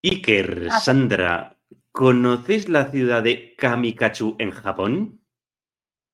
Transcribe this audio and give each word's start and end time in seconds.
Iker, 0.00 0.70
Sandra, 0.80 1.58
¿conocéis 1.90 2.68
la 2.68 2.88
ciudad 2.88 3.20
de 3.20 3.56
Kamikachu 3.56 4.36
en 4.38 4.52
Japón? 4.52 5.24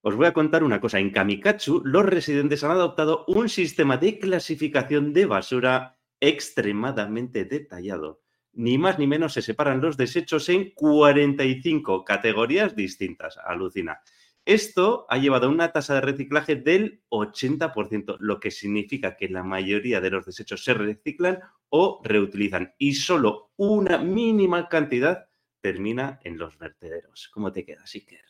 Os 0.01 0.17
voy 0.17 0.25
a 0.25 0.33
contar 0.33 0.65
una 0.65 0.81
cosa. 0.81 1.01
En 1.01 1.11
Kamikachu, 1.11 1.83
los 1.85 2.07
residentes 2.07 2.65
han 2.65 2.71
adoptado 2.71 3.27
un 3.27 3.51
sistema 3.51 3.99
de 3.99 4.19
clasificación 4.19 5.13
de 5.13 5.27
basura 5.27 5.99
extremadamente 6.19 7.45
detallado. 7.45 8.23
Ni 8.55 8.79
más 8.79 8.99
ni 8.99 9.07
menos 9.07 9.35
se 9.35 9.43
separan 9.43 9.83
los 9.83 9.99
desechos 9.99 10.49
en 10.49 10.73
45 10.73 12.07
categorías 12.07 12.75
distintas. 12.75 13.37
Alucina. 13.37 14.01
Esto 14.47 15.07
ha 15.09 15.17
llevado 15.17 15.47
a 15.47 15.51
una 15.51 15.73
tasa 15.73 15.95
de 15.95 16.01
reciclaje 16.03 16.57
del 16.57 17.03
80%, 17.11 18.17
lo 18.21 18.41
que 18.41 18.51
significa 18.51 19.17
que 19.17 19.29
la 19.29 19.43
mayoría 19.43 20.03
de 20.03 20.11
los 20.11 20.27
desechos 20.27 20.63
se 20.63 20.75
reciclan 20.75 21.41
o 21.71 22.03
reutilizan 22.05 22.75
y 22.77 22.93
solo 22.95 23.53
una 23.57 23.97
mínima 23.99 24.69
cantidad 24.69 25.29
termina 25.63 26.21
en 26.25 26.37
los 26.37 26.59
vertederos. 26.59 27.31
¿Cómo 27.33 27.53
te 27.53 27.65
quedas, 27.65 27.95
Iker? 27.95 28.21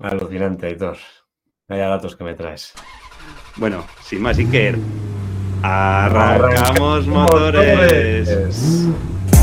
Alucinante, 0.00 0.70
Héctor. 0.70 0.98
Vaya 1.66 1.88
datos 1.88 2.14
que 2.14 2.22
me 2.22 2.34
traes. 2.34 2.72
Bueno, 3.56 3.84
sin 4.02 4.22
más, 4.22 4.38
Iker, 4.38 4.78
arrancamos, 5.62 7.08
motores. 7.08 8.86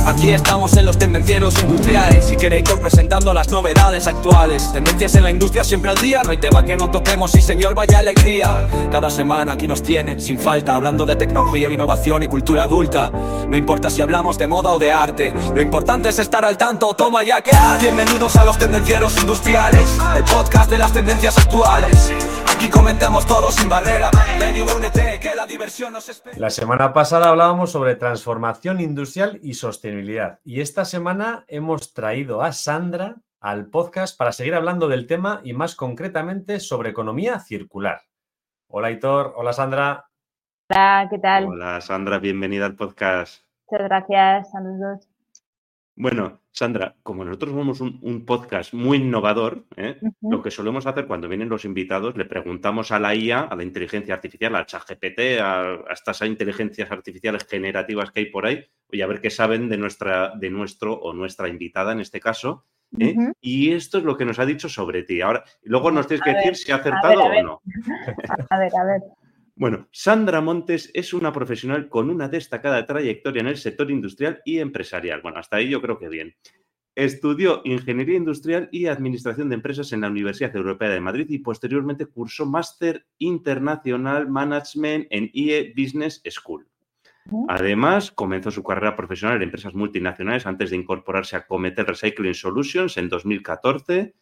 Aquí 0.06 0.32
estamos 0.32 0.76
en 0.76 0.86
los 0.86 0.98
tendencieros 0.98 1.58
industriales 1.62 2.26
Si 2.26 2.36
queréis 2.36 2.70
presentando 2.74 3.34
las 3.34 3.50
novedades 3.50 4.06
actuales. 4.08 4.72
Tendencias 4.74 5.16
en 5.16 5.24
la 5.24 5.32
industria 5.32 5.64
siempre 5.64 5.92
al 5.92 5.98
día 5.98 6.22
No 6.24 6.32
hay 6.32 6.38
tema 6.38 6.64
que 6.66 6.76
no 6.76 6.92
toquemos 6.92 7.34
y 7.36 7.42
señor 7.42 7.74
vaya 7.74 8.00
alegría. 8.00 8.68
Cada 8.92 9.10
semana 9.10 9.54
aquí 9.54 9.68
nos 9.68 9.82
tienen 9.82 10.20
sin 10.20 10.38
falta 10.38 10.76
Hablando 10.76 11.06
de 11.06 11.16
tecnología, 11.16 11.70
innovación 11.70 12.24
y 12.24 12.28
cultura 12.28 12.64
adulta. 12.64 13.12
No 13.48 13.56
importa 13.56 13.90
si 13.90 14.02
hablamos 14.02 14.38
de 14.38 14.48
moda 14.48 14.72
o 14.72 14.80
de 14.80 14.92
arte 14.92 15.34
Lo 15.56 15.62
importante 15.62 16.10
es 16.10 16.20
estar 16.20 16.44
al 16.44 16.58
tanto, 16.58 16.94
toma 16.94 17.24
ya 17.24 17.42
que 17.42 17.52
Bienvenidos 17.80 18.36
a 18.36 18.44
los 18.44 18.58
tendencieros 18.58 19.18
industriales 19.18 19.98
El 20.18 20.24
podcast 20.26 20.70
de 20.70 20.78
las 20.80 20.92
tendencias 20.92 21.38
actuales. 21.38 22.12
Aquí 22.54 22.70
comentamos 22.70 23.26
todo 23.26 23.52
sin 23.52 23.68
barrera. 23.68 24.12
La 26.38 26.50
semana 26.50 26.94
pasada 26.94 27.30
hablábamos 27.30 27.72
sobre 27.72 27.96
transformación 27.96 28.80
industrial 28.80 29.40
y 29.42 29.54
sostenibilidad. 29.56 29.93
Y 30.44 30.62
esta 30.62 30.86
semana 30.86 31.46
hemos 31.48 31.94
traído 31.94 32.42
a 32.42 32.52
Sandra 32.52 33.18
al 33.40 33.68
podcast 33.68 34.18
para 34.18 34.32
seguir 34.32 34.56
hablando 34.56 34.88
del 34.88 35.06
tema 35.06 35.42
y 35.44 35.54
más 35.54 35.76
concretamente 35.76 36.60
sobre 36.60 36.90
economía 36.90 37.40
circular. 37.40 38.02
Hola 38.68 38.90
Hitor, 38.90 39.34
hola 39.36 39.54
Sandra. 39.54 40.06
Hola, 40.70 41.08
¿qué 41.10 41.20
tal? 41.20 41.48
Hola 41.48 41.82
Sandra, 41.82 42.20
bienvenida 42.20 42.66
al 42.66 42.76
podcast. 42.76 43.44
Muchas 43.70 43.88
gracias, 43.88 44.52
saludos. 44.52 45.13
Bueno, 45.96 46.42
Sandra, 46.52 46.96
como 47.04 47.24
nosotros 47.24 47.52
somos 47.52 47.82
un, 47.82 48.26
podcast 48.26 48.74
muy 48.74 48.98
innovador, 48.98 49.66
¿eh? 49.78 50.00
lo 50.22 50.42
que 50.42 50.50
solemos 50.50 50.88
hacer 50.88 51.06
cuando 51.06 51.30
vienen 51.30 51.50
los 51.50 51.66
invitados, 51.66 52.18
le 52.18 52.26
preguntamos 52.26 52.92
a 52.92 53.00
la 53.00 53.14
IA, 53.14 53.42
a 53.42 53.56
la 53.56 53.64
inteligencia 53.64 54.16
artificial, 54.16 54.56
al 54.56 54.66
ChatGPT, 54.66 55.40
a, 55.40 55.62
a, 55.62 55.94
estas 55.94 56.22
inteligencias 56.22 56.92
artificiales 56.92 57.46
generativas 57.46 58.12
que 58.12 58.22
hay 58.22 58.26
por 58.28 58.46
ahí, 58.46 58.66
oye, 58.92 59.04
a 59.04 59.08
ver 59.08 59.22
qué 59.22 59.30
saben 59.30 59.70
de, 59.70 59.78
nuestra, 59.78 60.34
de 60.36 60.50
nuestro 60.50 60.94
o 60.94 61.14
nuestra 61.14 61.48
invitada 61.48 61.92
en 61.92 62.00
este 62.00 62.20
caso. 62.20 62.66
¿eh? 63.00 63.16
Y 63.42 63.72
esto 63.72 63.98
es 64.00 64.04
lo 64.04 64.18
que 64.18 64.26
nos 64.26 64.40
ha 64.40 64.46
dicho 64.46 64.70
sobre 64.70 65.04
ti. 65.04 65.22
Ahora, 65.22 65.44
luego 65.64 65.92
nos 65.92 66.08
tienes 66.08 66.24
que 66.24 66.34
decir 66.34 66.56
si 66.56 66.72
ha 66.72 66.76
acertado 66.76 67.24
o 67.24 67.44
no. 67.44 67.62
A 68.50 68.60
ver, 68.60 68.72
a 68.76 68.84
ver. 68.86 69.02
Bueno, 69.56 69.88
Sandra 69.92 70.42
Montes 70.42 70.90
es 70.96 71.14
una 71.14 71.32
profesional 71.32 71.88
con 71.88 72.10
una 72.10 72.28
destacada 72.28 72.86
trayectoria 72.86 73.42
en 73.42 73.48
el 73.48 73.58
sector 73.58 73.92
industrial 73.92 74.42
y 74.46 74.58
empresarial. 74.58 75.22
Bueno, 75.22 75.38
hasta 75.38 75.58
ahí 75.58 75.70
yo 75.70 75.82
creo 75.82 76.00
que 76.00 76.10
bien. 76.10 76.36
Estudió 76.96 77.62
Ingeniería 77.64 78.18
Industrial 78.18 78.70
y 78.72 78.88
Administración 78.88 79.50
de 79.50 79.56
Empresas 79.56 79.94
en 79.94 80.02
la 80.02 80.10
Universidad 80.10 80.56
Europea 80.56 80.90
de 80.90 81.00
Madrid 81.00 81.28
y 81.30 81.40
posteriormente 81.40 82.08
cursó 82.08 82.46
Máster 82.46 83.06
Internacional 83.20 84.28
Management 84.28 85.08
en 85.10 85.30
IE 85.34 85.74
Business 85.76 86.22
School. 86.30 86.68
Además, 87.48 88.12
comenzó 88.12 88.52
su 88.52 88.64
carrera 88.64 88.96
profesional 88.96 89.38
en 89.38 89.44
empresas 89.44 89.74
multinacionales 89.74 90.46
antes 90.46 90.72
de 90.72 90.78
incorporarse 90.78 91.36
a 91.36 91.46
Cometel 91.46 91.86
Recycling 91.86 92.34
Solutions 92.34 92.98
en 92.98 93.10
2014 93.10 94.14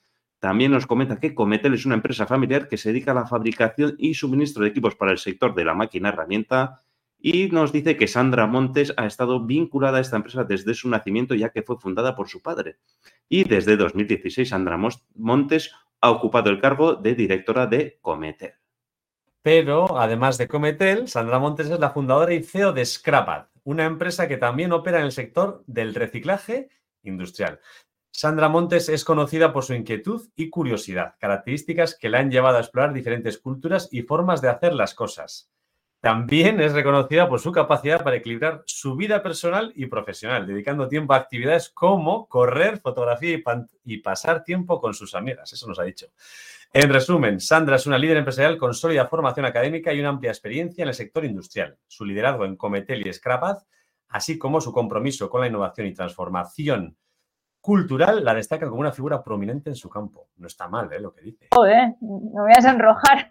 también 0.42 0.72
nos 0.72 0.88
comenta 0.88 1.20
que 1.20 1.36
Cometel 1.36 1.76
es 1.76 1.86
una 1.86 1.94
empresa 1.94 2.26
familiar 2.26 2.68
que 2.68 2.78
se 2.78 2.90
dedica 2.90 3.12
a 3.12 3.14
la 3.14 3.28
fabricación 3.28 3.94
y 4.00 4.16
suministro 4.16 4.64
de 4.64 4.70
equipos 4.70 4.96
para 4.96 5.12
el 5.12 5.20
sector 5.20 5.54
de 5.54 5.64
la 5.64 5.76
máquina 5.76 6.10
herramienta 6.10 6.82
y 7.20 7.50
nos 7.50 7.72
dice 7.72 7.96
que 7.96 8.08
Sandra 8.08 8.48
Montes 8.48 8.92
ha 8.98 9.06
estado 9.06 9.46
vinculada 9.46 10.00
a 10.00 10.02
esta 10.02 10.16
empresa 10.16 10.44
desde 10.44 10.74
su 10.74 10.90
nacimiento 10.90 11.36
ya 11.36 11.50
que 11.50 11.62
fue 11.62 11.78
fundada 11.78 12.16
por 12.16 12.28
su 12.28 12.42
padre. 12.42 12.78
Y 13.30 13.44
desde 13.44 13.78
2016 13.78 14.50
Sandra 14.50 14.80
Montes 15.14 15.76
ha 16.02 16.10
ocupado 16.10 16.50
el 16.50 16.60
cargo 16.60 16.96
de 16.96 17.14
directora 17.14 17.68
de 17.68 18.00
Cometel. 18.02 18.54
Pero 19.44 19.96
además 20.00 20.40
de 20.40 20.48
Cometel, 20.48 21.08
Sandra 21.08 21.38
Montes 21.38 21.70
es 21.70 21.80
la 21.80 21.92
fundadora 21.92 22.34
y 22.34 22.42
CEO 22.42 22.74
de 22.74 22.84
Scrapad, 22.84 23.46
una 23.64 23.86
empresa 23.86 24.28
que 24.28 24.38
también 24.38 24.72
opera 24.72 24.98
en 24.98 25.06
el 25.06 25.12
sector 25.12 25.64
del 25.68 25.94
reciclaje 25.94 26.70
industrial. 27.04 27.60
Sandra 28.14 28.50
Montes 28.50 28.90
es 28.90 29.06
conocida 29.06 29.54
por 29.54 29.64
su 29.64 29.74
inquietud 29.74 30.30
y 30.36 30.50
curiosidad, 30.50 31.16
características 31.18 31.98
que 31.98 32.10
la 32.10 32.20
han 32.20 32.30
llevado 32.30 32.58
a 32.58 32.60
explorar 32.60 32.94
diferentes 32.94 33.38
culturas 33.38 33.88
y 33.90 34.02
formas 34.04 34.42
de 34.42 34.50
hacer 34.50 34.74
las 34.74 34.94
cosas. 34.94 35.50
También 36.02 36.60
es 36.60 36.74
reconocida 36.74 37.30
por 37.30 37.40
su 37.40 37.52
capacidad 37.52 38.04
para 38.04 38.18
equilibrar 38.18 38.64
su 38.66 38.96
vida 38.96 39.24
personal 39.24 39.72
y 39.76 39.86
profesional, 39.86 40.46
dedicando 40.46 40.88
tiempo 40.88 41.14
a 41.14 41.18
actividades 41.18 41.70
como 41.70 42.28
correr, 42.28 42.80
fotografía 42.80 43.40
y, 43.86 43.98
pasar 44.00 44.44
tiempo 44.44 44.82
con 44.82 44.94
sus 44.94 45.16
amigas. 45.16 45.54
Eso 45.54 45.68
nos 45.68 45.80
ha 45.80 45.84
dicho. 45.84 46.08
En 46.74 46.92
resumen, 46.92 47.40
Sandra 47.40 47.76
es 47.76 47.86
una 47.86 48.00
líder 48.00 48.18
empresarial 48.18 48.58
con 48.58 48.74
sólida 48.74 49.08
formación 49.08 49.46
académica 49.46 49.94
y 49.94 50.00
una 50.00 50.10
amplia 50.10 50.32
experiencia 50.32 50.82
en 50.82 50.90
el 50.90 50.96
sector 50.96 51.24
industrial. 51.24 51.78
Su 51.88 52.04
liderazgo 52.04 52.46
en 52.46 52.56
Cometel 52.56 53.06
y 53.06 53.14
Scrapad, 53.14 53.60
así 54.10 54.40
como 54.40 54.60
su 54.60 54.74
compromiso 54.74 55.30
con 55.30 55.42
la 55.42 55.48
innovación 55.48 55.86
y 55.88 55.94
transformación 55.94 56.98
cultural 57.62 58.26
la 58.26 58.34
destaca 58.34 58.68
como 58.68 58.82
una 58.82 58.92
figura 58.92 59.24
prominente 59.24 59.70
en 59.70 59.76
su 59.76 59.90
campo. 59.90 60.28
No 60.38 60.48
está 60.48 60.68
mal, 60.68 60.92
¿eh? 60.92 61.00
Lo 61.00 61.14
que 61.14 61.22
dice. 61.22 61.48
Joder, 61.52 61.96
me 62.02 62.42
voy 62.42 62.52
a 62.58 62.62
sonrojar. 62.62 63.30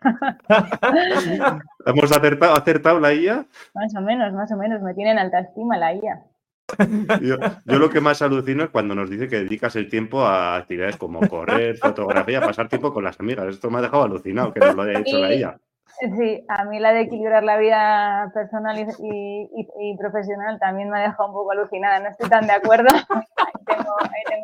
¿Hemos 1.86 2.12
acertado, 2.12 2.54
acertado 2.54 3.00
la 3.00 3.12
IA? 3.12 3.44
Más 3.74 3.94
o 3.94 4.00
menos, 4.00 4.32
más 4.32 4.50
o 4.52 4.56
menos. 4.56 4.80
Me 4.80 4.94
tiene 4.94 5.10
en 5.10 5.18
alta 5.18 5.41
estima 5.41 5.76
la 5.76 5.94
IA. 5.94 6.22
Yo, 7.20 7.78
lo 7.78 7.91
que 7.91 8.00
más 8.00 8.22
alucino 8.22 8.62
es 8.62 8.70
cuando 8.70 8.94
nos 8.94 9.10
dice 9.10 9.28
que 9.28 9.41
dedicas 9.41 9.74
el 9.74 9.88
tiempo 9.88 10.24
a 10.24 10.56
actividades 10.56 10.97
como 10.97 11.20
correr, 11.28 11.76
fotografía, 11.76 12.41
pasar 12.41 12.68
tiempo 12.68 12.92
con 12.92 13.02
las 13.02 13.18
amigas. 13.18 13.48
Esto 13.48 13.70
me 13.70 13.78
ha 13.78 13.82
dejado 13.82 14.04
alucinado 14.04 14.52
que 14.52 14.60
nos 14.60 14.76
lo 14.76 14.82
haya 14.82 15.00
dicho 15.00 15.18
la 15.18 15.34
IA. 15.34 15.60
Sí, 16.00 16.44
a 16.48 16.64
mí 16.64 16.78
la 16.78 16.92
de 16.92 17.02
equilibrar 17.02 17.42
la 17.42 17.58
vida 17.58 18.30
personal 18.32 18.78
y, 18.78 19.96
profesional 19.98 20.58
también 20.58 20.88
me 20.88 20.98
ha 20.98 21.02
dejado 21.02 21.28
un 21.28 21.34
poco 21.34 21.52
alucinada. 21.52 22.00
No 22.00 22.08
estoy 22.08 22.30
tan 22.30 22.46
de 22.46 22.54
acuerdo. 22.54 22.88
ahí, 23.36 23.52
tengo, 23.66 23.94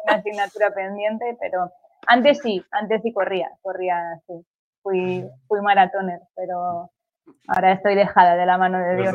una 0.04 0.14
asignatura 0.14 0.70
pendiente, 0.72 1.36
pero 1.40 1.70
antes 2.06 2.40
sí, 2.40 2.62
antes 2.70 3.00
sí 3.02 3.12
corría, 3.12 3.50
corría, 3.62 4.20
sí. 4.26 4.34
Fui, 4.82 5.24
fui 5.48 5.60
maratoner, 5.62 6.20
pero 6.36 6.90
ahora 7.48 7.72
estoy 7.72 7.96
dejada 7.96 8.36
de 8.36 8.46
la 8.46 8.58
mano 8.58 8.78
de 8.78 8.96
Dios, 8.96 9.14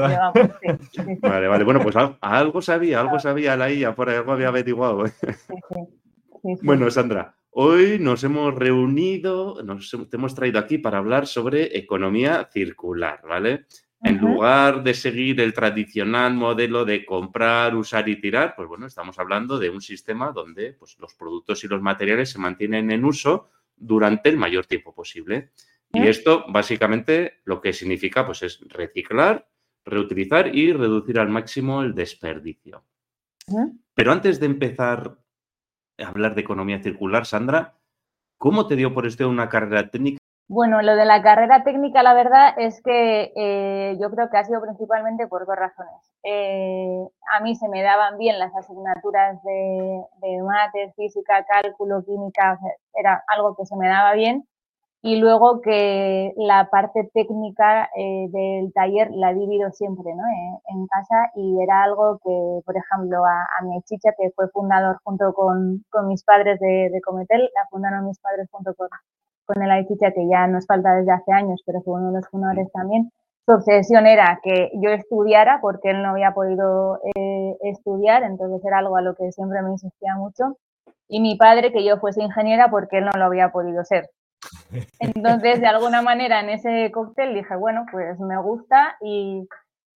Vale, 1.21 1.47
vale. 1.47 1.63
Bueno, 1.63 1.79
pues 1.81 1.95
algo 2.19 2.61
sabía, 2.61 2.99
algo 2.99 3.19
sabía 3.19 3.55
la 3.55 3.71
IA, 3.71 3.95
por 3.95 4.09
algo 4.09 4.33
había 4.33 4.49
averiguado. 4.49 5.05
Bueno, 6.43 6.89
Sandra, 6.89 7.35
Hoy 7.53 7.99
nos 7.99 8.23
hemos 8.23 8.55
reunido, 8.55 9.61
nos 9.61 9.93
hemos 10.13 10.33
traído 10.33 10.57
aquí 10.57 10.77
para 10.77 10.99
hablar 10.99 11.27
sobre 11.27 11.77
economía 11.77 12.49
circular, 12.49 13.21
¿vale? 13.27 13.65
En 14.03 14.19
lugar 14.19 14.83
de 14.83 14.93
seguir 14.93 15.41
el 15.41 15.53
tradicional 15.53 16.33
modelo 16.33 16.85
de 16.85 17.05
comprar, 17.05 17.75
usar 17.75 18.07
y 18.07 18.21
tirar, 18.21 18.55
pues 18.55 18.69
bueno, 18.69 18.87
estamos 18.87 19.19
hablando 19.19 19.59
de 19.59 19.69
un 19.69 19.81
sistema 19.81 20.31
donde 20.31 20.73
pues, 20.73 20.97
los 20.97 21.13
productos 21.13 21.63
y 21.65 21.67
los 21.67 21.81
materiales 21.81 22.29
se 22.29 22.39
mantienen 22.39 22.89
en 22.89 23.03
uso 23.03 23.49
durante 23.75 24.29
el 24.29 24.37
mayor 24.37 24.65
tiempo 24.65 24.95
posible. 24.95 25.51
Y 25.93 26.07
esto 26.07 26.45
básicamente 26.47 27.41
lo 27.43 27.59
que 27.59 27.73
significa 27.73 28.25
pues, 28.25 28.43
es 28.43 28.61
reciclar, 28.69 29.45
reutilizar 29.83 30.55
y 30.55 30.71
reducir 30.71 31.19
al 31.19 31.27
máximo 31.27 31.83
el 31.83 31.93
desperdicio. 31.93 32.85
Pero 33.93 34.11
antes 34.13 34.39
de 34.39 34.45
empezar 34.45 35.20
hablar 35.97 36.35
de 36.35 36.41
economía 36.41 36.81
circular. 36.81 37.25
Sandra, 37.25 37.75
¿cómo 38.37 38.67
te 38.67 38.75
dio 38.75 38.93
por 38.93 39.05
esto 39.05 39.27
una 39.29 39.49
carrera 39.49 39.89
técnica? 39.89 40.17
Bueno, 40.47 40.81
lo 40.81 40.97
de 40.97 41.05
la 41.05 41.21
carrera 41.21 41.63
técnica, 41.63 42.03
la 42.03 42.13
verdad 42.13 42.53
es 42.57 42.81
que 42.83 43.31
eh, 43.37 43.97
yo 44.01 44.11
creo 44.11 44.29
que 44.29 44.37
ha 44.37 44.43
sido 44.43 44.61
principalmente 44.61 45.25
por 45.27 45.45
dos 45.45 45.55
razones. 45.55 46.11
Eh, 46.23 47.07
a 47.33 47.39
mí 47.39 47.55
se 47.55 47.69
me 47.69 47.81
daban 47.81 48.17
bien 48.17 48.37
las 48.37 48.53
asignaturas 48.53 49.41
de, 49.43 50.03
de 50.21 50.43
mates, 50.43 50.93
física, 50.95 51.45
cálculo, 51.45 52.03
química, 52.03 52.59
era 52.93 53.23
algo 53.27 53.55
que 53.55 53.65
se 53.65 53.77
me 53.77 53.87
daba 53.87 54.11
bien. 54.11 54.45
Y 55.03 55.15
luego 55.19 55.61
que 55.61 56.33
la 56.37 56.69
parte 56.69 57.09
técnica 57.13 57.89
eh, 57.95 58.27
del 58.29 58.71
taller 58.73 59.09
la 59.11 59.31
he 59.31 59.33
vivido 59.35 59.71
siempre 59.71 60.13
¿no? 60.13 60.23
Eh, 60.23 60.59
en 60.69 60.87
casa 60.87 61.31
y 61.35 61.61
era 61.61 61.83
algo 61.83 62.19
que, 62.23 62.61
por 62.65 62.75
ejemplo, 62.77 63.25
a, 63.25 63.63
mi 63.63 63.81
chicha, 63.83 64.11
que 64.17 64.31
fue 64.35 64.49
fundador 64.49 64.97
junto 65.03 65.33
con, 65.33 65.83
con 65.89 66.07
mis 66.07 66.23
padres 66.23 66.59
de, 66.59 66.89
de, 66.91 67.01
Cometel, 67.01 67.41
la 67.41 67.67
fundaron 67.69 68.05
mis 68.05 68.19
padres 68.19 68.47
junto 68.51 68.73
con, 68.75 68.89
con 69.45 69.63
el 69.63 69.71
Aichicha, 69.71 70.11
que 70.11 70.27
ya 70.27 70.47
nos 70.47 70.65
falta 70.67 70.95
desde 70.95 71.11
hace 71.11 71.31
años, 71.31 71.61
pero 71.65 71.81
fue 71.81 71.95
uno 71.95 72.11
de 72.11 72.17
los 72.19 72.27
fundadores 72.29 72.71
también, 72.71 73.11
su 73.45 73.53
obsesión 73.55 74.05
era 74.05 74.39
que 74.43 74.69
yo 74.75 74.91
estudiara 74.91 75.59
porque 75.61 75.89
él 75.89 76.03
no 76.03 76.09
había 76.09 76.31
podido 76.31 76.99
eh, 77.15 77.57
estudiar, 77.61 78.23
entonces 78.23 78.63
era 78.63 78.77
algo 78.77 78.97
a 78.97 79.01
lo 79.01 79.15
que 79.15 79.31
siempre 79.31 79.61
me 79.63 79.71
insistía 79.71 80.15
mucho. 80.15 80.57
Y 81.07 81.21
mi 81.21 81.35
padre 81.35 81.71
que 81.71 81.83
yo 81.83 81.97
fuese 81.97 82.21
ingeniera 82.21 82.69
porque 82.69 82.99
él 82.99 83.05
no 83.05 83.11
lo 83.17 83.25
había 83.25 83.51
podido 83.51 83.83
ser. 83.83 84.09
Entonces, 84.99 85.61
de 85.61 85.67
alguna 85.67 86.01
manera, 86.01 86.39
en 86.39 86.49
ese 86.49 86.91
cóctel 86.91 87.33
dije, 87.33 87.55
bueno, 87.55 87.85
pues 87.91 88.19
me 88.19 88.41
gusta 88.41 88.95
y, 89.01 89.47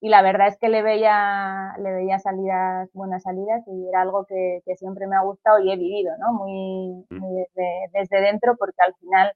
y 0.02 0.10
la 0.10 0.22
verdad 0.22 0.48
es 0.48 0.58
que 0.60 0.70
le 0.70 0.82
veía, 0.82 1.74
le 1.80 1.92
veía 1.94 2.20
salidas, 2.20 2.90
buenas 2.94 3.24
salidas 3.24 3.64
y 3.68 3.88
era 3.90 4.02
algo 4.02 4.26
que, 4.26 4.62
que 4.66 4.76
siempre 4.76 5.08
me 5.08 5.16
ha 5.16 5.22
gustado 5.22 5.60
y 5.60 5.72
he 5.72 5.78
vivido, 5.78 6.14
¿no? 6.20 6.34
Muy, 6.34 7.06
muy 7.10 7.36
desde, 7.36 7.90
desde, 7.94 8.22
dentro 8.22 8.56
porque 8.58 8.82
al 8.86 8.94
final 8.96 9.34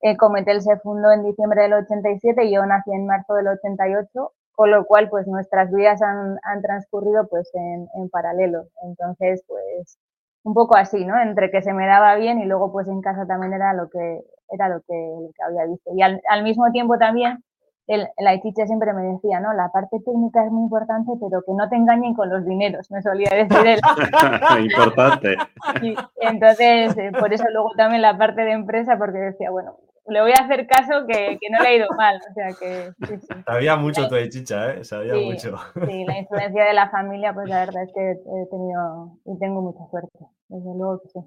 eh, 0.00 0.16
Cometel 0.16 0.62
se 0.62 0.78
fundó 0.78 1.12
en 1.12 1.24
diciembre 1.24 1.62
del 1.62 1.74
87 1.74 2.44
y 2.44 2.54
yo 2.54 2.64
nací 2.66 2.92
en 2.92 3.06
marzo 3.06 3.34
del 3.34 3.48
88, 3.48 4.32
con 4.52 4.70
lo 4.70 4.84
cual 4.86 5.08
pues 5.10 5.26
nuestras 5.26 5.72
vidas 5.72 6.02
han, 6.02 6.38
han 6.42 6.62
transcurrido 6.62 7.28
pues 7.28 7.50
en, 7.54 7.88
en 7.94 8.08
paralelo. 8.10 8.68
Entonces, 8.82 9.44
pues 9.46 9.98
un 10.44 10.54
poco 10.54 10.76
así, 10.76 11.04
¿no? 11.04 11.20
Entre 11.20 11.50
que 11.50 11.62
se 11.62 11.72
me 11.74 11.86
daba 11.86 12.14
bien 12.16 12.40
y 12.40 12.46
luego 12.46 12.72
pues 12.72 12.88
en 12.88 13.02
casa 13.02 13.26
también 13.26 13.52
era 13.52 13.72
lo 13.74 13.88
que 13.90 14.22
era 14.50 14.68
lo 14.68 14.80
que, 14.80 14.94
lo 14.94 15.30
que 15.34 15.42
había 15.42 15.66
visto. 15.66 15.90
Y 15.94 16.02
al, 16.02 16.20
al, 16.28 16.42
mismo 16.42 16.70
tiempo 16.72 16.98
también 16.98 17.42
el, 17.88 18.06
la 18.18 18.38
siempre 18.40 18.92
me 18.92 19.02
decía, 19.02 19.40
¿no? 19.40 19.54
La 19.54 19.70
parte 19.72 19.98
técnica 20.04 20.44
es 20.44 20.52
muy 20.52 20.64
importante, 20.64 21.10
pero 21.20 21.42
que 21.42 21.52
no 21.54 21.68
te 21.68 21.76
engañen 21.76 22.14
con 22.14 22.28
los 22.28 22.44
dineros, 22.44 22.90
me 22.90 23.00
solía 23.00 23.30
decir 23.30 23.66
él. 23.66 23.80
importante. 24.70 25.36
Y 25.82 25.94
entonces, 26.20 26.96
eh, 26.96 27.12
por 27.18 27.32
eso 27.32 27.44
luego 27.52 27.70
también 27.76 28.02
la 28.02 28.16
parte 28.16 28.42
de 28.42 28.52
empresa, 28.52 28.96
porque 28.98 29.18
decía, 29.18 29.50
bueno, 29.50 29.78
le 30.08 30.20
voy 30.22 30.32
a 30.32 30.44
hacer 30.44 30.66
caso 30.66 31.06
que, 31.06 31.38
que 31.40 31.50
no 31.50 31.60
le 31.60 31.68
ha 31.68 31.74
ido 31.74 31.88
mal. 31.96 32.18
O 32.28 32.34
sea 32.34 32.48
que. 32.58 32.90
Sí, 33.06 33.18
sí. 33.20 33.42
Sabía 33.46 33.76
mucho 33.76 34.08
tu 34.08 34.14
de 34.14 34.28
chicha, 34.28 34.72
¿eh? 34.72 34.84
Sabía 34.84 35.14
mucho. 35.14 35.56
Sí, 35.86 36.04
la 36.04 36.18
influencia 36.18 36.64
de 36.64 36.72
la 36.72 36.90
familia, 36.90 37.32
pues 37.34 37.48
la 37.48 37.60
verdad 37.60 37.82
es 37.84 37.92
que 37.94 38.10
he 38.10 38.46
tenido 38.50 39.18
y 39.24 39.38
tengo 39.38 39.60
mucha 39.60 39.86
suerte. 39.90 40.18
Desde 40.48 40.74
luego 40.76 41.00
que 41.02 41.08
sí. 41.08 41.20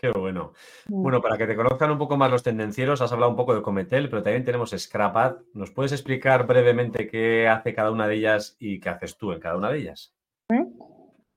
Qué 0.00 0.10
bueno. 0.12 0.52
Mm. 0.88 1.02
Bueno, 1.02 1.20
para 1.20 1.36
que 1.36 1.46
te 1.46 1.54
conozcan 1.54 1.90
un 1.90 1.98
poco 1.98 2.16
más 2.16 2.30
los 2.30 2.42
tendencieros, 2.42 3.02
has 3.02 3.12
hablado 3.12 3.30
un 3.30 3.36
poco 3.36 3.54
de 3.54 3.60
Cometel, 3.60 4.08
pero 4.08 4.22
también 4.22 4.44
tenemos 4.44 4.70
Scrapad. 4.70 5.36
¿Nos 5.52 5.72
puedes 5.72 5.92
explicar 5.92 6.46
brevemente 6.46 7.06
qué 7.06 7.46
hace 7.48 7.74
cada 7.74 7.90
una 7.90 8.08
de 8.08 8.14
ellas 8.14 8.56
y 8.58 8.80
qué 8.80 8.88
haces 8.88 9.18
tú 9.18 9.32
en 9.32 9.40
cada 9.40 9.58
una 9.58 9.70
de 9.70 9.78
ellas? 9.78 10.14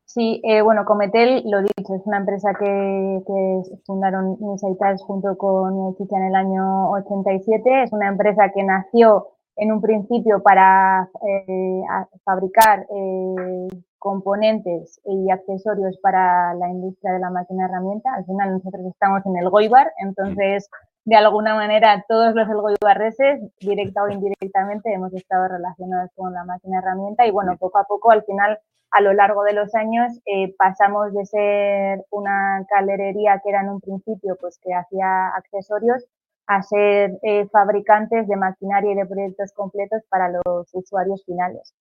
Sí, 0.06 0.42
eh, 0.46 0.62
bueno, 0.62 0.86
Cometel, 0.86 1.44
lo 1.46 1.62
dicho, 1.62 1.96
es 1.96 2.02
una 2.06 2.20
empresa 2.20 2.54
que, 2.58 3.22
que 3.28 3.62
fundaron 3.86 4.38
mis 4.40 4.64
aitas 4.64 5.02
junto 5.04 5.38
con 5.38 5.96
Chicha 5.98 6.18
en 6.18 6.24
el 6.24 6.36
año 6.36 6.92
87. 6.92 7.84
Es 7.84 7.92
una 7.92 8.08
empresa 8.08 8.50
que 8.54 8.64
nació 8.64 9.28
en 9.58 9.74
un 9.74 9.82
principio 9.82 10.42
para 10.42 11.10
eh, 11.28 11.82
fabricar 12.24 12.88
eh, 12.90 13.68
componentes 14.04 15.00
y 15.06 15.32
accesorios 15.32 15.98
para 16.00 16.54
la 16.56 16.68
industria 16.68 17.14
de 17.14 17.20
la 17.20 17.30
máquina 17.30 17.66
herramienta. 17.66 18.14
Al 18.14 18.26
final 18.26 18.52
nosotros 18.52 18.86
estamos 18.86 19.26
en 19.26 19.38
el 19.38 19.50
Goibar, 19.50 19.94
entonces 19.98 20.70
de 21.06 21.16
alguna 21.16 21.56
manera 21.56 22.04
todos 22.10 22.36
los 22.36 22.50
elgoibarreses, 22.50 23.40
directa 23.62 24.04
o 24.04 24.10
indirectamente, 24.10 24.94
hemos 24.94 25.14
estado 25.14 25.48
relacionados 25.48 26.10
con 26.18 26.34
la 26.34 26.44
máquina 26.44 26.80
herramienta 26.80 27.26
y 27.26 27.32
bueno, 27.32 27.56
poco 27.58 27.78
a 27.78 27.86
poco 27.86 28.12
al 28.12 28.26
final 28.26 28.60
a 28.92 29.00
lo 29.00 29.14
largo 29.14 29.44
de 29.44 29.54
los 29.54 29.74
años 29.74 30.12
eh, 30.26 30.54
pasamos 30.58 31.14
de 31.14 31.26
ser 31.26 32.06
una 32.12 32.66
calderería 32.68 33.40
que 33.42 33.52
era 33.52 33.62
en 33.62 33.70
un 33.70 33.80
principio 33.80 34.36
pues 34.36 34.60
que 34.62 34.74
hacía 34.74 35.30
accesorios 35.30 36.04
a 36.48 36.62
ser 36.62 37.18
eh, 37.22 37.48
fabricantes 37.48 38.28
de 38.28 38.36
maquinaria 38.36 38.92
y 38.92 38.96
de 38.96 39.06
proyectos 39.06 39.54
completos 39.54 40.02
para 40.10 40.28
los 40.30 40.68
usuarios 40.74 41.24
finales. 41.26 41.74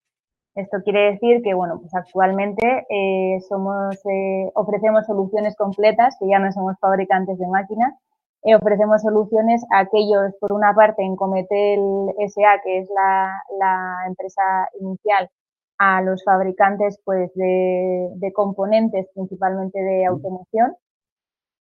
Esto 0.55 0.77
quiere 0.83 1.13
decir 1.13 1.41
que, 1.43 1.53
bueno, 1.53 1.79
pues 1.79 1.93
actualmente 1.95 2.85
eh, 2.89 3.39
somos, 3.49 3.95
eh, 4.05 4.51
ofrecemos 4.53 5.05
soluciones 5.05 5.55
completas, 5.55 6.15
que 6.19 6.27
ya 6.27 6.39
no 6.39 6.51
somos 6.51 6.77
fabricantes 6.79 7.39
de 7.39 7.47
máquinas, 7.47 7.93
eh, 8.43 8.55
ofrecemos 8.55 9.01
soluciones 9.01 9.63
a 9.71 9.79
aquellos, 9.79 10.33
por 10.39 10.53
una 10.53 10.73
parte, 10.75 11.01
en 11.03 11.15
Cometel 11.15 11.79
SA, 12.27 12.61
que 12.63 12.79
es 12.79 12.89
la, 12.93 13.41
la 13.59 14.03
empresa 14.07 14.67
inicial 14.79 15.29
a 15.77 16.01
los 16.01 16.23
fabricantes 16.23 16.99
pues, 17.05 17.33
de, 17.35 18.09
de, 18.15 18.33
componentes, 18.33 19.07
principalmente 19.15 19.79
de 19.81 20.05
automoción, 20.05 20.75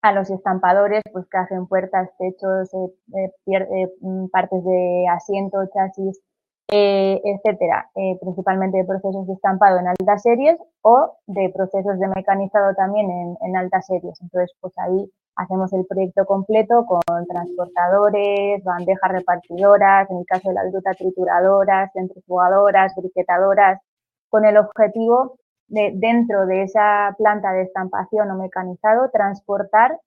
a 0.02 0.14
los 0.14 0.30
estampadores 0.30 1.04
pues, 1.12 1.28
que 1.30 1.38
hacen 1.38 1.68
puertas, 1.68 2.10
techos, 2.18 2.74
eh, 2.74 3.32
eh, 3.48 3.94
mm, 4.02 4.28
partes 4.30 4.64
de 4.64 5.06
asiento, 5.10 5.60
chasis, 5.74 6.20
eh, 6.72 7.20
etcétera, 7.24 7.90
principalmente 8.22 8.78
de 8.78 8.86
procesos 8.86 9.26
de 9.28 9.34
estampado 9.34 9.80
en 9.80 9.88
altas 9.88 10.22
series 10.22 10.58
o 10.82 11.18
de 11.28 11.50
procesos 11.50 12.00
de 12.00 12.08
mecanizado 12.08 12.74
también 12.76 13.10
en, 13.10 13.38
en 13.42 13.56
altas 13.56 13.88
series. 13.88 14.22
Entonces, 14.22 14.56
pues 14.62 14.74
ahí 14.78 15.12
hacemos 15.36 15.72
el 15.74 15.86
proyecto 15.86 16.26
completo 16.26 16.86
con 16.86 17.26
transportadores, 17.26 18.64
bandejas 18.64 19.12
repartidoras, 19.12 20.10
en 20.12 20.18
el 20.18 20.26
caso 20.26 20.50
de 20.50 20.56
la 20.56 20.66
gruta 20.66 20.94
trituradoras, 20.94 21.92
centrifugadoras, 21.94 22.94
briquetadoras, 22.96 23.80
con 24.30 24.46
el 24.46 24.58
objetivo 24.58 25.38
de, 25.68 25.94
dentro 25.96 26.46
de 26.46 26.64
esa 26.64 27.16
planta 27.18 27.54
de 27.54 27.64
estampación 27.64 28.30
o 28.32 28.36
mecanizado, 28.36 29.10
transportar 29.12 29.98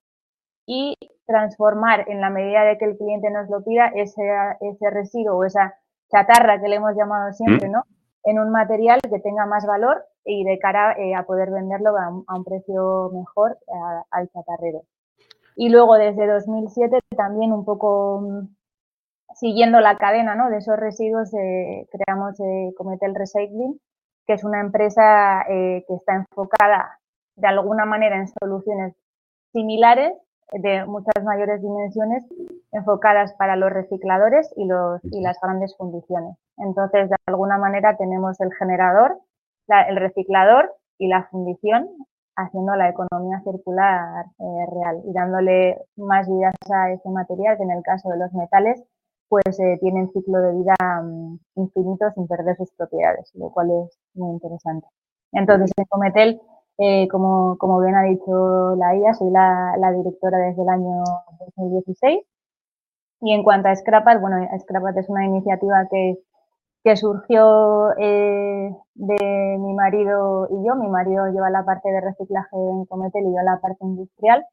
y 0.67 0.95
transformar 1.25 2.05
en 2.09 2.21
la 2.21 2.29
medida 2.29 2.63
de 2.63 2.77
que 2.77 2.85
el 2.85 2.97
cliente 2.97 3.29
nos 3.31 3.49
lo 3.49 3.63
pida 3.63 3.87
ese, 3.87 4.21
ese 4.61 4.89
residuo 4.91 5.37
o 5.37 5.43
esa 5.43 5.75
chatarra 6.13 6.61
que 6.61 6.67
le 6.67 6.75
hemos 6.75 6.95
llamado 6.95 7.33
siempre, 7.33 7.69
¿no? 7.69 7.83
En 8.23 8.39
un 8.39 8.51
material 8.51 8.99
que 9.01 9.19
tenga 9.19 9.45
más 9.45 9.65
valor 9.65 10.05
y 10.23 10.43
de 10.43 10.59
cara 10.59 10.93
eh, 10.93 11.15
a 11.15 11.23
poder 11.23 11.51
venderlo 11.51 11.97
a 11.97 12.09
un, 12.09 12.23
a 12.27 12.35
un 12.35 12.43
precio 12.43 13.09
mejor 13.13 13.57
a, 13.67 14.03
al 14.11 14.29
chatarrero. 14.29 14.83
Y 15.55 15.69
luego 15.69 15.95
desde 15.95 16.27
2007 16.27 16.99
también 17.15 17.51
un 17.51 17.65
poco 17.65 18.21
mm, 18.21 18.47
siguiendo 19.35 19.79
la 19.79 19.97
cadena 19.97 20.35
¿no? 20.35 20.49
de 20.49 20.57
esos 20.57 20.77
residuos 20.77 21.33
eh, 21.33 21.87
creamos 21.91 22.39
eh, 22.39 22.73
Cometel 22.77 23.15
Recycling 23.15 23.79
que 24.25 24.33
es 24.33 24.43
una 24.43 24.61
empresa 24.61 25.41
eh, 25.49 25.83
que 25.87 25.95
está 25.95 26.15
enfocada 26.15 26.99
de 27.35 27.47
alguna 27.47 27.85
manera 27.85 28.17
en 28.17 28.27
soluciones 28.27 28.95
similares 29.51 30.13
de 30.51 30.85
muchas 30.85 31.23
mayores 31.23 31.61
dimensiones 31.61 32.23
enfocadas 32.71 33.33
para 33.33 33.55
los 33.55 33.71
recicladores 33.71 34.51
y, 34.55 34.65
los, 34.65 35.01
y 35.05 35.21
las 35.21 35.37
grandes 35.41 35.75
fundiciones. 35.77 36.37
Entonces, 36.57 37.09
de 37.09 37.15
alguna 37.25 37.57
manera 37.57 37.97
tenemos 37.97 38.39
el 38.41 38.53
generador, 38.53 39.19
la, 39.67 39.83
el 39.83 39.95
reciclador 39.97 40.73
y 40.97 41.07
la 41.07 41.27
fundición 41.29 41.89
haciendo 42.35 42.75
la 42.75 42.89
economía 42.89 43.41
circular 43.43 44.25
eh, 44.39 44.65
real 44.71 45.01
y 45.05 45.13
dándole 45.13 45.77
más 45.95 46.27
vidas 46.27 46.55
a 46.71 46.91
ese 46.91 47.09
material 47.09 47.57
que 47.57 47.63
en 47.63 47.71
el 47.71 47.83
caso 47.83 48.09
de 48.09 48.17
los 48.17 48.33
metales 48.33 48.83
pues 49.29 49.59
eh, 49.59 49.77
tienen 49.81 50.11
ciclo 50.11 50.39
de 50.39 50.51
vida 50.53 50.75
um, 51.01 51.39
infinito 51.55 52.05
sin 52.13 52.27
perder 52.27 52.55
sus 52.55 52.71
propiedades, 52.73 53.31
lo 53.33 53.49
cual 53.49 53.71
es 53.71 53.97
muy 54.13 54.31
interesante. 54.31 54.87
Entonces, 55.31 55.71
en 55.75 55.85
Cometel, 55.85 56.41
eh, 56.77 57.07
como, 57.09 57.57
como 57.57 57.79
bien 57.81 57.95
ha 57.95 58.03
dicho 58.03 58.75
la 58.75 58.95
IA, 58.95 59.13
soy 59.13 59.29
la, 59.31 59.75
la, 59.77 59.91
directora 59.91 60.37
desde 60.39 60.63
el 60.63 60.69
año 60.69 61.03
2016. 61.57 62.19
Y 63.21 63.33
en 63.33 63.43
cuanto 63.43 63.69
a 63.69 63.75
Scrapat, 63.75 64.19
bueno, 64.19 64.37
Scrapat 64.59 64.97
es 64.97 65.09
una 65.09 65.25
iniciativa 65.25 65.87
que, 65.89 66.19
que 66.83 66.95
surgió 66.97 67.91
eh, 67.97 68.75
de 68.95 69.57
mi 69.59 69.73
marido 69.73 70.47
y 70.49 70.65
yo. 70.67 70.75
Mi 70.75 70.89
marido 70.89 71.27
lleva 71.27 71.49
la 71.49 71.65
parte 71.65 71.89
de 71.89 72.01
reciclaje 72.01 72.55
en 72.55 72.85
Cometel 72.85 73.23
y 73.23 73.35
yo 73.35 73.41
la 73.43 73.59
parte 73.61 73.85
industrial. 73.85 74.45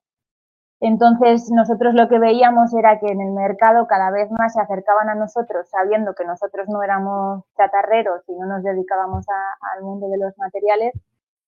Entonces, 0.81 1.51
nosotros 1.51 1.95
lo 1.95 2.09
que 2.09 2.19
veíamos 2.19 2.73
era 2.75 2.99
que 3.01 3.09
en 3.09 3.21
el 3.21 3.33
mercado 3.33 3.87
cada 3.87 4.11
vez 4.11 4.31
más 4.31 4.55
se 4.55 4.61
acercaban 4.61 5.11
a 5.11 5.15
nosotros, 5.15 5.69
sabiendo 5.69 6.15
que 6.15 6.25
nosotros 6.25 6.69
no 6.69 6.83
éramos 6.83 7.45
chatarreros 7.57 8.23
y 8.29 8.33
no 8.33 8.47
nos 8.47 8.63
dedicábamos 8.63 9.27
a, 9.29 9.75
al 9.77 9.83
mundo 9.83 10.09
de 10.09 10.17
los 10.19 10.37
materiales, 10.39 10.95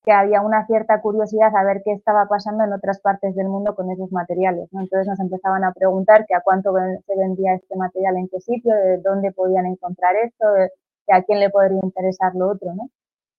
que 0.04 0.12
había 0.12 0.40
una 0.42 0.66
cierta 0.66 1.00
curiosidad 1.00 1.54
a 1.56 1.64
ver 1.64 1.82
qué 1.84 1.92
estaba 1.92 2.26
pasando 2.26 2.64
en 2.64 2.72
otras 2.72 3.00
partes 3.00 3.34
del 3.36 3.48
mundo 3.48 3.74
con 3.74 3.90
esos 3.90 4.10
materiales. 4.12 4.68
Entonces 4.72 5.06
nos 5.06 5.20
empezaban 5.20 5.64
a 5.64 5.72
preguntar 5.72 6.26
que 6.26 6.34
a 6.34 6.40
cuánto 6.40 6.74
se 7.06 7.16
vendía 7.16 7.54
este 7.54 7.76
material, 7.76 8.16
en 8.16 8.28
qué 8.28 8.40
sitio, 8.40 8.74
de 8.74 8.98
dónde 8.98 9.32
podían 9.32 9.66
encontrar 9.66 10.16
esto, 10.16 10.50
de 10.52 10.70
a 11.08 11.22
quién 11.22 11.40
le 11.40 11.50
podría 11.50 11.80
interesar 11.82 12.34
lo 12.34 12.50
otro. 12.50 12.74
¿no? 12.74 12.88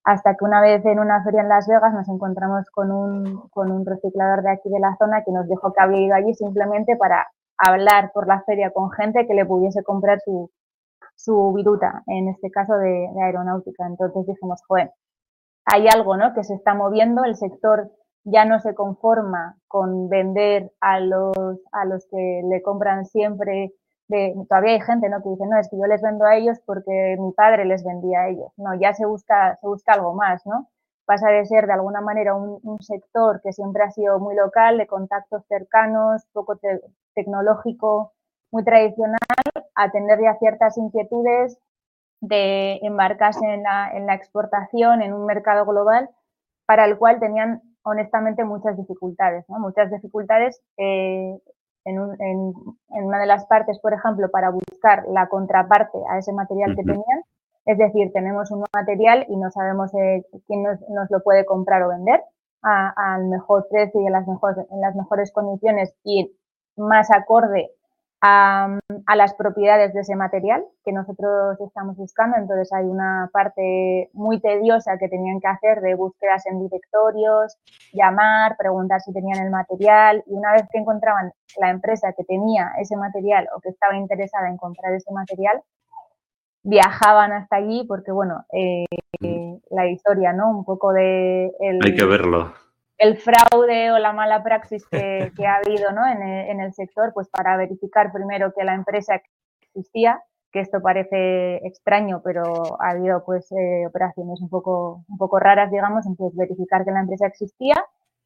hasta 0.04 0.36
que 0.36 0.46
una 0.46 0.62
vez 0.62 0.86
en 0.86 1.00
una 1.00 1.24
feria 1.24 1.42
en 1.42 1.50
Las 1.50 1.68
Vegas 1.68 1.94
nos 1.94 2.08
encontramos 2.10 2.70
con 2.72 2.92
un, 2.92 3.48
con 3.50 3.72
un 3.72 3.86
reciclador 3.86 4.44
de 4.44 4.52
aquí 4.52 4.70
de 4.70 4.80
la 4.80 4.96
zona 4.98 5.24
que 5.24 5.32
nos 5.32 5.48
dijo 5.48 5.72
que 5.72 5.82
había 5.82 6.02
ido 6.02 6.16
allí 6.16 6.34
simplemente 6.34 6.98
para 6.98 7.28
hablar 7.58 8.12
por 8.14 8.28
la 8.28 8.42
feria 8.44 8.72
con 8.72 8.92
gente 8.92 9.26
que 9.26 9.34
le 9.34 9.46
pudiese 9.46 9.84
comprar 9.84 10.20
su, 10.26 10.52
su 11.16 11.54
viruta, 11.54 12.04
en 12.08 12.28
este 12.30 12.52
caso 12.52 12.76
de, 12.78 13.08
aeronáutica. 13.24 13.86
Entonces 13.88 14.26
dijimos, 14.28 14.62
joder, 14.68 14.92
hay 15.66 15.88
algo 15.88 16.18
¿no? 16.18 16.34
que 16.34 16.44
se 16.44 16.54
está 16.54 16.74
moviendo, 16.74 17.24
el 17.24 17.36
sector 17.36 17.92
ya 18.26 18.46
no 18.46 18.60
se 18.60 18.74
conforma 18.74 19.58
con 19.68 20.10
vender 20.10 20.72
a 20.80 21.00
los, 21.00 21.60
a 21.72 21.86
los 21.86 22.06
que 22.08 22.42
le 22.50 22.62
compran 22.62 23.06
siempre. 23.06 23.74
De, 24.08 24.34
todavía 24.50 24.74
hay 24.74 24.82
gente 24.82 25.10
¿no? 25.10 25.22
que 25.22 25.30
dice, 25.30 25.46
no, 25.46 25.58
es 25.58 25.70
que 25.70 25.78
yo 25.78 25.86
les 25.86 26.02
vendo 26.02 26.26
a 26.26 26.36
ellos 26.36 26.60
porque 26.66 27.18
mi 27.20 27.32
padre 27.32 27.66
les 27.66 27.84
vendía 27.84 28.22
a 28.22 28.30
ellos. 28.30 28.52
No, 28.58 28.76
ya 28.80 28.94
se 28.94 29.06
busca, 29.06 29.58
se 29.60 29.68
busca 29.68 29.94
algo 29.94 30.14
más, 30.14 30.46
¿no? 30.46 30.70
Pasa 31.06 31.30
de 31.30 31.46
ser 31.46 31.68
de 31.68 31.74
alguna 31.74 32.00
manera 32.00 32.34
un, 32.34 32.82
sector 32.82 33.42
que 33.42 33.52
siempre 33.52 33.84
ha 33.84 33.92
sido 33.92 34.20
muy 34.20 34.36
local, 34.36 34.78
de 34.78 34.88
contactos 34.88 35.46
cercanos, 35.48 36.26
poco 36.32 36.58
tecnológico, 37.14 38.14
muy 38.52 38.64
tradicional, 38.64 39.18
a 39.76 39.92
tener 39.92 40.22
ya 40.22 40.36
ciertas 40.36 40.78
inquietudes 40.78 41.60
de 42.24 42.80
embarcarse 42.84 43.46
en 43.46 43.64
la, 43.64 43.92
en 43.92 44.06
la 44.06 44.14
exportación 44.14 45.02
en 45.02 45.14
un 45.14 45.26
mercado 45.26 45.66
global 45.66 46.10
para 46.66 46.86
el 46.86 46.98
cual 46.98 47.20
tenían 47.20 47.62
honestamente 47.84 48.46
muchas 48.46 48.78
dificultades, 48.78 49.44
¿no? 49.50 49.60
muchas 49.60 49.92
dificultades 49.92 50.62
eh, 50.78 51.38
en, 51.84 51.98
en, 52.20 52.54
una 53.04 53.20
de 53.20 53.26
las 53.26 53.46
partes, 53.46 53.78
por 53.80 53.94
ejemplo, 53.94 54.32
para 54.32 54.52
buscar 54.52 55.04
la 55.10 55.28
contraparte 55.28 55.98
a 56.10 56.18
ese 56.18 56.32
material 56.32 56.78
que 56.78 56.84
tenían. 56.84 57.24
Es 57.66 57.78
decir, 57.78 58.14
tenemos 58.14 58.52
un 58.52 58.64
material 58.74 59.26
y 59.28 59.36
no 59.36 59.52
sabemos 59.52 59.94
eh, 59.94 60.24
quién 60.48 60.64
nos, 60.64 60.80
nos, 60.90 61.12
lo 61.12 61.22
puede 61.24 61.46
comprar 61.46 61.84
o 61.84 61.90
vender 61.90 62.24
al 62.62 63.26
mejor 63.26 63.68
precio 63.70 64.00
y 64.00 64.06
en 64.06 64.14
las, 64.14 64.26
mejores, 64.26 64.66
en 64.72 64.80
las 64.80 64.96
mejores 64.96 65.34
condiciones 65.34 65.94
y 66.06 66.34
más 66.78 67.12
acorde 67.12 67.72
a, 68.26 68.80
las 69.18 69.34
propiedades 69.34 69.94
de 69.94 70.00
ese 70.00 70.16
material 70.16 70.64
que 70.86 70.94
nosotros 70.94 71.60
estamos 71.60 71.98
buscando. 71.98 72.38
Entonces 72.38 72.72
hay 72.72 72.86
una 72.86 73.30
parte 73.34 74.10
muy 74.14 74.40
tediosa 74.40 74.98
que 74.98 75.10
tenían 75.10 75.42
que 75.42 75.48
hacer 75.48 75.82
de 75.82 75.96
búsquedas 75.96 76.46
en 76.46 76.62
directorios, 76.62 77.58
llamar, 77.92 78.56
preguntar 78.58 79.02
si 79.02 79.12
tenían 79.12 79.44
el 79.44 79.52
material 79.52 80.24
y 80.26 80.36
una 80.36 80.54
vez 80.54 80.64
que 80.72 80.80
encontraban 80.80 81.34
la 81.60 81.70
empresa 81.70 82.14
que 82.14 82.24
tenía 82.24 82.72
ese 82.80 82.96
material 82.96 83.50
o 83.56 83.60
que 83.60 83.70
estaba 83.70 83.98
interesada 83.98 84.48
en 84.48 84.56
comprar 84.56 84.94
ese 84.94 85.12
material, 85.12 85.62
viajaban 86.64 87.34
hasta 87.34 87.58
allí 87.58 87.86
porque, 87.86 88.14
bueno, 88.14 88.46
eh, 88.54 88.86
la 89.70 89.88
historia, 89.88 90.32
¿no? 90.32 90.50
Un 90.50 90.64
poco 90.64 90.94
de... 90.94 91.52
Hay 91.84 91.94
que 91.94 92.06
verlo 92.06 92.54
el 93.04 93.18
fraude 93.18 93.92
o 93.92 94.00
la 94.00 94.14
mala 94.14 94.44
praxis 94.44 94.86
que, 94.88 95.30
ha 95.46 95.56
habido 95.56 95.92
¿no? 95.92 96.08
en, 96.08 96.62
el, 96.62 96.74
sector, 96.74 97.12
pues 97.14 97.28
para 97.28 97.58
verificar 97.58 98.14
primero 98.14 98.54
que 98.54 98.64
la 98.64 98.76
empresa 98.76 99.22
existía, 99.62 100.24
que 100.54 100.62
esto 100.62 100.82
parece 100.82 101.58
extraño, 101.68 102.22
pero 102.24 102.82
ha 102.82 102.92
habido 102.92 103.26
pues 103.26 103.52
eh, 103.52 103.86
operaciones 103.88 104.40
un 104.42 104.50
poco, 104.50 105.04
un 105.10 105.18
poco 105.18 105.38
raras, 105.38 105.70
digamos, 105.70 106.06
entonces 106.06 106.38
verificar 106.38 106.86
que 106.86 106.92
la 106.92 107.02
empresa 107.02 107.28
existía. 107.28 107.76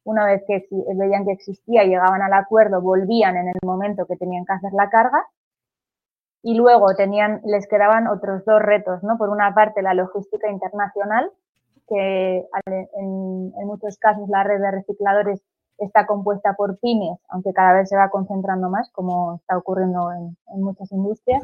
Una 0.04 0.24
vez 0.24 0.44
que 0.46 0.68
veían 0.94 1.24
que 1.24 1.32
existía, 1.32 1.82
llegaban 1.82 2.22
al 2.22 2.32
acuerdo, 2.32 2.80
volvían 2.80 3.36
en 3.36 3.48
el 3.48 3.58
momento 3.64 4.06
que 4.06 4.16
tenían 4.16 4.44
que 4.44 4.52
hacer 4.52 4.72
la 4.74 4.90
carga 4.90 5.26
y 6.40 6.54
luego 6.54 6.94
tenían, 6.94 7.40
les 7.44 7.66
quedaban 7.66 8.06
otros 8.06 8.44
dos 8.44 8.62
retos, 8.62 9.02
¿no? 9.02 9.18
Por 9.18 9.28
una 9.30 9.52
parte, 9.54 9.82
la 9.82 9.94
logística 9.94 10.48
internacional, 10.48 11.32
que 11.88 12.46
en, 12.66 13.66
muchos 13.66 13.98
casos 13.98 14.28
la 14.28 14.44
red 14.44 14.60
de 14.60 14.70
recicladores 14.70 15.42
está 15.78 16.06
compuesta 16.06 16.54
por 16.54 16.78
pymes, 16.78 17.18
aunque 17.28 17.52
cada 17.52 17.74
vez 17.74 17.88
se 17.88 17.96
va 17.96 18.10
concentrando 18.10 18.68
más, 18.68 18.90
como 18.90 19.36
está 19.36 19.56
ocurriendo 19.56 20.10
en, 20.12 20.60
muchas 20.60 20.90
industrias. 20.92 21.42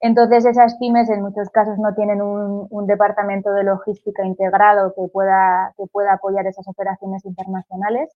Entonces, 0.00 0.44
esas 0.44 0.76
pymes 0.76 1.08
en 1.08 1.22
muchos 1.22 1.48
casos 1.48 1.78
no 1.78 1.94
tienen 1.94 2.20
un, 2.20 2.86
departamento 2.86 3.50
de 3.52 3.64
logística 3.64 4.24
integrado 4.26 4.92
que 4.94 5.08
pueda, 5.08 5.72
que 5.78 5.86
pueda 5.86 6.12
apoyar 6.12 6.46
esas 6.46 6.68
operaciones 6.68 7.24
internacionales. 7.24 8.10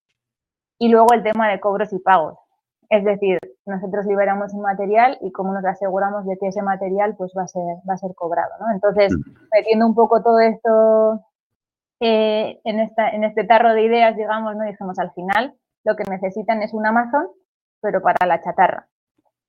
Y 0.78 0.90
luego 0.90 1.14
el 1.14 1.22
tema 1.22 1.48
de 1.48 1.60
cobros 1.60 1.92
y 1.92 1.98
pagos. 1.98 2.38
Es 2.90 3.04
decir, 3.04 3.38
nosotros 3.66 4.06
liberamos 4.06 4.52
un 4.52 4.62
material 4.62 5.18
y 5.20 5.32
cómo 5.32 5.52
nos 5.52 5.64
aseguramos 5.64 6.26
de 6.26 6.36
que 6.36 6.48
ese 6.48 6.62
material 6.62 7.16
pues, 7.16 7.32
va, 7.36 7.42
a 7.42 7.48
ser, 7.48 7.62
va 7.88 7.94
a 7.94 7.98
ser 7.98 8.14
cobrado. 8.14 8.50
¿no? 8.60 8.70
Entonces, 8.72 9.14
metiendo 9.52 9.86
un 9.86 9.94
poco 9.94 10.22
todo 10.22 10.40
esto 10.40 11.20
eh, 12.00 12.60
en, 12.64 12.80
esta, 12.80 13.10
en 13.10 13.24
este 13.24 13.44
tarro 13.44 13.74
de 13.74 13.82
ideas, 13.82 14.16
digamos, 14.16 14.56
¿no? 14.56 14.64
Dijimos, 14.64 14.98
al 14.98 15.12
final 15.12 15.54
lo 15.84 15.96
que 15.96 16.04
necesitan 16.08 16.62
es 16.62 16.72
un 16.74 16.86
Amazon, 16.86 17.28
pero 17.80 18.00
para 18.02 18.26
la 18.26 18.42
chatarra. 18.42 18.88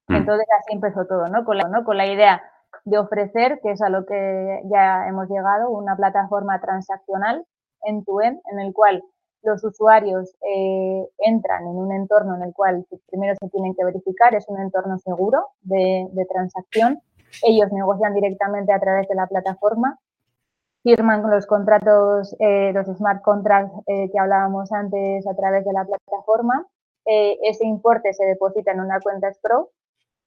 Mm. 0.08 0.16
Entonces 0.16 0.48
así 0.60 0.74
empezó 0.74 1.06
todo, 1.06 1.28
¿no? 1.28 1.46
Con 1.46 1.58
la, 1.58 1.68
¿no? 1.68 1.84
Con 1.84 1.98
la 1.98 2.08
idea 2.08 2.42
de 2.86 2.98
ofrecer, 2.98 3.60
que 3.62 3.72
es 3.72 3.82
a 3.82 3.90
lo 3.90 4.06
que 4.06 4.62
ya 4.72 5.08
hemos 5.08 5.30
llegado, 5.30 5.70
una 5.70 5.96
plataforma 5.96 6.60
transaccional 6.60 7.46
en 7.84 8.04
tu 8.04 8.20
en 8.22 8.40
el 8.60 8.74
cual 8.74 9.04
los 9.42 9.64
usuarios 9.64 10.36
eh, 10.42 11.08
entran 11.20 11.64
en 11.64 11.78
un 11.78 11.94
entorno 11.94 12.36
en 12.36 12.44
el 12.44 12.54
cual 12.54 12.86
primero 13.08 13.36
se 13.40 13.50
tienen 13.50 13.74
que 13.74 13.86
verificar, 13.86 14.36
es 14.36 14.48
un 14.50 14.60
entorno 14.60 14.98
seguro 15.00 15.48
de, 15.62 16.08
de 16.12 16.26
transacción. 16.26 17.02
Ellos 17.44 17.72
negocian 17.72 18.14
directamente 18.14 18.74
a 18.74 18.80
través 18.80 19.08
de 19.08 19.16
la 19.16 19.28
plataforma 19.28 19.98
firman 20.84 21.30
los 21.30 21.46
contratos, 21.46 22.36
eh, 22.40 22.72
los 22.74 22.88
smart 22.88 23.22
contracts 23.22 23.74
eh, 23.88 24.10
que 24.12 24.20
hablábamos 24.20 24.72
antes 24.72 25.28
a 25.28 25.36
través 25.36 25.66
de 25.66 25.74
la 25.74 25.86
plataforma. 25.86 26.66
Eh, 27.06 27.38
ese 27.44 27.66
importe 27.66 28.14
se 28.14 28.26
deposita 28.26 28.72
en 28.72 28.82
una 28.82 29.00
cuenta 29.00 29.30
escrow. 29.30 29.70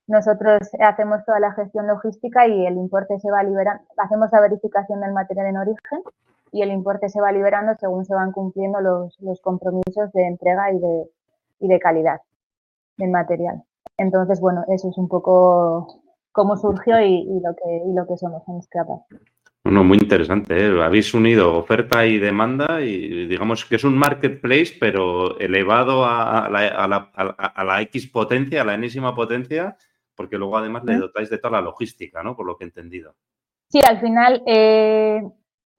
Nosotros 0.06 0.58
hacemos 0.80 1.24
toda 1.24 1.38
la 1.40 1.52
gestión 1.52 1.86
logística 1.86 2.46
y 2.46 2.66
el 2.66 2.76
importe 2.76 3.18
se 3.20 3.30
va 3.30 3.42
liberando. 3.42 3.84
Hacemos 3.96 4.30
la 4.32 4.40
verificación 4.40 5.00
del 5.00 5.12
material 5.12 5.46
en 5.46 5.56
origen 5.58 6.02
y 6.50 6.62
el 6.62 6.70
importe 6.70 7.08
se 7.08 7.20
va 7.20 7.32
liberando 7.32 7.74
según 7.78 8.04
se 8.04 8.14
van 8.14 8.32
cumpliendo 8.32 8.80
los, 8.80 9.18
los 9.20 9.40
compromisos 9.40 10.12
de 10.12 10.26
entrega 10.26 10.72
y 10.72 10.78
de, 10.78 11.10
y 11.60 11.68
de 11.68 11.78
calidad 11.78 12.20
del 12.98 13.10
material. 13.10 13.62
Entonces, 13.96 14.40
bueno, 14.40 14.64
eso 14.68 14.88
es 14.88 14.98
un 14.98 15.08
poco 15.08 16.02
cómo 16.32 16.56
surgió 16.56 17.00
y, 17.00 17.40
lo, 17.40 17.54
que, 17.54 17.82
y 17.86 17.92
lo 17.92 18.06
que 18.06 18.16
somos 18.16 18.42
en 18.48 18.62
Scrapper. 18.62 18.98
Bueno, 19.72 19.84
muy 19.84 19.96
interesante. 19.96 20.66
¿eh? 20.66 20.84
Habéis 20.84 21.14
unido 21.14 21.56
oferta 21.56 22.04
y 22.04 22.18
demanda 22.18 22.82
y 22.82 23.26
digamos 23.26 23.64
que 23.64 23.76
es 23.76 23.84
un 23.84 23.96
marketplace, 23.96 24.76
pero 24.78 25.40
elevado 25.40 26.04
a 26.04 26.46
la, 26.50 27.80
X 27.80 28.06
potencia, 28.08 28.60
a 28.60 28.64
la 28.66 28.74
enésima 28.74 29.14
potencia, 29.14 29.74
porque 30.14 30.36
luego 30.36 30.58
además 30.58 30.84
le 30.84 30.98
dotáis 30.98 31.30
de 31.30 31.38
toda 31.38 31.52
la 31.52 31.62
logística, 31.62 32.22
¿no? 32.22 32.36
Por 32.36 32.44
lo 32.44 32.58
que 32.58 32.64
he 32.64 32.66
entendido. 32.66 33.14
Sí, 33.70 33.80
al 33.88 33.98
final, 33.98 34.42
eh, 34.44 35.22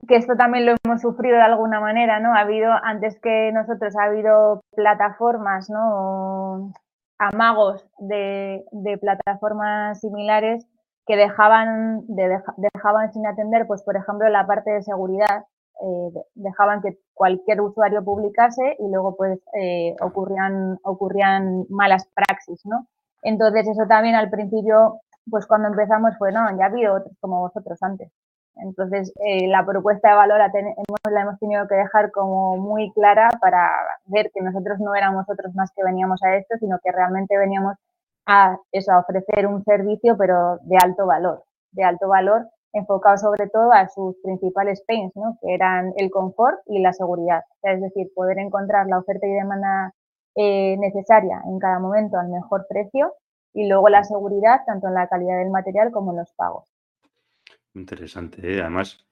que 0.08 0.16
esto 0.16 0.34
también 0.36 0.66
lo 0.66 0.74
hemos 0.82 1.00
sufrido 1.00 1.36
de 1.36 1.42
alguna 1.42 1.78
manera, 1.78 2.18
¿no? 2.18 2.34
Ha 2.34 2.40
habido, 2.40 2.72
antes 2.72 3.20
que 3.20 3.52
nosotros, 3.52 3.94
ha 3.94 4.06
habido 4.06 4.60
plataformas, 4.74 5.70
¿no? 5.70 6.72
amagos 7.16 7.86
de, 8.00 8.64
de 8.72 8.98
plataformas 8.98 10.00
similares 10.00 10.66
que 11.06 11.16
dejaban, 11.16 12.04
dejaban 12.06 13.12
sin 13.12 13.26
atender, 13.26 13.66
pues 13.66 13.82
por 13.82 13.96
ejemplo, 13.96 14.28
la 14.28 14.46
parte 14.46 14.70
de 14.70 14.82
seguridad, 14.82 15.44
eh, 15.82 16.24
dejaban 16.34 16.80
que 16.80 16.98
cualquier 17.12 17.60
usuario 17.60 18.04
publicase 18.04 18.76
y 18.78 18.88
luego 18.88 19.16
pues 19.16 19.40
eh, 19.60 19.94
ocurrían, 20.00 21.66
malas 21.68 22.06
praxis, 22.14 22.64
¿no? 22.64 22.86
Entonces 23.22 23.66
eso 23.68 23.86
también 23.88 24.14
al 24.14 24.30
principio, 24.30 25.00
pues 25.28 25.46
cuando 25.46 25.68
empezamos 25.68 26.16
fue, 26.16 26.32
no, 26.32 26.56
ya 26.56 26.64
ha 26.64 26.68
habido 26.68 26.94
otros 26.94 27.16
como 27.20 27.40
vosotros 27.40 27.82
antes. 27.82 28.10
Entonces 28.56 29.12
eh, 29.26 29.48
la 29.48 29.66
propuesta 29.66 30.10
de 30.10 30.14
valor 30.14 30.38
la, 30.38 30.52
la 31.10 31.20
hemos 31.22 31.38
tenido 31.40 31.66
que 31.66 31.74
dejar 31.74 32.12
como 32.12 32.56
muy 32.56 32.92
clara 32.92 33.28
para 33.40 33.68
ver 34.06 34.30
que 34.32 34.42
nosotros 34.42 34.78
no 34.78 34.94
éramos 34.94 35.28
otros 35.28 35.54
más 35.54 35.72
que 35.74 35.82
veníamos 35.82 36.22
a 36.22 36.36
esto, 36.36 36.56
sino 36.60 36.78
que 36.82 36.92
realmente 36.92 37.36
veníamos 37.36 37.76
a 38.26 38.56
eso, 38.72 38.92
a 38.92 39.00
ofrecer 39.00 39.46
un 39.46 39.62
servicio, 39.64 40.16
pero 40.16 40.58
de 40.62 40.76
alto 40.76 41.06
valor, 41.06 41.44
de 41.72 41.84
alto 41.84 42.08
valor, 42.08 42.46
enfocado 42.72 43.16
sobre 43.18 43.48
todo 43.48 43.72
a 43.72 43.88
sus 43.88 44.16
principales 44.22 44.82
pains, 44.86 45.12
¿no? 45.14 45.38
que 45.40 45.54
eran 45.54 45.92
el 45.96 46.10
confort 46.10 46.58
y 46.66 46.80
la 46.80 46.92
seguridad. 46.92 47.42
es 47.62 47.80
decir, 47.80 48.08
poder 48.14 48.38
encontrar 48.38 48.86
la 48.86 48.98
oferta 48.98 49.26
y 49.26 49.32
demanda 49.32 49.92
eh, 50.34 50.76
necesaria 50.78 51.40
en 51.46 51.58
cada 51.58 51.78
momento 51.78 52.18
al 52.18 52.28
mejor 52.28 52.66
precio 52.68 53.14
y 53.52 53.68
luego 53.68 53.88
la 53.88 54.02
seguridad 54.02 54.62
tanto 54.66 54.88
en 54.88 54.94
la 54.94 55.06
calidad 55.06 55.38
del 55.38 55.50
material 55.50 55.92
como 55.92 56.10
en 56.10 56.18
los 56.18 56.32
pagos. 56.32 56.68
Interesante. 57.74 58.56
¿eh? 58.56 58.60
Además, 58.60 59.06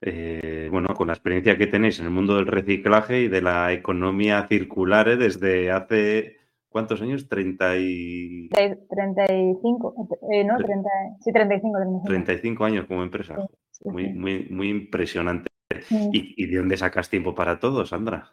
eh, 0.00 0.68
bueno, 0.70 0.94
con 0.94 1.08
la 1.08 1.14
experiencia 1.14 1.58
que 1.58 1.66
tenéis 1.66 1.98
en 1.98 2.06
el 2.06 2.12
mundo 2.12 2.36
del 2.36 2.46
reciclaje 2.46 3.22
y 3.22 3.28
de 3.28 3.42
la 3.42 3.72
economía 3.72 4.46
circular 4.46 5.18
desde 5.18 5.72
hace 5.72 6.37
¿Cuántos 6.70 7.00
años? 7.00 7.28
30 7.28 7.76
y... 7.78 8.48
35, 8.50 10.08
eh, 10.30 10.44
¿no? 10.44 10.56
30, 10.58 10.88
sí, 11.20 11.32
35, 11.32 11.78
35. 12.04 12.64
años 12.64 12.86
como 12.86 13.02
empresa. 13.02 13.36
muy, 13.84 14.12
muy, 14.12 14.48
muy 14.50 14.68
impresionante. 14.68 15.50
¿Y, 15.90 16.46
de 16.46 16.58
dónde 16.58 16.76
sacas 16.76 17.08
tiempo 17.08 17.34
para 17.34 17.58
todo, 17.58 17.86
Sandra? 17.86 18.32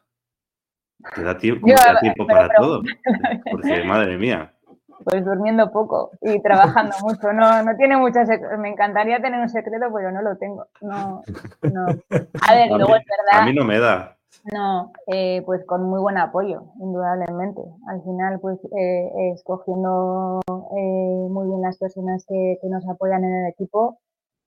¿Te 1.13 1.23
da 1.23 1.37
tiempo, 1.37 1.67
tiempo 2.01 2.27
para 2.27 2.49
todo? 2.55 2.81
Porque, 3.51 3.83
madre 3.83 4.17
mía. 4.17 4.53
Pues 5.03 5.23
durmiendo 5.25 5.71
poco 5.71 6.11
y 6.21 6.41
trabajando 6.41 6.95
mucho. 7.03 7.31
No, 7.33 7.63
no 7.63 7.75
tiene 7.75 7.97
muchas. 7.97 8.27
Me 8.57 8.69
encantaría 8.69 9.21
tener 9.21 9.39
un 9.39 9.49
secreto, 9.49 9.87
pero 9.93 10.11
no 10.11 10.21
lo 10.21 10.37
tengo. 10.37 10.65
No, 10.81 11.21
no. 11.61 11.85
A 12.41 12.55
ver, 12.55 12.69
luego 12.71 12.95
es 12.95 13.03
verdad. 13.05 13.41
A 13.41 13.45
mí 13.45 13.53
no 13.53 13.65
me 13.65 13.79
da. 13.79 14.17
No, 14.43 14.91
eh, 15.07 15.41
pues 15.45 15.65
con 15.65 15.83
muy 15.83 15.99
buen 15.99 16.17
apoyo, 16.17 16.65
indudablemente. 16.79 17.61
Al 17.87 18.03
final, 18.03 18.39
pues 18.39 18.59
eh, 18.77 19.31
escogiendo 19.33 20.41
eh, 20.47 21.27
muy 21.29 21.47
bien 21.47 21.61
las 21.61 21.77
personas 21.77 22.25
que, 22.27 22.57
nos 22.63 22.87
apoyan 22.87 23.23
en 23.23 23.33
el 23.45 23.47
equipo 23.51 23.99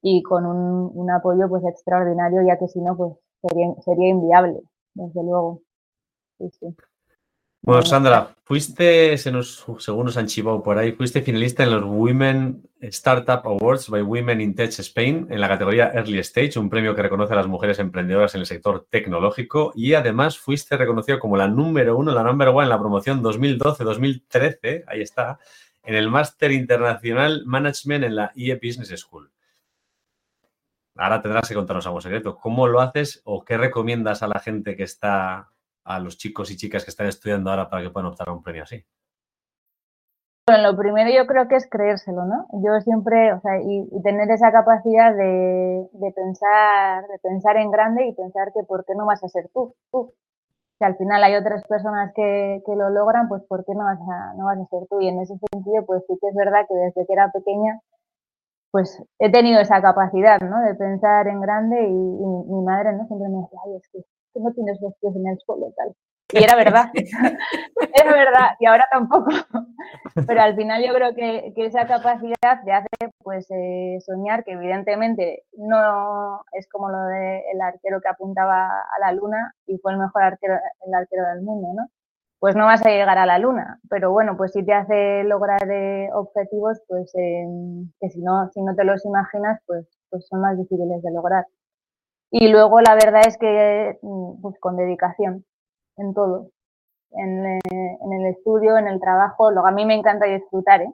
y 0.02 0.22
con 0.22 0.46
un, 0.46 0.90
un, 0.94 1.10
apoyo 1.10 1.48
pues 1.48 1.64
extraordinario, 1.64 2.42
ya 2.46 2.58
que 2.58 2.68
si 2.68 2.80
no, 2.80 2.96
pues 2.96 3.12
sería, 3.42 3.74
sería 3.82 4.08
inviable, 4.10 4.60
desde 4.94 5.22
luego. 5.24 5.62
Sí, 6.38 6.50
sí. 6.60 6.76
Bueno, 7.60 7.82
Sandra, 7.82 8.34
fuiste, 8.44 9.18
según 9.18 10.06
nos 10.06 10.16
han 10.16 10.26
chivado 10.26 10.62
por 10.62 10.78
ahí, 10.78 10.92
fuiste 10.92 11.20
finalista 11.20 11.64
en 11.64 11.72
los 11.72 11.84
Women 11.84 12.62
Startup 12.80 13.40
Awards 13.44 13.90
by 13.90 14.00
Women 14.00 14.40
in 14.40 14.54
Tech 14.54 14.70
Spain 14.78 15.26
en 15.28 15.40
la 15.40 15.48
categoría 15.48 15.90
Early 15.92 16.20
Stage, 16.20 16.58
un 16.58 16.70
premio 16.70 16.94
que 16.94 17.02
reconoce 17.02 17.34
a 17.34 17.36
las 17.36 17.46
mujeres 17.46 17.78
emprendedoras 17.78 18.34
en 18.34 18.40
el 18.40 18.46
sector 18.46 18.86
tecnológico 18.88 19.72
y 19.74 19.94
además 19.94 20.38
fuiste 20.38 20.76
reconocida 20.76 21.18
como 21.18 21.36
la 21.36 21.48
número 21.48 21.96
uno, 21.96 22.14
la 22.14 22.22
number 22.22 22.48
one 22.48 22.62
en 22.62 22.70
la 22.70 22.78
promoción 22.78 23.22
2012-2013, 23.22 24.84
ahí 24.86 25.02
está, 25.02 25.38
en 25.82 25.94
el 25.94 26.08
Máster 26.08 26.52
Internacional 26.52 27.42
Management 27.44 28.04
en 28.04 28.16
la 28.16 28.32
IE 28.34 28.54
Business 28.54 28.98
School. 29.00 29.30
Ahora 30.94 31.20
tendrás 31.20 31.48
que 31.48 31.54
contarnos 31.54 31.86
algo 31.86 32.00
secreto. 32.00 32.36
¿Cómo 32.36 32.66
lo 32.66 32.80
haces 32.80 33.20
o 33.24 33.44
qué 33.44 33.56
recomiendas 33.56 34.22
a 34.22 34.26
la 34.26 34.40
gente 34.40 34.74
que 34.74 34.82
está 34.82 35.50
a 35.88 35.98
los 36.00 36.18
chicos 36.18 36.50
y 36.50 36.56
chicas 36.56 36.84
que 36.84 36.90
están 36.90 37.06
estudiando 37.06 37.50
ahora 37.50 37.68
para 37.68 37.82
que 37.82 37.90
puedan 37.90 38.10
optar 38.10 38.28
a 38.28 38.32
un 38.32 38.42
premio 38.42 38.62
así? 38.62 38.84
Bueno, 40.46 40.70
lo 40.72 40.78
primero 40.78 41.10
yo 41.10 41.26
creo 41.26 41.46
que 41.48 41.56
es 41.56 41.68
creérselo, 41.68 42.24
¿no? 42.24 42.46
Yo 42.64 42.80
siempre, 42.80 43.32
o 43.34 43.40
sea, 43.40 43.60
y, 43.60 43.86
tener 44.02 44.30
esa 44.30 44.50
capacidad 44.50 45.14
de, 45.14 45.88
pensar, 46.14 47.06
de 47.06 47.18
pensar 47.18 47.56
en 47.58 47.70
grande 47.70 48.06
y 48.06 48.14
pensar 48.14 48.52
que 48.54 48.64
por 48.64 48.84
qué 48.86 48.94
no 48.94 49.04
vas 49.04 49.22
a 49.22 49.28
ser 49.28 49.50
tú, 49.52 49.74
tú. 49.90 50.14
Si 50.78 50.84
al 50.84 50.96
final 50.96 51.22
hay 51.24 51.34
otras 51.36 51.66
personas 51.66 52.12
que, 52.14 52.62
lo 52.66 52.90
logran, 52.90 53.28
pues 53.28 53.42
por 53.44 53.64
qué 53.66 53.74
no 53.74 53.84
vas, 53.84 54.00
a, 54.00 54.34
no 54.34 54.46
vas 54.46 54.58
a 54.58 54.66
ser 54.66 54.86
tú. 54.88 55.00
Y 55.00 55.08
en 55.08 55.20
ese 55.20 55.34
sentido, 55.52 55.84
pues 55.86 56.02
sí 56.08 56.16
que 56.20 56.28
es 56.28 56.34
verdad 56.34 56.66
que 56.68 56.74
desde 56.74 57.06
que 57.06 57.12
era 57.12 57.30
pequeña, 57.30 57.80
pues 58.70 59.02
he 59.18 59.30
tenido 59.30 59.60
esa 59.60 59.82
capacidad, 59.82 60.40
¿no? 60.40 60.62
De 60.62 60.74
pensar 60.74 61.28
en 61.28 61.40
grande 61.42 61.82
y, 61.82 61.92
y 61.92 62.52
mi 62.52 62.62
madre, 62.62 62.94
¿no? 62.94 63.06
Siempre 63.06 63.28
me 63.28 63.42
decía, 63.42 63.60
ay, 63.66 63.76
es 63.76 63.88
que 63.92 63.98
que 64.38 64.44
no 64.44 64.52
tienes 64.52 64.80
los 64.80 64.94
pies 65.00 65.14
en 65.16 65.26
el 65.26 65.38
suelo, 65.40 65.72
tal. 65.76 65.94
Y 66.30 66.44
era 66.44 66.56
verdad, 66.56 66.86
era 67.94 68.12
verdad, 68.12 68.50
y 68.60 68.66
ahora 68.66 68.86
tampoco. 68.90 69.30
Pero 70.26 70.40
al 70.40 70.56
final 70.56 70.84
yo 70.84 70.92
creo 70.92 71.14
que, 71.14 71.52
esa 71.56 71.86
capacidad 71.86 72.62
de 72.64 72.72
hacer, 72.72 73.10
pues, 73.22 73.46
eh, 73.50 73.98
soñar, 74.04 74.44
que 74.44 74.52
evidentemente 74.52 75.44
no 75.56 76.42
es 76.52 76.68
como 76.68 76.90
lo 76.90 77.02
del 77.06 77.60
arquero 77.62 78.00
que 78.00 78.08
apuntaba 78.08 78.66
a 78.66 79.00
la 79.00 79.12
luna 79.12 79.54
y 79.66 79.78
fue 79.78 79.92
el 79.92 79.98
mejor 79.98 80.22
arquero, 80.22 80.54
el 80.86 80.94
arquero 80.94 81.26
del 81.28 81.42
mundo, 81.42 81.68
¿no? 81.74 81.88
Pues 82.40 82.54
no 82.54 82.66
vas 82.66 82.84
a 82.86 82.90
llegar 82.90 83.18
a 83.18 83.26
la 83.26 83.38
luna, 83.38 83.80
pero 83.90 84.12
bueno, 84.12 84.36
pues 84.36 84.52
si 84.52 84.64
te 84.64 84.72
hace 84.72 85.24
lograr 85.24 85.68
eh, 85.70 86.08
objetivos, 86.12 86.78
pues 86.86 87.10
em, 87.14 87.90
que 88.00 88.10
si 88.10 88.20
no, 88.20 88.48
si 88.52 88.62
no 88.62 88.76
te 88.76 88.84
los 88.84 89.04
imaginas, 89.04 89.60
pues, 89.66 89.88
pues 90.10 90.26
son 90.28 90.42
más 90.42 90.56
difíciles 90.56 91.02
de 91.02 91.10
lograr. 91.10 91.46
Y 92.30 92.48
luego 92.48 92.80
la 92.80 92.94
verdad 92.94 93.22
es 93.26 93.36
que 93.38 93.98
mm, 94.02 94.42
pues, 94.42 94.58
con 94.60 94.76
dedicación 94.76 95.44
en 95.96 96.14
todo, 96.14 96.50
en, 97.12 97.46
eh, 97.46 97.60
en, 97.64 98.12
el 98.12 98.26
estudio, 98.26 98.76
en 98.76 98.86
el 98.86 99.00
trabajo, 99.00 99.50
luego 99.50 99.66
a 99.66 99.72
mí 99.72 99.86
me 99.86 99.94
encanta 99.94 100.26
disfrutar, 100.26 100.82
¿eh? 100.82 100.92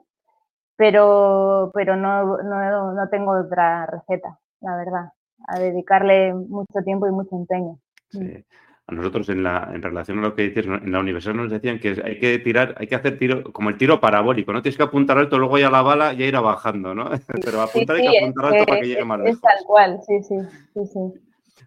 pero, 0.77 1.71
pero 1.73 1.95
no, 1.95 2.37
no, 2.41 2.93
no 2.93 3.09
tengo 3.09 3.39
otra 3.39 3.85
receta, 3.85 4.39
la 4.61 4.75
verdad, 4.77 5.09
a 5.47 5.59
dedicarle 5.59 6.33
mucho 6.33 6.81
tiempo 6.83 7.07
y 7.07 7.11
mucho 7.11 7.35
empeño. 7.35 7.79
Sí. 8.09 8.45
A 8.87 8.93
nosotros 8.93 9.27
en, 9.29 9.41
la, 9.41 9.71
en 9.73 9.81
relación 9.81 10.19
a 10.19 10.21
lo 10.21 10.35
que 10.35 10.43
dices, 10.43 10.67
en 10.67 10.91
la 10.91 10.99
universidad 10.99 11.33
nos 11.33 11.49
decían 11.49 11.79
que 11.79 11.99
hay 12.03 12.19
que 12.19 12.37
tirar, 12.37 12.75
hay 12.77 12.85
que 12.85 12.93
hacer 12.93 13.17
tiro, 13.17 13.51
como 13.51 13.69
el 13.69 13.77
tiro 13.77 13.99
parabólico, 13.99 14.53
no 14.53 14.61
tienes 14.61 14.77
que 14.77 14.83
apuntar 14.83 15.17
alto, 15.17 15.39
luego 15.39 15.57
ya 15.57 15.71
la 15.71 15.81
bala 15.81 16.13
ya 16.13 16.25
irá 16.25 16.39
bajando, 16.39 16.93
¿no? 16.93 17.09
Pero 17.43 17.61
apuntar 17.61 17.95
hay 17.95 18.03
que 18.03 18.19
apuntar 18.19 18.45
alto 18.45 18.65
para 18.65 18.81
que 18.81 18.87
llegue 18.87 19.05
más 19.05 19.19
lejos. 19.19 19.35
Es 19.35 19.41
tal 19.41 19.65
cual, 19.65 19.99
sí, 20.05 20.21
sí, 20.21 20.35
sí, 20.73 20.85
sí. 20.85 20.99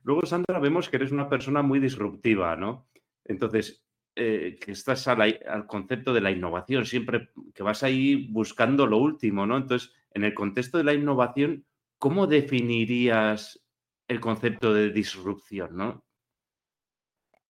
Luego, 0.05 0.25
Sandra, 0.27 0.61
vemos 0.61 0.88
que 0.88 0.97
eres 0.97 1.11
una 1.11 1.29
persona 1.29 1.62
muy 1.62 1.81
disruptiva, 1.81 2.55
¿no? 2.55 2.87
Entonces, 3.25 3.85
eh, 4.14 4.59
que 4.61 4.73
estás 4.73 5.07
al 5.07 5.66
concepto 5.66 6.12
de 6.12 6.21
la 6.21 6.31
innovación, 6.31 6.87
siempre 6.87 7.31
que 7.55 7.62
vas 7.62 7.83
ahí 7.83 8.29
buscando 8.31 8.87
lo 8.87 8.99
último, 8.99 9.47
¿no? 9.47 9.57
Entonces, 9.57 9.93
en 10.12 10.25
el 10.25 10.35
contexto 10.35 10.79
de 10.79 10.85
la 10.85 10.95
innovación, 10.95 11.64
¿cómo 11.99 12.27
definirías 12.27 13.64
el 14.09 14.21
concepto 14.21 14.73
de 14.73 14.90
disrupción, 14.90 15.77
no? 15.77 16.05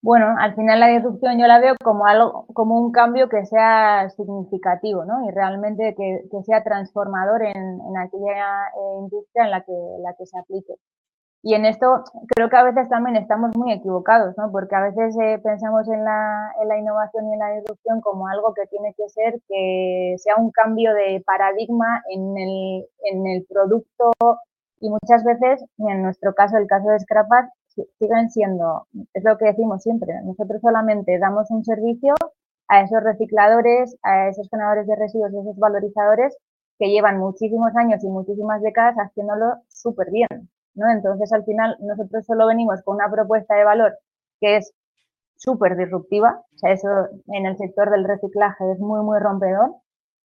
Bueno, 0.01 0.27
al 0.39 0.55
final 0.55 0.79
la 0.79 0.89
disrupción 0.89 1.39
yo 1.39 1.47
la 1.47 1.59
veo 1.59 1.75
como 1.83 2.07
algo, 2.07 2.47
como 2.55 2.79
un 2.81 2.93
cambio 2.93 3.29
que 3.29 3.45
sea 3.47 4.09
significativo, 4.11 5.05
¿no? 5.05 5.29
Y 5.29 5.33
realmente 5.33 5.95
que, 5.97 6.23
sea 6.45 6.63
transformador 6.63 7.43
en, 7.43 7.81
aquella 7.97 8.69
eh, 8.69 8.99
industria 9.01 9.45
en 9.45 9.51
la 9.51 9.61
que, 9.63 9.73
la 10.01 10.15
que 10.17 10.27
se 10.27 10.39
aplique. 10.39 10.75
Y 11.43 11.55
en 11.55 11.65
esto 11.65 12.05
creo 12.35 12.49
que 12.51 12.57
a 12.57 12.65
veces 12.65 12.89
también 12.89 13.17
estamos 13.17 13.57
muy 13.57 13.73
equivocados, 13.73 14.37
¿no? 14.37 14.51
Porque 14.53 14.75
a 14.77 14.83
veces 14.83 15.17
eh, 15.21 15.41
pensamos 15.43 15.89
en 15.89 16.05
la, 16.05 16.53
en 16.61 16.69
la, 16.69 16.79
innovación 16.79 17.29
y 17.29 17.33
en 17.35 17.39
la 17.39 17.53
disrupción 17.53 18.01
como 18.01 18.29
algo 18.29 18.55
que 18.55 18.67
tiene 18.67 18.95
que 18.97 19.09
ser 19.09 19.41
que 19.49 20.15
sea 20.19 20.37
un 20.37 20.51
cambio 20.51 20.95
de 20.95 21.23
paradigma 21.27 22.03
en 22.11 22.37
el, 22.39 22.87
en 23.05 23.27
el 23.27 23.47
producto 23.49 24.13
y 24.81 24.91
muchas 24.91 25.25
veces, 25.25 25.65
en 25.79 26.03
nuestro 26.03 26.35
caso, 26.35 26.57
el 26.57 26.67
caso 26.67 26.89
de 26.91 27.01
Scrapat, 27.01 27.51
siguen 27.99 28.31
siendo, 28.31 28.87
es 29.15 29.25
lo 29.25 29.37
que 29.39 29.47
decimos 29.47 29.83
siempre, 29.83 30.15
nosotros 30.25 30.61
solamente 30.61 31.19
damos 31.19 31.51
un 31.51 31.65
servicio 31.65 32.15
a 32.69 32.83
esos 32.83 33.03
recicladores, 33.03 33.97
a 34.03 34.29
esos 34.29 34.49
generadores 34.51 34.87
de 34.87 34.97
residuos, 34.97 35.35
a 35.35 35.41
esos 35.41 35.57
valorizadores 35.57 36.37
que 36.79 36.91
llevan 36.91 37.19
muchísimos 37.19 37.75
años 37.77 38.05
y 38.05 38.09
muchísimas 38.09 38.63
décadas 38.63 38.97
haciéndolo 38.97 39.57
súper 39.69 40.11
bien. 40.11 40.29
Entonces, 40.77 41.33
al 41.33 41.45
final, 41.45 41.77
nosotros 41.81 42.25
solo 42.25 42.47
venimos 42.47 42.83
con 42.83 42.97
una 42.97 43.11
propuesta 43.11 43.57
de 43.57 43.65
valor 43.65 43.99
que 44.41 44.59
es 44.59 44.73
súper 45.37 45.77
disruptiva, 45.77 46.43
o 46.55 46.59
sea, 46.59 46.73
eso 46.73 46.89
en 47.29 47.47
el 47.47 47.57
sector 47.57 47.91
del 47.91 48.05
reciclaje 48.05 48.73
es 48.73 48.79
muy, 48.79 49.03
muy 49.03 49.19
rompedor, 49.19 49.75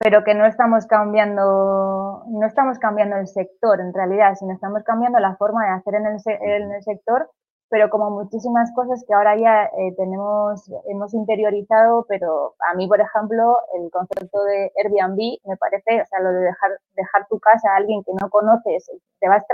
pero 0.02 0.24
que 0.24 0.34
no 0.34 0.46
estamos 0.46 0.86
cambiando, 0.86 2.24
no 2.26 2.46
estamos 2.46 2.78
cambiando 2.80 3.16
el 3.16 3.28
sector 3.28 3.80
en 3.80 3.94
realidad, 3.94 4.34
sino 4.34 4.52
estamos 4.52 4.82
cambiando 4.82 5.20
la 5.20 5.36
forma 5.36 5.64
de 5.64 5.70
hacer 5.70 5.94
en 5.94 6.06
el, 6.06 6.18
en 6.26 6.72
el 6.72 6.82
sector, 6.82 7.30
pero 7.68 7.88
como 7.88 8.10
muchísimas 8.10 8.72
cosas 8.74 9.04
que 9.06 9.14
ahora 9.14 9.36
ya 9.36 9.64
eh, 9.64 9.94
tenemos, 9.96 10.68
hemos 10.88 11.14
interiorizado, 11.14 12.04
pero 12.08 12.54
a 12.68 12.74
mí, 12.74 12.88
por 12.88 13.00
ejemplo, 13.00 13.56
el 13.74 13.90
concepto 13.92 14.42
de 14.42 14.72
Airbnb 14.76 15.38
me 15.44 15.56
parece, 15.56 16.02
o 16.02 16.06
sea, 16.06 16.20
lo 16.20 16.32
de 16.32 16.40
dejar, 16.40 16.72
dejar 16.96 17.28
tu 17.28 17.38
casa 17.38 17.70
a 17.72 17.76
alguien 17.76 18.02
que 18.02 18.12
no 18.20 18.28
conoces, 18.28 18.90
te 19.20 19.28
vas 19.28 19.44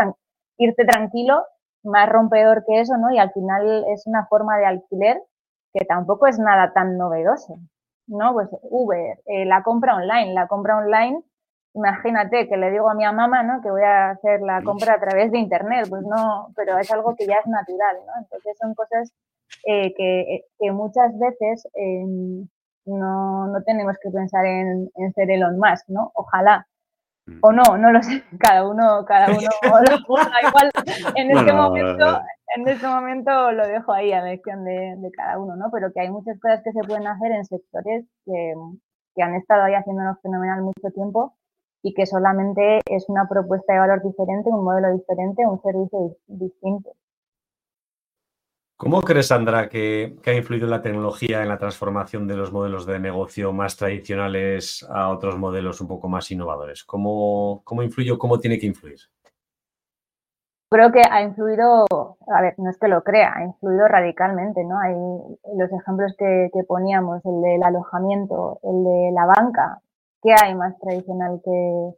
irte 0.57 0.85
tranquilo, 0.87 1.45
más 1.85 2.09
rompedor 2.09 2.65
que 2.65 2.81
eso, 2.81 2.97
¿no? 2.97 3.11
Y 3.11 3.19
al 3.19 3.33
final 3.33 3.85
es 3.89 4.07
una 4.07 4.27
forma 4.27 4.57
de 4.57 4.65
alquiler 4.65 5.23
que 5.75 5.85
tampoco 5.85 6.27
es 6.27 6.39
nada 6.39 6.73
tan 6.73 6.97
novedoso, 6.97 7.59
¿no? 8.09 8.33
Pues 8.33 8.49
Uber, 8.63 9.19
eh, 9.27 9.45
la 9.45 9.63
compra 9.63 9.97
online, 9.97 10.35
la 10.35 10.47
compra 10.49 10.79
online, 10.79 11.23
imagínate 11.75 12.49
que 12.49 12.57
le 12.57 12.71
digo 12.71 12.91
a 12.91 12.95
mi 12.95 13.05
mamá, 13.05 13.43
¿no? 13.43 13.61
Que 13.63 13.71
voy 13.71 13.83
a 13.83 14.11
hacer 14.11 14.41
la 14.41 14.63
compra 14.63 14.95
a 14.95 15.01
través 15.01 15.31
de 15.31 15.39
internet, 15.39 15.87
pues 15.89 16.03
no, 16.03 16.49
pero 16.57 16.79
es 16.79 16.91
algo 16.91 17.15
que 17.17 17.27
ya 17.27 17.37
es 17.37 17.47
natural, 17.47 17.97
¿no? 18.07 18.13
Entonces 18.23 18.57
son 18.59 18.75
cosas 18.75 19.13
eh, 19.67 19.95
que, 19.97 20.45
que, 20.59 20.73
muchas 20.73 21.19
veces 21.19 21.67
em, 21.75 22.49
no, 22.87 23.47
no, 23.47 23.63
tenemos 23.65 23.97
que 24.03 24.11
pensar 24.11 24.45
en, 24.47 24.91
en 24.97 25.13
ser 25.15 25.31
Elon 25.31 25.59
Musk, 25.59 25.89
¿no? 25.89 26.11
Ojalá. 26.15 26.67
O 27.41 27.53
no, 27.53 27.77
no 27.77 27.93
lo 27.93 28.03
sé, 28.03 28.23
cada 28.41 28.69
uno, 28.69 29.05
cada 29.07 29.29
uno 29.29 29.39
lo 29.91 29.99
juzga 30.05 30.37
igual. 30.47 30.71
En 31.15 31.31
este, 31.31 31.53
momento, 31.53 32.21
en 32.57 32.69
este 32.69 32.87
momento 32.87 33.53
lo 33.53 33.67
dejo 33.67 33.93
ahí 33.93 34.13
a 34.13 34.21
elección 34.21 34.65
de, 34.65 34.97
de, 34.97 35.11
cada 35.13 35.39
uno, 35.39 35.57
¿no? 35.57 35.71
Pero 35.73 35.93
que 35.93 36.01
hay 36.01 36.11
muchas 36.11 36.39
cosas 36.41 36.63
que 36.63 36.73
se 36.73 36.81
pueden 36.81 37.07
hacer 37.07 37.33
en 37.33 37.45
sectores 37.45 38.05
que, 38.25 38.55
que 39.15 39.23
han 39.23 39.35
estado 39.35 39.65
ahí 39.65 39.75
haciéndonos 39.75 40.21
fenomenal 40.23 40.63
mucho 40.63 40.91
tiempo 40.95 41.35
y 41.83 41.95
que 41.95 42.07
solamente 42.07 42.81
es 42.87 43.09
una 43.09 43.29
propuesta 43.29 43.73
de 43.73 43.79
valor 43.79 44.03
diferente, 44.03 44.51
un 44.51 44.65
modelo 44.65 44.93
diferente, 44.93 45.47
un 45.47 45.61
servicio 45.63 46.17
distinto. 46.27 46.91
¿Cómo 48.79 49.03
crees, 49.03 49.27
Sandra, 49.27 49.69
que, 49.69 50.15
ha 50.25 50.33
influido 50.33 50.69
la 50.69 50.81
tecnología 50.81 51.43
en 51.43 51.49
la 51.49 51.59
transformación 51.59 52.29
de 52.29 52.37
los 52.37 52.53
modelos 52.53 52.87
de 52.87 53.01
negocio 53.01 53.53
más 53.53 53.77
tradicionales 53.77 54.87
a 54.89 55.09
otros 55.09 55.37
modelos 55.37 55.81
un 55.81 55.89
poco 55.89 56.09
más 56.09 56.31
innovadores? 56.31 56.85
¿Cómo, 56.85 57.61
cómo 57.65 57.83
influye 57.83 58.13
o 58.13 58.19
cómo 58.19 58.39
tiene 58.39 58.57
que 58.57 58.67
influir? 58.67 59.01
Creo 60.71 60.93
que 60.93 61.03
ha 61.11 61.23
influido, 61.23 61.87
a 62.33 62.41
ver, 62.41 62.55
no 62.59 62.71
es 62.71 62.79
que 62.79 62.87
lo 62.87 63.03
crea, 63.03 63.33
ha 63.35 63.43
influido 63.43 63.89
radicalmente, 63.89 64.63
¿no? 64.63 64.79
Hay 64.79 64.95
los 65.57 65.73
ejemplos 65.73 66.15
que, 66.17 66.49
poníamos, 66.69 67.21
el 67.25 67.43
del 67.43 67.65
alojamiento, 67.65 68.61
el 68.63 68.85
de 68.85 69.11
la 69.13 69.27
banca, 69.27 69.81
¿qué 70.23 70.35
hay 70.41 70.55
más 70.55 70.79
tradicional 70.79 71.41
que, 71.45 71.95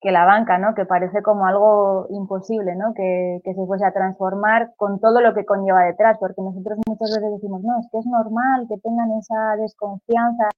que 0.00 0.12
la 0.12 0.24
banca, 0.24 0.58
¿no? 0.58 0.74
Que 0.74 0.86
parece 0.86 1.22
como 1.22 1.46
algo 1.46 2.06
imposible, 2.10 2.74
¿no? 2.74 2.94
Que, 2.94 3.40
que, 3.44 3.54
se 3.54 3.66
fuese 3.66 3.84
a 3.84 3.92
transformar 3.92 4.72
con 4.76 4.98
todo 5.00 5.20
lo 5.20 5.34
que 5.34 5.44
conlleva 5.44 5.82
detrás, 5.82 6.16
porque 6.18 6.40
nosotros 6.40 6.78
muchas 6.86 7.10
veces 7.14 7.32
decimos, 7.32 7.62
no, 7.62 7.78
es 7.80 7.88
que 7.92 7.98
es 7.98 8.06
normal 8.06 8.66
que 8.68 8.78
tengan 8.78 9.10
esa 9.18 9.56
desconfianza 9.56 10.48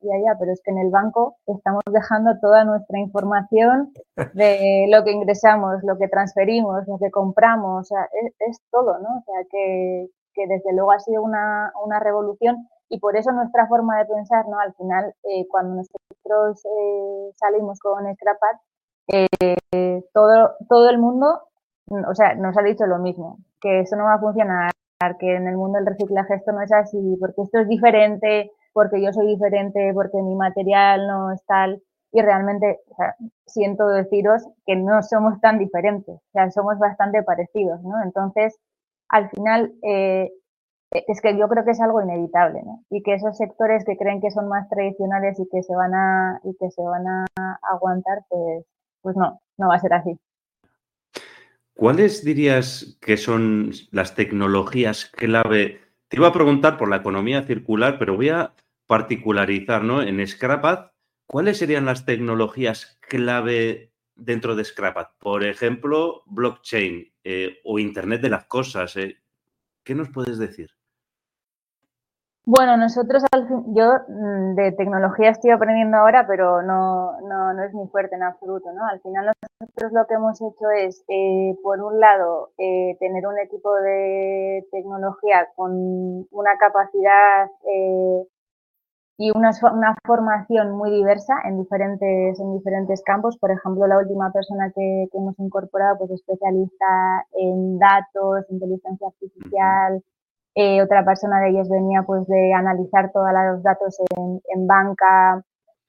y 0.00 0.12
allá, 0.12 0.36
pero 0.38 0.52
es 0.52 0.60
que 0.62 0.70
en 0.70 0.78
el 0.78 0.90
banco 0.90 1.36
estamos 1.46 1.82
dejando 1.90 2.38
toda 2.40 2.64
nuestra 2.64 2.98
información 2.98 3.92
de 4.34 4.86
lo 4.88 5.04
que 5.04 5.12
ingresamos, 5.12 5.82
lo 5.82 5.98
que 5.98 6.08
transferimos, 6.08 6.86
lo 6.86 6.98
que 6.98 7.10
compramos, 7.10 7.80
o 7.80 7.84
sea, 7.84 8.08
es, 8.38 8.60
todo, 8.70 8.98
¿no? 8.98 9.18
O 9.18 9.22
sea, 9.24 9.44
que, 9.50 10.08
que, 10.34 10.46
desde 10.46 10.72
luego 10.72 10.92
ha 10.92 11.00
sido 11.00 11.22
una, 11.22 11.72
una, 11.84 12.00
revolución 12.00 12.68
y 12.88 12.98
por 12.98 13.16
eso 13.16 13.32
nuestra 13.32 13.66
forma 13.66 13.98
de 13.98 14.06
pensar, 14.06 14.46
¿no? 14.48 14.58
Al 14.58 14.74
final, 14.74 15.14
eh, 15.24 15.46
cuando 15.48 15.76
nosotros 15.76 16.03
eh, 16.26 17.32
salimos 17.36 17.78
con 17.80 18.04
Scrapat, 18.14 18.60
eh, 19.08 20.02
todo, 20.12 20.54
todo 20.68 20.90
el 20.90 20.98
mundo, 20.98 21.42
o 21.88 22.14
sea, 22.14 22.34
nos 22.34 22.56
ha 22.56 22.62
dicho 22.62 22.86
lo 22.86 22.98
mismo, 22.98 23.38
que 23.60 23.80
eso 23.80 23.96
no 23.96 24.04
va 24.04 24.14
a 24.14 24.20
funcionar, 24.20 24.70
que 25.18 25.36
en 25.36 25.46
el 25.48 25.56
mundo 25.56 25.78
del 25.78 25.86
reciclaje 25.86 26.34
esto 26.34 26.52
no 26.52 26.62
es 26.62 26.72
así, 26.72 27.16
porque 27.20 27.42
esto 27.42 27.58
es 27.60 27.68
diferente, 27.68 28.50
porque 28.72 29.02
yo 29.02 29.12
soy 29.12 29.26
diferente, 29.26 29.92
porque 29.94 30.22
mi 30.22 30.34
material 30.34 31.06
no 31.06 31.32
es 31.32 31.44
tal. 31.46 31.82
Y 32.12 32.22
realmente 32.22 32.80
siento 33.46 33.88
deciros 33.88 34.46
que 34.66 34.76
no 34.76 35.02
somos 35.02 35.40
tan 35.40 35.58
diferentes, 35.58 36.14
o 36.14 36.30
sea, 36.32 36.50
somos 36.52 36.78
bastante 36.78 37.22
parecidos, 37.24 37.82
¿no? 37.82 38.02
Entonces, 38.04 38.56
al 39.08 39.30
final, 39.30 39.72
eh, 39.82 40.32
es 40.94 41.20
que 41.20 41.36
yo 41.36 41.48
creo 41.48 41.64
que 41.64 41.72
es 41.72 41.80
algo 41.80 42.00
inevitable, 42.02 42.62
¿no? 42.64 42.84
Y 42.88 43.02
que 43.02 43.14
esos 43.14 43.36
sectores 43.36 43.84
que 43.84 43.96
creen 43.96 44.20
que 44.20 44.30
son 44.30 44.48
más 44.48 44.68
tradicionales 44.68 45.38
y 45.40 45.48
que 45.50 45.62
se 45.62 45.74
van 45.74 45.94
a, 45.94 46.40
y 46.44 46.54
que 46.56 46.70
se 46.70 46.82
van 46.82 47.06
a 47.06 47.26
aguantar, 47.62 48.24
pues, 48.28 48.64
pues 49.02 49.16
no, 49.16 49.40
no 49.58 49.68
va 49.68 49.74
a 49.74 49.80
ser 49.80 49.92
así. 49.92 50.18
¿Cuáles 51.74 52.24
dirías 52.24 52.96
que 53.00 53.16
son 53.16 53.72
las 53.90 54.14
tecnologías 54.14 55.06
clave? 55.06 55.80
Te 56.08 56.16
iba 56.16 56.28
a 56.28 56.32
preguntar 56.32 56.78
por 56.78 56.88
la 56.88 56.96
economía 56.96 57.42
circular, 57.42 57.98
pero 57.98 58.14
voy 58.14 58.28
a 58.28 58.54
particularizar, 58.86 59.82
¿no? 59.82 60.00
En 60.00 60.24
Scrapad, 60.24 60.92
¿cuáles 61.26 61.58
serían 61.58 61.86
las 61.86 62.06
tecnologías 62.06 62.98
clave 63.00 63.90
dentro 64.14 64.54
de 64.54 64.64
Scrapad? 64.64 65.08
Por 65.18 65.42
ejemplo, 65.42 66.22
blockchain 66.26 67.12
eh, 67.24 67.58
o 67.64 67.80
Internet 67.80 68.22
de 68.22 68.30
las 68.30 68.44
cosas. 68.44 68.96
Eh. 68.96 69.16
¿Qué 69.82 69.96
nos 69.96 70.10
puedes 70.10 70.38
decir? 70.38 70.70
Bueno, 72.46 72.76
nosotros, 72.76 73.22
yo 73.68 73.84
mm, 74.06 74.54
de 74.54 74.72
tecnología 74.72 75.30
estoy 75.30 75.50
aprendiendo 75.50 75.96
ahora, 75.96 76.26
pero 76.26 76.60
no, 76.60 77.18
no, 77.22 77.54
no, 77.54 77.62
es 77.64 77.72
muy 77.72 77.88
fuerte 77.88 78.16
en 78.16 78.22
absoluto, 78.22 78.70
¿no? 78.72 78.86
Al 78.86 79.00
final 79.00 79.32
nosotros 79.60 79.92
lo 79.92 80.06
que 80.06 80.14
hemos 80.14 80.42
hecho 80.42 80.70
es, 80.76 81.02
eh, 81.08 81.56
por 81.62 81.80
un 81.80 81.98
lado, 82.00 82.50
eh, 82.58 82.98
tener 83.00 83.26
un 83.26 83.38
equipo 83.38 83.74
de 83.76 84.66
tecnología 84.70 85.48
con 85.56 86.26
una 86.30 86.58
capacidad 86.58 87.50
eh, 87.66 88.26
y 89.16 89.30
una, 89.34 89.50
una, 89.72 89.96
formación 90.04 90.72
muy 90.72 90.90
diversa 90.90 91.34
en 91.46 91.62
diferentes, 91.62 92.38
en 92.38 92.58
diferentes 92.58 93.02
campos. 93.04 93.38
Por 93.38 93.52
ejemplo, 93.52 93.86
la 93.86 93.98
última 93.98 94.30
persona 94.32 94.70
que, 94.74 95.06
que 95.10 95.16
hemos 95.18 95.38
incorporado, 95.38 95.96
pues 95.96 96.10
especialista 96.10 97.26
en 97.32 97.78
datos, 97.78 98.44
inteligencia 98.50 99.08
artificial, 99.08 100.02
eh, 100.54 100.82
otra 100.82 101.04
persona 101.04 101.40
de 101.40 101.50
ellos 101.50 101.68
venía 101.68 102.02
pues 102.02 102.26
de 102.28 102.52
analizar 102.52 103.10
todos 103.12 103.28
los 103.32 103.62
datos 103.62 103.96
en, 104.16 104.66
banca. 104.66 105.42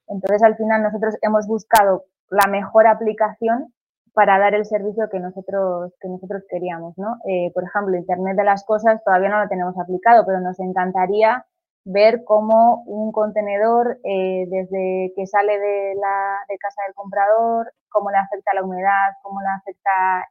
Entonces, 0.08 0.42
al 0.42 0.56
final 0.56 0.82
nosotros 0.82 1.16
hemos 1.22 1.46
buscado 1.46 2.04
la 2.30 2.48
mejor 2.50 2.86
aplicación 2.88 3.72
para 4.12 4.38
dar 4.38 4.54
el 4.54 4.64
servicio 4.64 5.08
que 5.10 5.20
nosotros, 5.20 5.92
que 6.00 6.08
nosotros 6.08 6.42
queríamos, 6.48 6.98
¿no? 6.98 7.16
Eh, 7.28 7.52
por 7.54 7.64
ejemplo, 7.64 7.96
Internet 7.96 8.36
de 8.36 8.44
las 8.44 8.64
Cosas 8.64 9.02
todavía 9.04 9.28
no 9.28 9.42
lo 9.42 9.48
tenemos 9.48 9.78
aplicado, 9.78 10.24
pero 10.26 10.40
nos 10.40 10.58
encantaría 10.58 11.44
ver 11.84 12.24
cómo 12.24 12.82
un 12.86 13.12
contenedor, 13.12 14.00
eh, 14.02 14.46
desde 14.48 15.12
que 15.14 15.26
sale 15.26 15.60
de 15.60 15.94
la 16.00 16.38
de 16.48 16.58
casa 16.58 16.82
del 16.86 16.94
comprador, 16.94 17.72
cómo 17.88 18.10
le 18.10 18.16
afecta 18.16 18.54
la 18.54 18.64
humedad, 18.64 19.12
cómo 19.22 19.40
le 19.40 19.48
afecta 19.48 20.26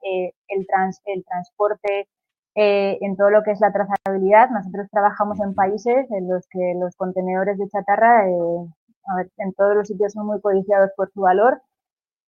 el, 0.50 0.68
trans, 0.68 1.02
el 1.06 1.24
transporte, 1.24 2.10
eh, 2.56 2.98
en 3.02 3.18
todo 3.18 3.30
lo 3.30 3.44
que 3.44 3.52
es 3.52 3.60
la 3.60 3.74
trazabilidad. 3.74 4.50
Nosotros 4.50 4.88
trabajamos 4.90 5.40
en 5.42 5.54
países 5.54 6.10
en 6.10 6.30
los 6.30 6.48
que 6.50 6.74
los 6.80 6.96
contenedores 6.96 7.58
de 7.58 7.68
chatarra, 7.68 8.30
eh, 8.30 8.34
en 9.38 9.54
todos 9.54 9.76
los 9.76 9.88
sitios 9.88 10.14
son 10.14 10.26
muy 10.26 10.40
codiciados 10.42 10.92
por 10.96 11.12
su 11.12 11.22
valor, 11.22 11.62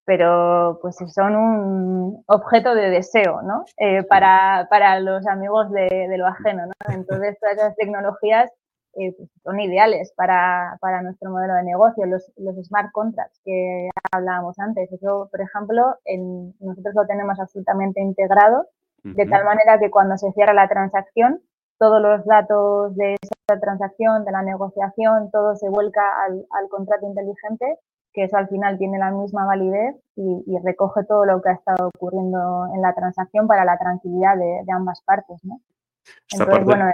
pero 0.05 0.79
pues 0.83 0.97
son 1.15 1.37
un 1.37 2.25
objeto 2.27 2.75
de 2.75 2.91
deseo, 2.91 3.43
¿no? 3.43 3.65
Eh, 3.77 4.03
para, 4.05 4.67
para, 4.69 5.01
los 5.01 5.27
amigos 5.27 5.71
de, 5.71 6.12
lo 6.17 6.27
ajeno, 6.27 6.67
¿no? 6.67 6.73
Entonces 6.95 7.39
todas 7.41 7.57
esas 7.59 7.77
tecnologías 7.77 8.51
pues, 8.95 9.15
son 9.45 9.61
ideales 9.61 10.12
para, 10.17 10.77
para, 10.81 11.03
nuestro 11.03 11.31
modelo 11.31 11.55
de 11.55 11.62
negocio, 11.65 12.05
los, 12.07 12.33
los, 12.37 12.57
smart 12.67 12.91
contracts 12.93 13.41
que 13.45 13.91
hablábamos 14.12 14.59
antes. 14.59 14.91
Eso, 14.93 15.29
por 15.31 15.41
ejemplo, 15.41 15.97
en, 16.05 16.55
nosotros 16.61 16.95
lo 16.95 17.07
tenemos 17.07 17.39
absolutamente 17.39 18.01
integrado 18.01 18.67
de 19.14 19.27
tal 19.27 19.45
manera 19.45 19.79
que 19.79 19.90
cuando 19.90 20.16
se 20.16 20.33
cierra 20.33 20.53
la 20.53 20.69
transacción, 20.69 21.40
todos 21.79 22.01
los 22.01 22.25
datos 22.25 22.97
de 22.97 23.14
esa 23.14 23.61
transacción, 23.61 24.25
de 24.25 24.33
la 24.33 24.42
negociación, 24.42 25.31
todo 25.31 25.55
se 25.57 25.69
vuelca 25.69 26.03
al, 26.25 26.69
contrato 26.69 27.07
inteligente, 27.07 27.79
que 28.12 28.25
eso 28.25 28.37
al 28.37 28.49
final 28.49 28.79
tiene 28.79 28.99
la 28.99 29.11
misma 29.11 29.45
validez 29.45 29.95
y, 30.16 30.42
recoge 30.64 31.05
todo 31.05 31.25
lo 31.27 31.40
que 31.42 31.51
ha 31.51 31.53
estado 31.53 31.88
ocurriendo 31.95 32.66
en 32.75 32.81
la 32.81 32.95
transacción 32.95 33.47
para 33.47 33.64
la 33.64 33.79
tranquilidad 33.79 34.37
de, 34.37 34.73
ambas 34.73 35.03
partes. 35.03 35.38
¿no? 35.45 35.61
Esta 36.31 36.47
parte, 36.47 36.64
bueno, 36.64 36.90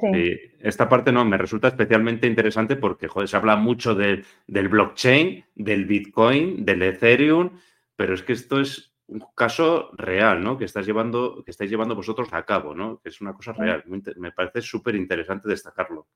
sí. 0.00 0.38
esta 0.60 0.88
parte 0.88 1.12
no, 1.12 1.24
me 1.24 1.38
resulta 1.38 1.68
especialmente 1.68 2.26
interesante 2.26 2.76
porque 2.76 3.08
se 3.26 3.36
habla 3.36 3.56
mucho 3.56 3.94
del 3.94 4.24
blockchain, 4.48 5.44
del 5.54 5.86
Bitcoin, 5.86 6.64
del 6.64 6.82
Ethereum, 6.82 7.50
pero 7.96 8.14
es 8.14 8.22
que 8.22 8.32
esto 8.32 8.60
es 8.60 8.91
un 9.08 9.24
caso 9.34 9.90
real, 9.92 10.42
¿no? 10.42 10.56
Que 10.56 10.64
estás 10.64 10.86
llevando, 10.86 11.42
que 11.44 11.50
estáis 11.50 11.70
llevando 11.70 11.94
vosotros 11.94 12.28
a 12.32 12.44
cabo, 12.44 12.74
¿no? 12.74 12.98
Que 13.00 13.08
es 13.10 13.20
una 13.20 13.34
cosa 13.34 13.52
real. 13.52 13.84
Me 13.86 14.32
parece 14.32 14.60
súper 14.60 14.94
interesante 14.94 15.48
destacarlo. 15.48 16.06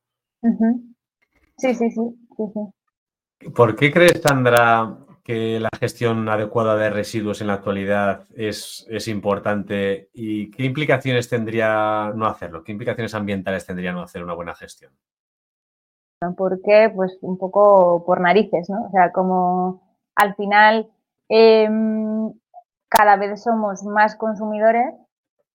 Sí, 1.58 1.74
sí, 1.74 1.90
sí, 1.90 1.90
sí, 1.90 3.50
¿Por 3.54 3.76
qué 3.76 3.92
crees, 3.92 4.20
Sandra, 4.22 4.98
que 5.24 5.58
la 5.58 5.70
gestión 5.80 6.28
adecuada 6.28 6.76
de 6.76 6.90
residuos 6.90 7.40
en 7.40 7.48
la 7.48 7.54
actualidad 7.54 8.24
es, 8.34 8.86
es, 8.88 9.08
importante 9.08 10.10
y 10.12 10.50
qué 10.50 10.64
implicaciones 10.64 11.28
tendría 11.28 12.12
no 12.14 12.26
hacerlo? 12.26 12.62
¿Qué 12.62 12.72
implicaciones 12.72 13.14
ambientales 13.14 13.66
tendría 13.66 13.92
no 13.92 14.02
hacer 14.02 14.22
una 14.22 14.34
buena 14.34 14.54
gestión? 14.54 14.92
¿Por 16.36 16.62
qué? 16.62 16.90
Pues 16.94 17.18
un 17.20 17.38
poco 17.38 18.04
por 18.04 18.20
narices, 18.20 18.70
¿no? 18.70 18.86
O 18.86 18.90
sea, 18.90 19.12
como 19.12 19.82
al 20.14 20.34
final 20.34 20.90
em, 21.28 22.32
cada 22.88 23.16
vez 23.16 23.42
somos 23.42 23.84
más 23.84 24.16
consumidores 24.16 24.94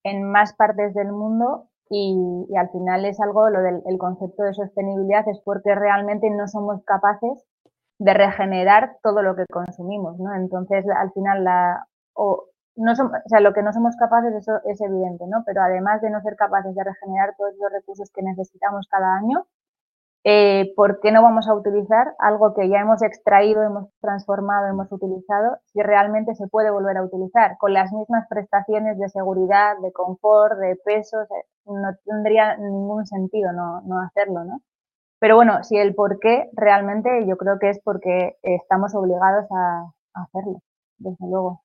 en 0.04 0.24
más 0.24 0.54
partes 0.54 0.94
del 0.94 1.12
mundo 1.12 1.68
y, 1.90 2.48
al 2.58 2.70
final 2.70 3.06
es 3.06 3.20
algo, 3.20 3.50
lo 3.50 3.62
del 3.62 3.98
concepto 3.98 4.44
de 4.44 4.54
sostenibilidad 4.54 5.28
es 5.28 5.42
porque 5.44 5.76
realmente 5.76 6.30
no 6.30 6.48
somos 6.48 6.84
capaces 6.86 7.44
de 8.00 8.14
regenerar 8.14 8.98
todo 9.04 9.22
lo 9.22 9.36
que 9.36 9.46
consumimos, 9.52 10.18
¿no? 10.18 10.34
Entonces, 10.34 10.86
al 10.90 11.12
final, 11.12 11.44
la, 11.44 11.86
o, 12.14 12.46
no 12.76 12.94
o 12.94 12.96
sea, 13.28 13.42
lo 13.42 13.54
que 13.54 13.62
no 13.62 13.74
somos 13.74 13.96
capaces, 13.96 14.34
eso 14.34 14.54
es 14.66 14.82
evidente, 14.82 15.26
¿no? 15.28 15.44
Pero 15.46 15.62
además 15.62 16.02
de 16.02 16.10
no 16.10 16.22
ser 16.22 16.36
capaces 16.36 16.74
de 16.74 16.84
regenerar 16.84 17.36
todos 17.38 17.54
los 17.60 17.72
recursos 17.72 18.10
que 18.12 18.24
necesitamos 18.24 18.88
cada 18.90 19.16
año, 19.18 19.46
eh, 20.24 20.74
¿por 20.76 21.00
qué 21.00 21.12
no 21.12 21.24
vamos 21.24 21.48
a 21.48 21.56
utilizar 21.56 22.14
algo 22.20 22.54
que 22.54 22.70
ya 22.70 22.80
hemos 22.80 23.02
extraído, 23.02 23.64
hemos 23.64 23.90
transformado, 24.02 24.68
hemos 24.68 24.92
utilizado, 24.92 25.58
si 25.66 25.82
realmente 25.82 26.36
se 26.36 26.48
puede 26.48 26.72
volver 26.72 26.98
a 26.98 27.04
utilizar 27.04 27.58
con 27.58 27.74
las 27.74 27.92
mismas 27.92 28.28
prestaciones 28.30 29.00
de 29.00 29.10
seguridad, 29.10 29.78
de 29.82 29.92
confort, 29.92 30.58
de 30.60 30.76
pesos? 30.86 31.28
No 31.66 31.96
tendría 32.06 32.58
ningún 32.58 33.06
sentido 33.08 33.52
no, 33.54 33.82
hacerlo, 34.02 34.44
¿no? 34.44 34.62
Pero 35.20 35.36
bueno, 35.36 35.64
si 35.64 35.78
el 35.78 35.96
por 35.96 36.20
qué 36.20 36.50
realmente 36.54 37.26
yo 37.28 37.38
creo 37.38 37.60
que 37.60 37.70
es 37.70 37.80
porque 37.84 38.38
estamos 38.44 38.96
obligados 38.96 39.46
a 39.52 39.92
hacerlo, 40.14 40.62
desde 40.98 41.28
luego 41.28 41.62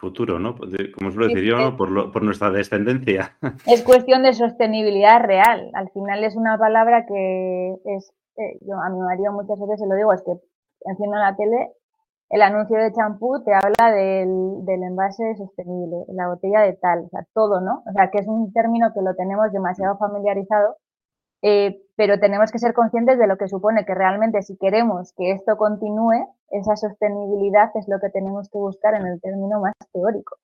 futuro, 0.00 0.38
¿no? 0.38 0.56
Como 0.56 1.10
suelo 1.10 1.28
decir 1.28 1.44
yo, 1.44 1.76
Por, 1.76 2.22
nuestra 2.22 2.50
descendencia. 2.50 3.36
Es 3.66 3.82
cuestión 3.82 4.22
de 4.22 4.32
sostenibilidad 4.32 5.20
real. 5.22 5.70
Al 5.74 5.90
final 5.90 6.24
es 6.24 6.34
una 6.34 6.58
palabra 6.58 7.06
que 7.06 7.74
es, 7.84 8.12
eh, 8.36 8.58
yo 8.62 8.76
a 8.76 8.88
mi 8.88 9.00
marido 9.00 9.32
muchas 9.32 9.60
veces 9.60 9.78
se 9.80 9.86
lo 9.86 9.94
digo, 9.94 10.12
es 10.12 10.22
que 10.22 10.32
enciendo 10.86 11.16
la 11.16 11.36
tele, 11.36 11.72
el 12.30 12.42
anuncio 12.42 12.78
de 12.78 12.92
champú 12.92 13.42
te 13.44 13.52
habla 13.52 13.92
del, 13.92 14.64
del 14.64 14.82
envase 14.84 15.36
sostenible, 15.36 16.04
la 16.08 16.28
botella 16.28 16.60
de 16.60 16.74
tal, 16.74 17.00
o 17.06 17.08
sea, 17.08 17.26
todo, 17.34 17.60
¿no? 17.60 17.82
O 17.86 17.92
sea, 17.92 18.10
que 18.10 18.18
es 18.18 18.28
un 18.28 18.52
término 18.52 18.92
que 18.94 19.02
lo 19.02 19.14
tenemos 19.14 19.52
demasiado 19.52 19.98
familiarizado, 19.98 20.76
eh, 21.42 21.82
pero 21.96 22.18
tenemos 22.20 22.52
que 22.52 22.58
ser 22.58 22.72
conscientes 22.72 23.18
de 23.18 23.26
lo 23.26 23.36
que 23.36 23.48
supone 23.48 23.84
que 23.84 23.94
realmente 23.94 24.42
si 24.42 24.56
queremos 24.56 25.12
que 25.16 25.32
esto 25.32 25.56
continúe, 25.56 26.28
esa 26.50 26.76
sostenibilidad 26.76 27.70
es 27.74 27.88
lo 27.88 27.98
que 28.00 28.10
tenemos 28.10 28.48
que 28.50 28.58
buscar 28.58 28.94
en 28.94 29.06
el 29.06 29.20
término 29.20 29.60
más 29.60 29.74
teórico. 29.92 30.36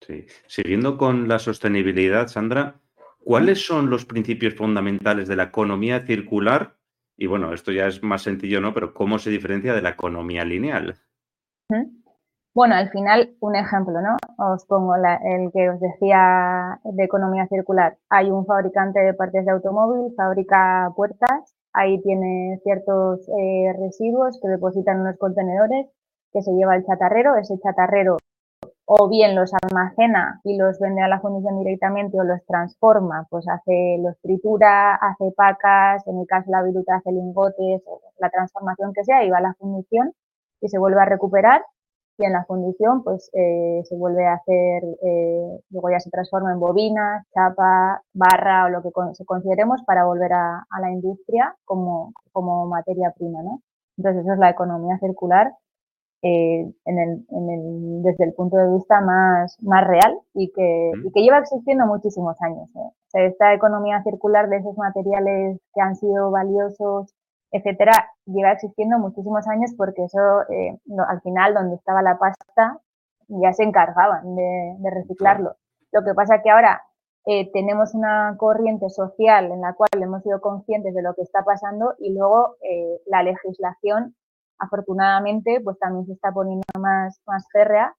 Sí. 0.00 0.26
Siguiendo 0.46 0.96
con 0.96 1.28
la 1.28 1.38
sostenibilidad, 1.38 2.28
Sandra, 2.28 2.76
¿cuáles 3.24 3.66
son 3.66 3.90
los 3.90 4.04
principios 4.04 4.54
fundamentales 4.54 5.28
de 5.28 5.36
la 5.36 5.44
economía 5.44 6.00
circular? 6.06 6.76
Y 7.16 7.26
bueno, 7.26 7.52
esto 7.52 7.72
ya 7.72 7.86
es 7.88 8.02
más 8.02 8.22
sencillo, 8.22 8.60
¿no? 8.60 8.72
Pero 8.72 8.94
¿cómo 8.94 9.18
se 9.18 9.30
diferencia 9.30 9.74
de 9.74 9.82
la 9.82 9.90
economía 9.90 10.44
lineal? 10.44 10.96
Bueno, 12.54 12.74
al 12.74 12.90
final, 12.90 13.36
un 13.40 13.56
ejemplo, 13.56 14.00
¿no? 14.00 14.16
Os 14.38 14.64
pongo 14.66 14.94
el 14.94 15.50
que 15.52 15.68
os 15.68 15.80
decía 15.80 16.80
de 16.84 17.04
economía 17.04 17.46
circular. 17.48 17.98
Hay 18.08 18.30
un 18.30 18.46
fabricante 18.46 19.00
de 19.00 19.14
partes 19.14 19.44
de 19.44 19.50
automóvil, 19.50 20.14
fabrica 20.16 20.92
puertas, 20.96 21.54
ahí 21.78 22.00
tiene 22.02 22.58
ciertos 22.64 23.28
eh, 23.28 23.72
residuos 23.78 24.38
que 24.42 24.48
depositan 24.48 24.98
en 24.98 25.04
los 25.04 25.18
contenedores, 25.18 25.86
que 26.32 26.42
se 26.42 26.52
lleva 26.52 26.74
el 26.74 26.84
chatarrero, 26.84 27.36
ese 27.36 27.58
chatarrero 27.60 28.18
o 28.84 29.08
bien 29.08 29.36
los 29.36 29.52
almacena 29.62 30.40
y 30.44 30.56
los 30.56 30.78
vende 30.80 31.02
a 31.02 31.08
la 31.08 31.20
fundición 31.20 31.58
directamente 31.58 32.18
o 32.18 32.24
los 32.24 32.44
transforma, 32.46 33.26
pues 33.30 33.46
hace, 33.48 33.98
los 34.02 34.18
tritura, 34.22 34.94
hace 34.96 35.30
pacas, 35.36 36.06
en 36.08 36.18
el 36.18 36.26
caso 36.26 36.50
la 36.50 36.62
viruta 36.62 36.96
hace 36.96 37.12
lingotes, 37.12 37.82
la 38.18 38.30
transformación 38.30 38.92
que 38.92 39.04
sea, 39.04 39.22
y 39.24 39.30
va 39.30 39.38
a 39.38 39.42
la 39.42 39.54
fundición 39.54 40.12
y 40.60 40.68
se 40.68 40.78
vuelve 40.78 41.00
a 41.00 41.04
recuperar 41.04 41.62
y 42.18 42.24
en 42.24 42.32
la 42.32 42.44
fundición 42.44 43.04
pues 43.04 43.30
eh, 43.32 43.82
se 43.84 43.96
vuelve 43.96 44.26
a 44.26 44.34
hacer, 44.34 44.82
eh, 45.02 45.60
luego 45.70 45.90
ya 45.90 46.00
se 46.00 46.10
transforma 46.10 46.52
en 46.52 46.58
bobina, 46.58 47.24
chapa, 47.32 48.02
barra 48.12 48.66
o 48.66 48.68
lo 48.68 48.82
que 48.82 48.90
se 49.14 49.24
consideremos 49.24 49.82
para 49.84 50.04
volver 50.04 50.32
a, 50.32 50.66
la 50.80 50.90
industria 50.90 51.54
como, 51.64 52.12
como, 52.32 52.66
materia 52.66 53.12
prima, 53.16 53.42
¿no? 53.42 53.62
Entonces 53.96 54.24
eso 54.24 54.32
es 54.32 54.38
la 54.38 54.50
economía 54.50 54.98
circular 54.98 55.52
eh, 56.22 56.72
en 56.84 56.98
el, 56.98 57.26
en 57.30 57.50
el, 57.50 58.02
desde 58.02 58.24
el 58.24 58.34
punto 58.34 58.56
de 58.56 58.72
vista 58.74 59.00
más, 59.00 59.56
más 59.62 59.86
real 59.86 60.18
y 60.34 60.50
que, 60.52 60.92
y 61.04 61.12
que 61.12 61.22
lleva 61.22 61.38
existiendo 61.38 61.86
muchísimos 61.86 62.36
años. 62.42 62.68
O 62.74 62.92
sea, 63.06 63.24
esta 63.24 63.54
economía 63.54 64.02
circular 64.02 64.48
de 64.48 64.56
esos 64.56 64.76
materiales 64.76 65.60
que 65.72 65.80
han 65.80 65.94
sido 65.94 66.32
valiosos 66.32 67.14
etcétera, 67.50 68.12
lleva 68.26 68.52
existiendo 68.52 68.98
muchísimos 68.98 69.46
años 69.48 69.72
porque 69.76 70.04
eso, 70.04 70.42
eh, 70.50 70.78
al 71.08 71.20
final, 71.22 71.54
donde 71.54 71.76
estaba 71.76 72.02
la 72.02 72.18
pasta, 72.18 72.80
ya 73.28 73.52
se 73.52 73.62
encargaban 73.62 74.34
de, 74.36 74.90
reciclarlo. 74.90 75.56
Lo 75.92 76.04
que 76.04 76.14
pasa 76.14 76.36
es 76.36 76.42
que 76.42 76.50
ahora 76.50 76.82
eh, 77.26 77.50
tenemos 77.52 77.94
una 77.94 78.36
corriente 78.38 78.88
social 78.90 79.50
en 79.50 79.60
la 79.60 79.74
cual 79.74 79.90
hemos 80.00 80.22
sido 80.22 80.40
conscientes 80.40 80.94
de 80.94 81.02
lo 81.02 81.14
que 81.14 81.22
está 81.22 81.42
pasando 81.44 81.94
y 81.98 82.12
luego 82.14 82.56
eh, 82.62 83.00
la 83.06 83.22
legislación, 83.22 84.14
afortunadamente, 84.58 85.60
pues 85.62 85.78
también 85.78 86.06
se 86.06 86.12
está 86.12 86.32
poniendo 86.32 86.64
más, 86.78 87.20
más 87.26 87.46
férrea, 87.52 87.94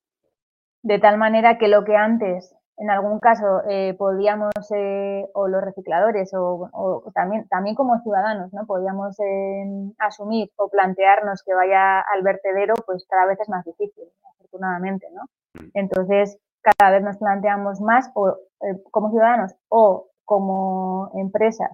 de 0.81 0.99
tal 0.99 1.17
manera 1.17 1.57
que 1.57 1.67
lo 1.67 1.83
que 1.83 1.95
antes 1.95 2.55
en 2.79 2.89
algún 2.89 3.19
caso 3.19 3.61
eh, 3.69 3.93
podíamos, 3.97 4.53
eh, 4.73 5.27
o 5.33 5.49
los 5.49 5.61
recicladores, 5.61 6.31
o, 6.33 7.03
también, 7.13 7.45
también 7.49 7.75
como 7.75 7.99
ciudadanos, 7.99 8.53
¿no? 8.53 8.65
Podíamos 8.65 9.19
em, 9.19 9.93
asumir 9.99 10.49
o 10.55 10.69
plantearnos 10.69 11.43
que 11.43 11.53
vaya 11.53 11.99
al 11.99 12.23
vertedero, 12.23 12.75
pues 12.85 13.05
cada 13.09 13.25
vez 13.25 13.37
es 13.41 13.49
más 13.49 13.65
difícil, 13.65 14.05
afortunadamente, 14.33 15.07
¿no? 15.13 15.23
Mm. 15.55 15.71
Entonces, 15.73 16.39
cada 16.61 16.91
vez 16.91 17.03
nos 17.03 17.17
planteamos 17.17 17.81
más, 17.81 18.09
o 18.15 18.29
eh, 18.29 18.81
como 18.91 19.11
ciudadanos 19.11 19.53
o 19.67 20.07
como 20.23 21.11
empresas, 21.15 21.71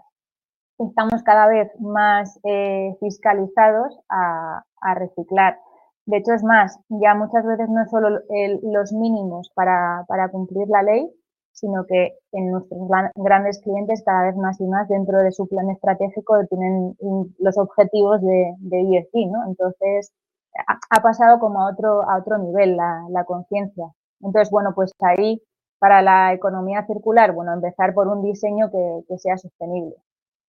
estamos 0.79 1.21
cada 1.23 1.47
vez 1.47 1.69
más 1.79 2.39
fiscalizados 2.99 3.99
a, 4.09 4.63
a 4.81 4.93
reciclar. 4.95 5.59
De 6.05 6.17
hecho, 6.17 6.33
es 6.33 6.43
más, 6.43 6.79
ya 6.89 7.15
muchas 7.15 7.45
veces 7.45 7.67
no 7.69 7.81
es 7.81 7.89
solo 7.89 8.19
los 8.61 8.93
mínimos 8.93 9.49
para, 9.55 10.05
cumplir 10.31 10.67
la 10.67 10.83
ley, 10.83 11.11
sino 11.51 11.85
que 11.85 12.13
en 12.31 12.51
nuestros 12.51 12.81
grandes 13.15 13.59
clientes 13.61 14.03
cada 14.05 14.25
vez 14.25 14.35
más 14.35 14.59
y 14.59 14.67
más 14.67 14.87
dentro 14.87 15.19
de 15.19 15.31
su 15.31 15.47
plan 15.47 15.69
estratégico 15.69 16.45
tienen 16.47 16.95
los 17.39 17.57
objetivos 17.57 18.21
de, 18.21 18.53
de 18.59 19.07
¿no? 19.31 19.47
Entonces, 19.47 20.13
ha, 20.89 21.01
pasado 21.01 21.39
como 21.39 21.61
a 21.61 21.71
otro, 21.71 22.07
a 22.07 22.17
otro 22.17 22.37
nivel 22.37 22.77
la, 22.77 23.23
conciencia. 23.25 23.85
Entonces, 24.21 24.51
bueno, 24.51 24.73
pues 24.75 24.91
ahí 24.99 25.41
para 25.79 26.01
la 26.01 26.33
economía 26.33 26.85
circular, 26.85 27.33
bueno, 27.33 27.53
empezar 27.53 27.93
por 27.93 28.07
un 28.07 28.21
diseño 28.23 28.69
que, 28.71 29.01
que 29.07 29.17
sea 29.17 29.37
sostenible. 29.37 29.95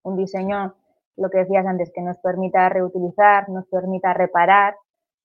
Un 0.03 0.17
diseño, 0.17 0.75
lo 1.17 1.31
que 1.31 1.39
decías 1.39 1.67
antes, 1.67 1.91
que 1.93 2.03
nos 2.03 2.19
permita 2.19 2.69
reutilizar, 2.69 3.49
nos 3.49 3.67
permita 3.67 4.13
reparar, 4.13 4.77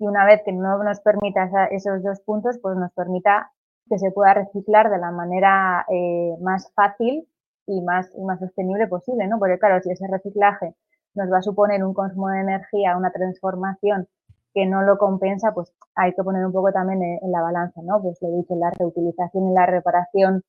y 0.02 0.08
una 0.08 0.26
vez 0.26 0.42
que 0.44 0.52
no 0.52 0.84
nos 0.84 1.00
permita 1.02 1.68
esos 1.70 2.02
dos 2.02 2.20
puntos, 2.22 2.58
pues 2.60 2.76
nos 2.76 2.92
permita 2.94 3.52
que 3.88 4.00
se 4.00 4.10
pueda 4.10 4.34
reciclar 4.34 4.90
de 4.90 4.98
la 4.98 5.12
manera 5.12 5.86
eh, 5.90 6.36
más 6.42 6.72
fácil 6.74 7.28
y 7.68 7.82
más, 7.82 8.10
más 8.18 8.40
sostenible 8.40 8.88
posible, 8.88 9.28
¿no? 9.28 9.38
Porque 9.38 9.60
claro, 9.60 9.80
si 9.82 9.92
ese 9.92 10.08
reciclaje 10.08 10.74
nos 11.14 11.32
va 11.32 11.38
a 11.38 11.42
suponer 11.44 11.84
un 11.84 11.94
consumo 11.94 12.30
de 12.30 12.42
energía, 12.42 12.98
una 12.98 13.12
transformación 13.12 14.08
que 14.56 14.66
no 14.66 14.82
lo 14.82 14.98
compensa, 14.98 15.54
pues 15.54 15.72
hay 15.94 16.14
que 16.14 16.24
poner 16.24 16.44
un 16.48 16.52
poco 16.52 16.72
también 16.72 17.04
en, 17.04 17.32
la 17.32 17.42
balanza, 17.42 17.82
¿no? 17.84 18.02
Pues 18.02 18.18
lo 18.22 18.30
he 18.30 18.38
dicho, 18.38 18.56
la 18.56 18.72
reutilización 18.72 19.52
y 19.52 19.54
la 19.54 19.68
reparación, 19.68 20.42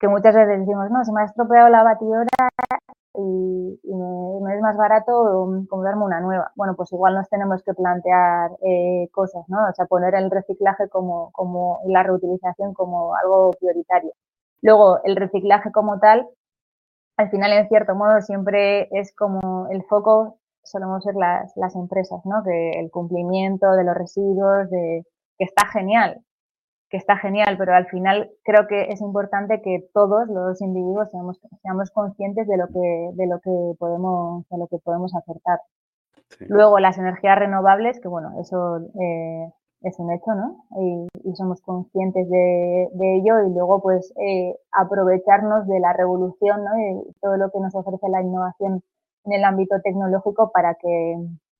que 0.00 0.08
muchas 0.08 0.34
veces 0.34 0.58
decimos, 0.58 0.90
no, 0.90 1.04
se 1.04 1.12
me 1.12 1.22
ha 1.22 1.26
estropeado 1.26 1.68
la 1.68 1.84
batidora 1.84 2.26
y, 3.14 3.78
me, 3.94 4.54
es 4.54 4.60
más 4.60 4.76
barato 4.76 5.64
comprarme 5.68 6.04
una 6.04 6.20
nueva. 6.20 6.52
Bueno, 6.56 6.74
pues 6.76 6.92
igual 6.92 7.14
nos 7.14 7.28
tenemos 7.28 7.62
que 7.62 7.74
plantear 7.74 8.52
eh, 8.62 9.08
cosas, 9.12 9.44
¿no? 9.48 9.68
O 9.68 9.72
sea, 9.74 9.86
poner 9.86 10.14
el 10.14 10.30
reciclaje 10.30 10.88
como, 10.88 11.30
como 11.32 11.80
la 11.86 12.02
reutilización 12.02 12.74
como 12.74 13.14
algo 13.16 13.52
prioritario. 13.60 14.12
Luego, 14.62 15.00
el 15.04 15.16
reciclaje 15.16 15.72
como 15.72 15.98
tal, 16.00 16.28
al 17.16 17.30
final, 17.30 17.52
en 17.52 17.68
cierto 17.68 17.94
modo, 17.94 18.20
siempre 18.22 18.88
es 18.92 19.14
como 19.14 19.68
el 19.70 19.84
foco 19.84 20.38
solemos 20.62 21.02
ser 21.04 21.14
las, 21.16 21.56
las 21.56 21.74
empresas, 21.74 22.20
¿no? 22.24 22.42
Que 22.44 22.72
el 22.80 22.90
cumplimiento 22.90 23.72
de 23.72 23.84
los 23.84 23.96
residuos, 23.96 24.70
de, 24.70 25.04
que 25.38 25.44
está 25.44 25.66
genial, 25.66 26.22
que 26.90 26.96
está 26.96 27.16
genial, 27.16 27.56
pero 27.56 27.72
al 27.74 27.86
final 27.86 28.30
creo 28.42 28.66
que 28.66 28.90
es 28.90 29.00
importante 29.00 29.62
que 29.62 29.88
todos 29.94 30.28
los 30.28 30.60
individuos 30.60 31.08
seamos, 31.10 31.40
seamos 31.62 31.90
conscientes 31.92 32.48
de 32.48 32.56
lo 32.56 32.66
que, 32.66 33.10
de 33.14 33.26
lo 33.28 33.38
que 33.40 33.74
podemos, 33.78 34.46
de 34.48 34.58
lo 34.58 34.66
que 34.66 34.78
podemos 34.78 35.14
acertar. 35.14 35.60
Luego 36.48 36.78
las 36.80 36.98
energías 36.98 37.38
renovables, 37.38 38.00
que 38.00 38.08
bueno, 38.08 38.32
eso 38.40 38.78
eh, 39.00 39.52
es 39.82 39.98
un 39.98 40.12
hecho, 40.12 40.34
¿no? 40.34 40.64
Y, 40.80 41.08
somos 41.34 41.60
conscientes 41.62 42.28
de, 42.28 42.88
ello 42.92 43.40
y 43.46 43.54
luego 43.54 43.80
pues 43.80 44.12
eh, 44.16 44.56
aprovecharnos 44.72 45.66
de 45.68 45.78
la 45.78 45.92
revolución, 45.92 46.64
¿no? 46.64 46.70
Y 46.78 47.12
todo 47.20 47.36
lo 47.36 47.50
que 47.50 47.60
nos 47.60 47.74
ofrece 47.74 48.08
la 48.08 48.20
innovación 48.20 48.82
en 49.24 49.32
el 49.32 49.44
ámbito 49.44 49.80
tecnológico 49.80 50.50
para 50.50 50.74
que, 50.74 51.16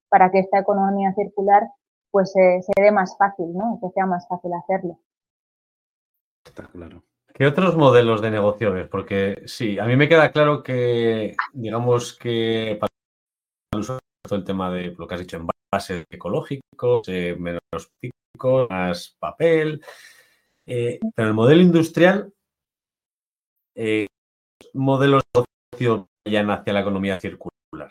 para 0.09 0.31
que 0.31 0.41
esta 0.41 0.59
economía 0.59 1.13
circular 1.15 1.71
pues 2.11 2.33
se 2.33 2.61
dé 2.77 2.91
más 2.91 3.17
fácil, 3.17 3.55
¿no? 3.55 3.79
Que 3.81 3.91
sea 3.91 4.07
más 4.07 4.27
fácil 4.27 4.53
hacerlo. 4.55 4.99
Está 6.45 6.67
claro. 6.69 7.03
¿Qué 7.35 7.47
otros 7.47 7.77
modelos 7.77 8.21
de 8.21 8.31
negocio 8.31 8.73
ves? 8.73 8.89
Porque 8.89 9.43
sí, 9.47 9.79
a 9.79 9.85
mí 9.85 9.97
me 9.97 10.09
queda 10.09 10.31
claro 10.31 10.63
que, 10.63 11.35
digamos 11.53 12.17
que 12.19 12.77
para 12.79 12.91
el 13.73 13.81
uso 13.81 13.99
el 14.31 14.45
tema 14.45 14.71
de 14.71 14.95
lo 14.97 15.07
que 15.07 15.15
has 15.15 15.21
dicho, 15.21 15.37
envases 15.39 16.05
ecológicos, 16.11 17.09
eh, 17.09 17.37
menos 17.39 17.61
plástico, 17.71 18.67
más 18.69 19.17
papel. 19.19 19.83
Eh, 20.67 21.01
pero 21.15 21.29
el 21.29 21.35
modelo 21.35 21.63
industrial, 21.63 22.33
eh, 23.75 24.07
modelos 24.75 25.23
de 25.33 25.45
negocio 25.73 26.09
vayan 26.25 26.51
hacia 26.51 26.73
la 26.73 26.81
economía 26.81 27.19
circular. 27.21 27.91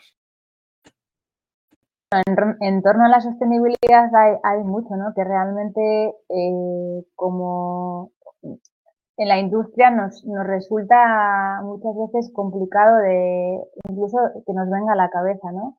En, 2.60 2.82
torno 2.82 3.04
a 3.04 3.08
la 3.08 3.20
sostenibilidad 3.20 4.12
hay, 4.14 4.36
hay 4.42 4.64
mucho, 4.64 4.96
¿no? 4.96 5.12
Que 5.14 5.22
realmente 5.22 6.14
eh, 6.28 7.04
como 7.14 8.12
en 8.42 9.28
la 9.28 9.38
industria 9.38 9.90
nos, 9.90 10.24
nos 10.24 10.46
resulta 10.46 11.60
muchas 11.62 11.94
veces 11.94 12.32
complicado 12.32 12.96
de 12.98 13.60
incluso 13.88 14.18
que 14.46 14.52
nos 14.54 14.70
venga 14.70 14.94
a 14.94 14.96
la 14.96 15.10
cabeza, 15.10 15.52
¿no? 15.52 15.78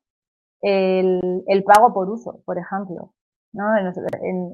El, 0.60 1.42
el 1.46 1.64
pago 1.64 1.92
por 1.92 2.08
uso, 2.08 2.40
por 2.44 2.58
ejemplo. 2.58 3.12
¿no? 3.52 3.64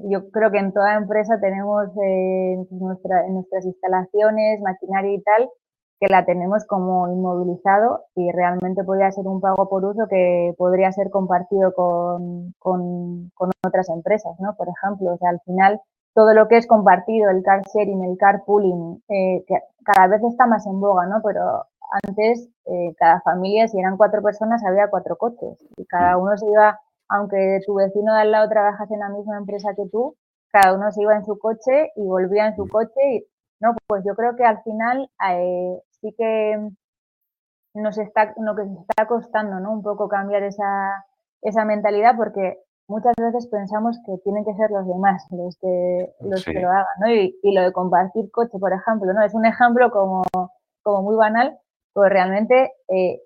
yo 0.09 0.29
creo 0.31 0.51
que 0.51 0.57
en 0.57 0.73
toda 0.73 0.95
empresa 0.95 1.39
tenemos 1.39 1.87
eh, 2.03 2.53
en, 2.53 2.79
nuestra, 2.79 3.25
en 3.25 3.35
nuestras 3.35 3.65
instalaciones, 3.65 4.59
maquinaria 4.61 5.13
y 5.13 5.21
tal, 5.21 5.49
que 5.99 6.07
la 6.07 6.25
tenemos 6.25 6.65
como 6.65 7.07
inmovilizado 7.11 8.05
y 8.15 8.31
realmente 8.31 8.83
podría 8.83 9.11
ser 9.11 9.27
un 9.27 9.41
pago 9.41 9.69
por 9.69 9.85
uso 9.85 10.07
que 10.09 10.53
podría 10.57 10.91
ser 10.91 11.09
compartido 11.09 11.73
con, 11.73 12.53
con, 12.59 13.29
con 13.35 13.51
otras 13.65 13.89
empresas, 13.89 14.33
¿no? 14.39 14.55
Por 14.57 14.67
ejemplo, 14.67 15.13
o 15.13 15.17
sea, 15.17 15.29
al 15.29 15.41
final 15.41 15.81
todo 16.19 16.33
lo 16.33 16.49
que 16.49 16.57
es 16.57 16.67
compartido, 16.67 17.29
el 17.29 17.43
car 17.43 17.61
sharing, 17.73 18.03
el 18.03 18.17
carpooling, 18.17 19.01
eh, 19.07 19.45
que 19.47 19.55
cada 19.85 20.07
vez 20.07 20.21
está 20.21 20.47
más 20.47 20.67
en 20.67 20.81
boga, 20.81 21.05
¿no? 21.05 21.21
Pero 21.23 21.63
antes 22.03 22.49
eh, 22.65 22.93
cada 22.97 23.21
familia, 23.21 23.69
si 23.69 23.79
eran 23.79 23.95
cuatro 23.95 24.21
personas, 24.21 24.61
había 24.65 24.89
cuatro 24.89 25.15
coches 25.15 25.57
y 25.77 25.85
cada 25.85 26.17
uno 26.17 26.35
se 26.35 26.45
iba, 26.45 26.77
aunque 27.07 27.61
tu 27.65 27.75
vecino 27.75 28.13
de 28.13 28.19
al 28.19 28.31
lado 28.31 28.49
trabajase 28.49 28.95
en 28.95 28.99
la 28.99 29.07
misma 29.07 29.37
empresa 29.37 29.69
que 29.77 29.87
tú, 29.89 30.17
cada 30.51 30.75
uno 30.75 30.91
se 30.91 31.03
iba 31.03 31.15
en 31.15 31.23
su 31.23 31.39
coche 31.39 31.93
y 31.95 32.05
volvía 32.05 32.47
en 32.47 32.57
su 32.57 32.67
coche 32.67 32.99
y 33.01 33.25
no, 33.61 33.73
pues 33.87 34.03
yo 34.05 34.13
creo 34.13 34.35
que 34.35 34.43
al 34.43 34.61
final 34.63 35.09
eh, 35.31 35.81
sí 36.01 36.13
que 36.17 36.69
nos 37.75 37.97
está, 37.97 38.33
lo 38.35 38.57
que 38.57 38.65
nos 38.65 38.81
está 38.81 39.07
costando, 39.07 39.61
¿no? 39.61 39.71
Un 39.71 39.83
poco 39.83 40.09
cambiar 40.09 40.43
esa, 40.43 41.05
esa 41.41 41.63
mentalidad 41.63 42.17
porque 42.17 42.59
muchas 42.89 43.13
veces 43.17 43.47
pensamos 43.47 43.97
que 44.05 44.17
tienen 44.23 44.43
que 44.43 44.53
ser 44.55 44.71
los 44.71 44.85
demás 44.87 45.25
los 45.31 45.57
que, 45.57 46.13
los 46.21 46.43
que 46.43 46.59
lo 46.59 46.69
hagan, 46.69 46.85
¿no? 46.99 47.09
Y, 47.11 47.37
lo 47.43 47.61
de 47.61 47.71
compartir 47.71 48.29
coche, 48.31 48.57
por 48.59 48.73
ejemplo, 48.73 49.13
¿no? 49.13 49.23
Es 49.23 49.33
un 49.33 49.45
ejemplo 49.45 49.91
como, 49.91 50.23
como 50.81 51.03
muy 51.03 51.15
banal, 51.15 51.57
pues 51.93 52.09
realmente 52.09 52.73
eh, 52.89 53.21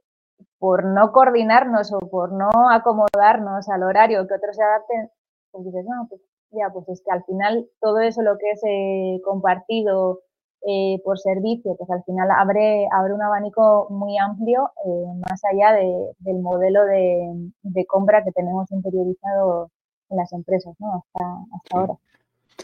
por 0.60 0.86
no 0.86 1.12
coordinarnos 1.12 1.94
o 1.94 2.00
por 2.00 2.34
no 2.34 2.50
acomodarnos 2.70 3.70
al 3.70 3.84
horario 3.84 4.28
que 4.28 4.36
otros 4.36 4.56
se 4.56 4.64
adapten, 4.64 5.10
pues 5.52 5.66
dices, 5.66 5.86
no, 5.86 6.08
pues 6.10 6.22
ya, 6.52 6.70
pues 6.72 6.88
es 6.90 7.02
que 7.04 7.12
al 7.12 7.24
final 7.24 7.68
todo 7.80 8.00
eso 8.00 8.22
lo 8.22 8.38
que 8.38 8.52
es 8.52 8.62
eh, 8.68 9.22
compartido 9.24 10.20
eh, 10.66 11.02
por 11.04 11.20
servicio, 11.20 11.76
pues 11.76 11.90
al 11.90 12.04
final 12.04 12.30
abre, 12.32 12.88
abre 12.92 13.14
un 13.14 13.22
abanico 13.22 13.88
muy 13.90 14.18
amplio 14.18 14.72
eh, 14.86 15.20
más 15.28 15.42
allá 15.44 15.74
del 16.20 16.40
modelo 16.40 16.86
de, 16.86 17.86
compra 17.86 18.24
que 18.24 18.32
tenemos 18.32 18.72
interiorizado 18.72 19.72
en 20.10 20.18
las 20.18 20.32
empresas, 20.32 20.74
¿no? 20.80 20.94
Hasta, 20.94 21.26
hasta 21.56 21.78
ahora. 21.78 21.94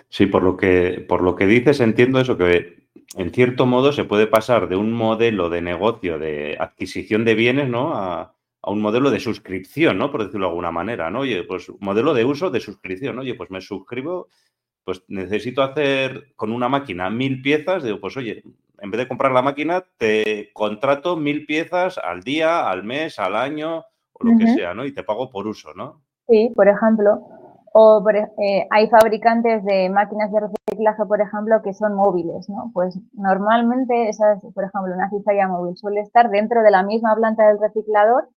Sí, 0.08 0.28
por 0.28 0.44
lo 0.44 0.56
que 0.56 1.06
por 1.10 1.22
lo 1.22 1.36
que 1.36 1.46
dices 1.46 1.82
entiendo 1.82 2.22
eso 2.22 2.38
que 2.38 2.88
en 3.18 3.32
cierto 3.32 3.66
modo 3.66 3.92
se 3.92 4.06
puede 4.06 4.28
pasar 4.28 4.70
de 4.70 4.76
un 4.76 4.94
modelo 4.94 5.50
de 5.50 5.62
negocio 5.62 6.20
de 6.20 6.58
adquisición 6.60 7.26
de 7.26 7.36
bienes, 7.36 7.68
¿no? 7.68 7.96
A, 7.96 8.34
a 8.62 8.72
un 8.72 8.82
modelo 8.82 9.10
de 9.12 9.20
suscripción, 9.20 9.98
¿no? 9.98 10.12
Por 10.12 10.24
decirlo 10.24 10.48
de 10.48 10.52
alguna 10.52 10.72
manera, 10.72 11.10
¿no? 11.10 11.20
Oye, 11.20 11.44
pues 11.44 11.72
modelo 11.80 12.14
de 12.14 12.26
uso 12.26 12.50
de 12.50 12.60
suscripción, 12.60 13.16
¿no? 13.16 13.22
Oye, 13.22 13.36
pues 13.36 13.50
me 13.52 13.62
suscribo, 13.62 14.28
pues 14.90 15.04
necesito 15.08 15.62
hacer 15.62 16.34
con 16.36 16.52
una 16.52 16.68
máquina 16.68 17.12
mil 17.12 17.44
piezas, 17.44 17.84
digo, 17.84 18.00
pues 18.00 18.18
oye, 18.18 18.42
en 18.80 18.90
vez 18.90 18.98
de 18.98 19.08
comprar 19.08 19.32
la 19.32 19.44
máquina, 19.44 19.84
te 20.00 20.50
contrato 20.52 21.16
mil 21.16 21.46
piezas 21.46 22.00
al 22.00 22.22
día, 22.22 22.68
al 22.68 22.84
mes, 22.84 23.20
al 23.20 23.36
año, 23.36 23.84
o 24.14 24.24
lo 24.24 24.36
que 24.36 24.48
sea, 24.48 24.74
¿no? 24.74 24.86
Y 24.86 24.92
te 24.92 25.04
pago 25.04 25.30
por 25.30 25.46
uso, 25.46 25.76
¿no? 25.76 26.02
Sí, 26.28 26.52
por 26.56 26.68
ejemplo. 26.68 27.22
O 27.72 28.04
eh, 28.10 28.66
hay 28.72 28.90
fabricantes 28.90 29.64
de 29.64 29.92
máquinas 29.92 30.32
de 30.32 30.40
reciclaje, 30.40 31.06
por 31.06 31.22
ejemplo, 31.22 31.62
que 31.62 31.76
son 31.76 31.94
móviles, 31.94 32.50
¿no? 32.50 32.72
Pues 32.74 32.98
normalmente 33.14 34.10
esas, 34.10 34.42
por 34.42 34.64
ejemplo, 34.64 34.96
una 34.96 35.12
cizalla 35.12 35.48
móvil 35.48 35.78
suele 35.78 36.02
estar 36.02 36.32
dentro 36.32 36.64
de 36.64 36.72
la 36.72 36.82
misma 36.82 37.16
planta 37.16 37.48
del 37.48 37.60
reciclador 37.60 38.28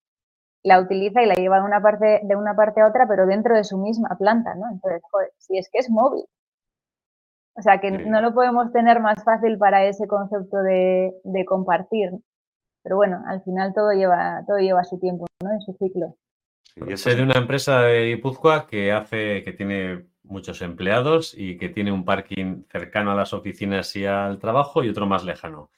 la 0.63 0.81
utiliza 0.81 1.23
y 1.23 1.27
la 1.27 1.35
lleva 1.35 1.59
de 1.59 1.65
una 1.65 1.81
parte, 1.83 2.21
de 2.23 2.37
una 2.37 2.55
parte 2.55 2.81
a 2.81 2.87
otra, 2.87 3.07
pero 3.09 3.27
dentro 3.27 3.55
de 3.57 3.65
su 3.65 3.79
misma 3.79 4.17
planta, 4.19 4.55
¿no? 4.55 4.71
Entonces, 4.71 5.03
joder, 5.11 5.33
si 5.39 5.59
es 5.59 5.69
que 5.71 5.79
es 5.79 5.91
móvil. 5.91 6.25
O 7.55 7.63
sea, 7.63 7.81
que 7.81 7.91
no 7.91 8.21
lo 8.21 8.35
podemos 8.35 8.73
tener 8.73 9.01
más 9.01 9.23
fácil 9.25 9.59
para 9.59 9.85
ese 9.85 10.07
concepto 10.07 10.59
de, 10.63 11.13
compartir. 11.47 12.11
Pero 12.83 12.97
bueno, 12.97 13.23
al 13.27 13.43
final 13.43 13.73
todo 13.75 13.93
lleva, 13.93 14.43
todo 14.47 14.59
lleva 14.59 14.85
su 14.85 14.99
tiempo, 14.99 15.27
¿no? 15.43 15.53
En 15.53 15.61
su 15.61 15.73
ciclo. 15.75 16.17
Yo 16.77 16.97
sé 16.97 17.15
de 17.15 17.23
una 17.23 17.39
empresa 17.39 17.83
de 17.83 18.07
Guipúzcoa 18.07 18.67
que 18.67 18.93
hace, 18.93 19.43
que 19.43 19.53
tiene 19.53 20.07
muchos 20.23 20.63
empleados 20.63 21.35
y 21.37 21.59
que 21.59 21.69
tiene 21.69 21.93
un 21.93 22.05
parking 22.05 22.65
cercano 22.71 23.13
a 23.13 23.15
las 23.15 23.35
oficinas 23.35 23.95
y 23.97 24.07
al 24.07 24.39
trabajo 24.39 24.83
y 24.83 24.89
otro 24.89 25.07
más 25.07 25.25
lejano 25.25 25.71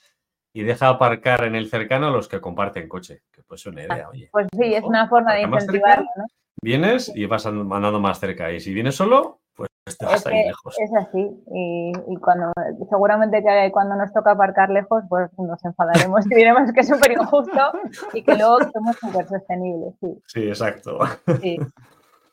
y 0.54 0.62
deja 0.62 0.88
aparcar 0.88 1.44
en 1.44 1.56
el 1.56 1.68
cercano 1.68 2.06
a 2.06 2.10
los 2.10 2.28
que 2.28 2.40
comparten 2.40 2.88
coche. 2.88 3.24
Que 3.32 3.42
pues 3.42 3.66
una 3.66 3.82
idea, 3.82 4.08
oye. 4.08 4.28
Pues 4.32 4.46
sí, 4.52 4.72
es 4.72 4.84
una 4.84 5.08
forma 5.08 5.34
de 5.34 5.42
incentivarlo, 5.42 6.06
¿no? 6.16 6.26
Vienes 6.62 7.12
y 7.14 7.26
vas 7.26 7.44
andando 7.44 8.00
más 8.00 8.20
cerca. 8.20 8.52
Y 8.52 8.60
si 8.60 8.72
vienes 8.72 8.94
solo, 8.94 9.40
pues 9.54 9.70
te 9.98 10.06
vas 10.06 10.26
ahí 10.26 10.44
lejos. 10.44 10.74
Es 10.78 10.90
así. 10.94 11.30
Y, 11.52 12.16
cuando 12.20 12.52
seguramente 12.88 13.42
que 13.42 13.70
cuando 13.72 13.96
nos 13.96 14.12
toca 14.12 14.32
aparcar 14.32 14.70
lejos, 14.70 15.04
pues 15.08 15.30
nos 15.38 15.64
enfadaremos 15.64 16.26
y 16.26 16.34
diremos 16.34 16.72
que 16.72 16.80
es 16.80 16.88
súper 16.88 17.12
injusto 17.12 17.72
y 18.12 18.22
que 18.22 18.34
luego 18.34 18.58
somos 18.72 18.96
súper 18.96 19.26
sostenibles. 19.26 19.94
Sí. 20.00 20.22
sí, 20.26 20.48
exacto. 20.48 20.98
Sí. 21.40 21.58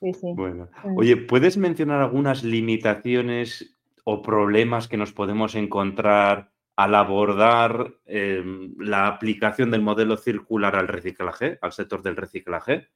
Sí, 0.01 0.13
sí. 0.13 0.33
Bueno. 0.35 0.67
Mm. 0.83 0.97
Oye, 0.97 1.17
¿puedes 1.17 1.57
mencionar 1.57 2.01
algunas 2.01 2.43
limitaciones 2.43 3.77
o 4.03 4.21
problemas 4.21 4.87
que 4.87 4.97
nos 4.97 5.13
podemos 5.13 5.53
encontrar 5.53 6.51
al 6.75 6.95
abordar 6.95 7.93
em, 8.05 8.73
la 8.79 9.07
aplicación 9.07 9.69
del 9.69 9.83
modelo 9.83 10.17
circular 10.17 10.75
al 10.75 10.87
reciclaje, 10.87 11.59
al 11.61 11.71
sector 11.71 12.01
del 12.01 12.15
reciclaje? 12.15 12.87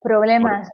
Problemas. 0.00 0.70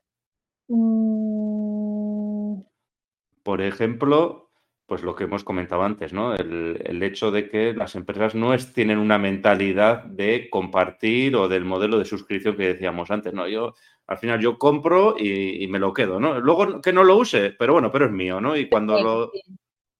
Por, 3.42 3.58
mm. 3.58 3.62
ejemplo, 3.62 4.50
pues 4.86 5.02
lo 5.02 5.16
que 5.16 5.24
hemos 5.24 5.42
comentado 5.44 5.82
antes, 5.82 6.12
¿no? 6.12 6.34
El, 6.34 7.02
hecho 7.02 7.30
de 7.30 7.48
que 7.48 7.74
las 7.74 7.94
empresas 7.94 8.34
no 8.34 8.56
tienen 8.74 8.98
una 8.98 9.18
mentalidad 9.18 10.04
de 10.04 10.48
compartir 10.50 11.34
o 11.36 11.48
del 11.48 11.64
modelo 11.64 11.98
de 11.98 12.04
suscripción 12.04 12.56
que 12.56 12.74
decíamos 12.74 13.10
antes, 13.10 13.34
¿no? 13.34 13.48
Yo, 13.48 13.74
al 14.06 14.18
final 14.18 14.40
yo 14.40 14.58
compro 14.58 15.16
y, 15.18 15.66
me 15.68 15.78
lo 15.78 15.92
quedo, 15.92 16.20
¿no? 16.20 16.38
Luego 16.38 16.80
que 16.80 16.92
no 16.92 17.04
lo 17.04 17.16
use, 17.16 17.50
pero 17.58 17.72
bueno, 17.72 17.90
pero 17.90 18.06
es 18.06 18.12
mío, 18.12 18.40
¿no? 18.40 18.56
Y 18.56 18.68
cuando 18.68 19.00
lo... 19.00 19.30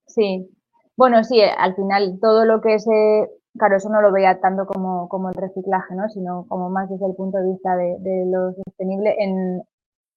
sí. 0.06 0.48
Bueno, 0.96 1.24
sí, 1.24 1.40
al 1.40 1.74
final 1.74 2.18
todo 2.20 2.44
lo 2.44 2.60
que 2.60 2.74
es, 2.74 2.86
eh, 2.86 3.26
claro, 3.56 3.78
eso 3.78 3.88
no 3.88 4.02
lo 4.02 4.12
veía 4.12 4.38
tanto 4.38 4.66
como, 4.66 5.08
como 5.08 5.30
el 5.30 5.34
reciclaje, 5.34 5.94
¿no? 5.94 6.08
Sino 6.10 6.44
como 6.46 6.68
más 6.68 6.90
desde 6.90 7.06
el 7.06 7.14
punto 7.14 7.38
de 7.38 7.50
vista 7.52 7.74
de, 7.74 8.26
lo 8.26 8.52
sostenible. 8.52 9.16
En 9.18 9.62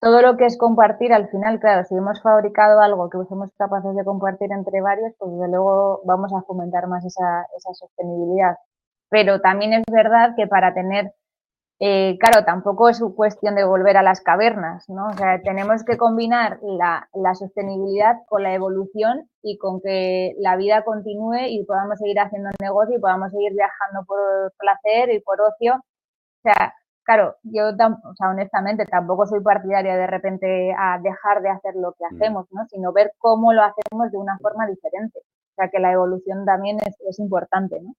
todo 0.03 0.21
lo 0.21 0.37
que 0.37 0.45
es 0.45 0.57
compartir, 0.57 1.13
al 1.13 1.29
final, 1.29 1.59
claro, 1.59 1.85
si 1.85 1.95
hemos 1.95 2.21
fabricado 2.21 2.81
algo 2.81 3.09
que 3.09 3.17
somos 3.29 3.49
capaces 3.57 3.95
de 3.95 4.05
compartir 4.05 4.51
entre 4.51 4.81
varios, 4.81 5.13
pues 5.17 5.31
desde 5.31 5.49
luego 5.49 6.01
vamos 6.05 6.31
a 6.33 6.41
fomentar 6.43 6.87
más 6.87 7.05
esa, 7.05 7.45
esa 7.57 7.73
sostenibilidad. 7.73 8.57
Pero 9.09 9.41
también 9.41 9.73
es 9.73 9.83
verdad 9.91 10.35
que 10.35 10.47
para 10.47 10.73
tener 10.73 11.13
eh, 11.85 12.17
claro, 12.19 12.45
tampoco 12.45 12.87
es 12.87 13.01
cuestión 13.15 13.55
de 13.55 13.65
volver 13.65 13.97
a 13.97 14.03
las 14.03 14.21
cavernas, 14.21 14.87
¿no? 14.87 15.07
O 15.07 15.13
sea, 15.13 15.41
tenemos 15.41 15.83
que 15.83 15.97
combinar 15.97 16.59
la, 16.61 17.09
sostenibilidad 17.35 18.15
con 18.29 18.43
la 18.43 18.53
evolución 18.53 19.29
y 19.41 19.57
con 19.57 19.81
que 19.81 20.33
la 20.39 20.55
vida 20.55 20.83
continúe 20.85 21.47
y 21.49 21.65
podamos 21.65 21.99
seguir 21.99 22.19
haciendo 22.19 22.51
negocio 22.61 22.95
y 22.97 23.01
podamos 23.01 23.31
seguir 23.31 23.51
viajando 23.53 24.05
por 24.05 24.53
placer 24.57 25.11
y 25.11 25.19
por 25.21 25.41
ocio. 25.41 25.75
O 25.75 26.41
sea, 26.43 26.73
claro, 27.03 27.35
yo, 27.43 27.69
o 27.69 28.15
sea, 28.15 28.29
honestamente, 28.29 28.85
tampoco 28.85 29.25
soy 29.25 29.41
partidaria 29.41 29.95
de 29.95 30.07
repente 30.07 30.73
a 30.77 30.99
dejar 30.99 31.41
de 31.41 31.49
hacer 31.49 31.75
lo 31.75 31.93
que 31.93 32.05
mm. 32.09 32.15
hacemos, 32.15 32.47
¿no? 32.51 32.65
Sino 32.67 32.91
ver 32.93 33.13
cómo 33.17 33.53
lo 33.53 33.63
hacemos 33.63 34.11
de 34.11 34.17
una 34.17 34.37
forma 34.39 34.67
diferente. 34.67 35.19
O 35.19 35.55
sea, 35.55 35.69
que 35.69 35.79
la 35.79 35.91
evolución 35.91 36.45
también 36.45 36.79
es, 36.79 36.95
es 37.07 37.19
importante, 37.19 37.79
¿no? 37.81 37.93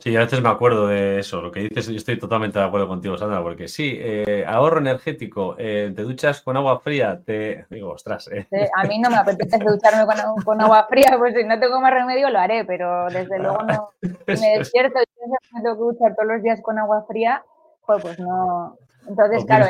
Sí, 0.00 0.14
a 0.14 0.20
veces 0.20 0.40
me 0.40 0.48
acuerdo 0.48 0.86
de 0.86 1.18
eso, 1.18 1.42
lo 1.42 1.50
que 1.50 1.58
dices, 1.58 1.88
yo 1.88 1.96
estoy 1.96 2.16
totalmente 2.16 2.56
de 2.56 2.64
acuerdo 2.64 2.86
contigo, 2.86 3.18
Sandra, 3.18 3.42
porque 3.42 3.66
sí, 3.66 3.98
eh, 3.98 4.44
ahorro 4.46 4.78
energético, 4.78 5.56
eh, 5.58 5.92
te 5.94 6.02
duchas 6.02 6.40
con 6.40 6.56
agua 6.56 6.78
fría, 6.78 7.20
te 7.26 7.66
digo, 7.68 7.90
ostras. 7.90 8.30
Eh. 8.30 8.46
a 8.76 8.84
mí 8.84 9.00
no 9.00 9.10
me 9.10 9.16
apetece 9.16 9.58
ducharme 9.66 10.06
con, 10.44 10.60
agua 10.60 10.86
fría, 10.88 11.16
pues 11.18 11.34
si 11.34 11.42
no 11.42 11.58
tengo 11.58 11.80
más 11.80 11.92
remedio 11.92 12.30
lo 12.30 12.38
haré, 12.38 12.64
pero 12.64 13.06
desde 13.06 13.40
luego 13.40 13.58
no. 13.64 13.90
Si 14.00 14.40
me 14.40 14.58
despierto 14.58 15.00
y 15.00 15.30
me 15.56 15.62
tengo 15.62 15.74
que 15.74 15.82
duchar 15.82 16.14
todos 16.14 16.28
los 16.28 16.42
días 16.44 16.60
con 16.62 16.78
agua 16.78 17.04
fría, 17.08 17.42
pues, 17.88 18.02
pues 18.02 18.20
no. 18.20 18.76
Entonces, 19.08 19.46
claro, 19.46 19.66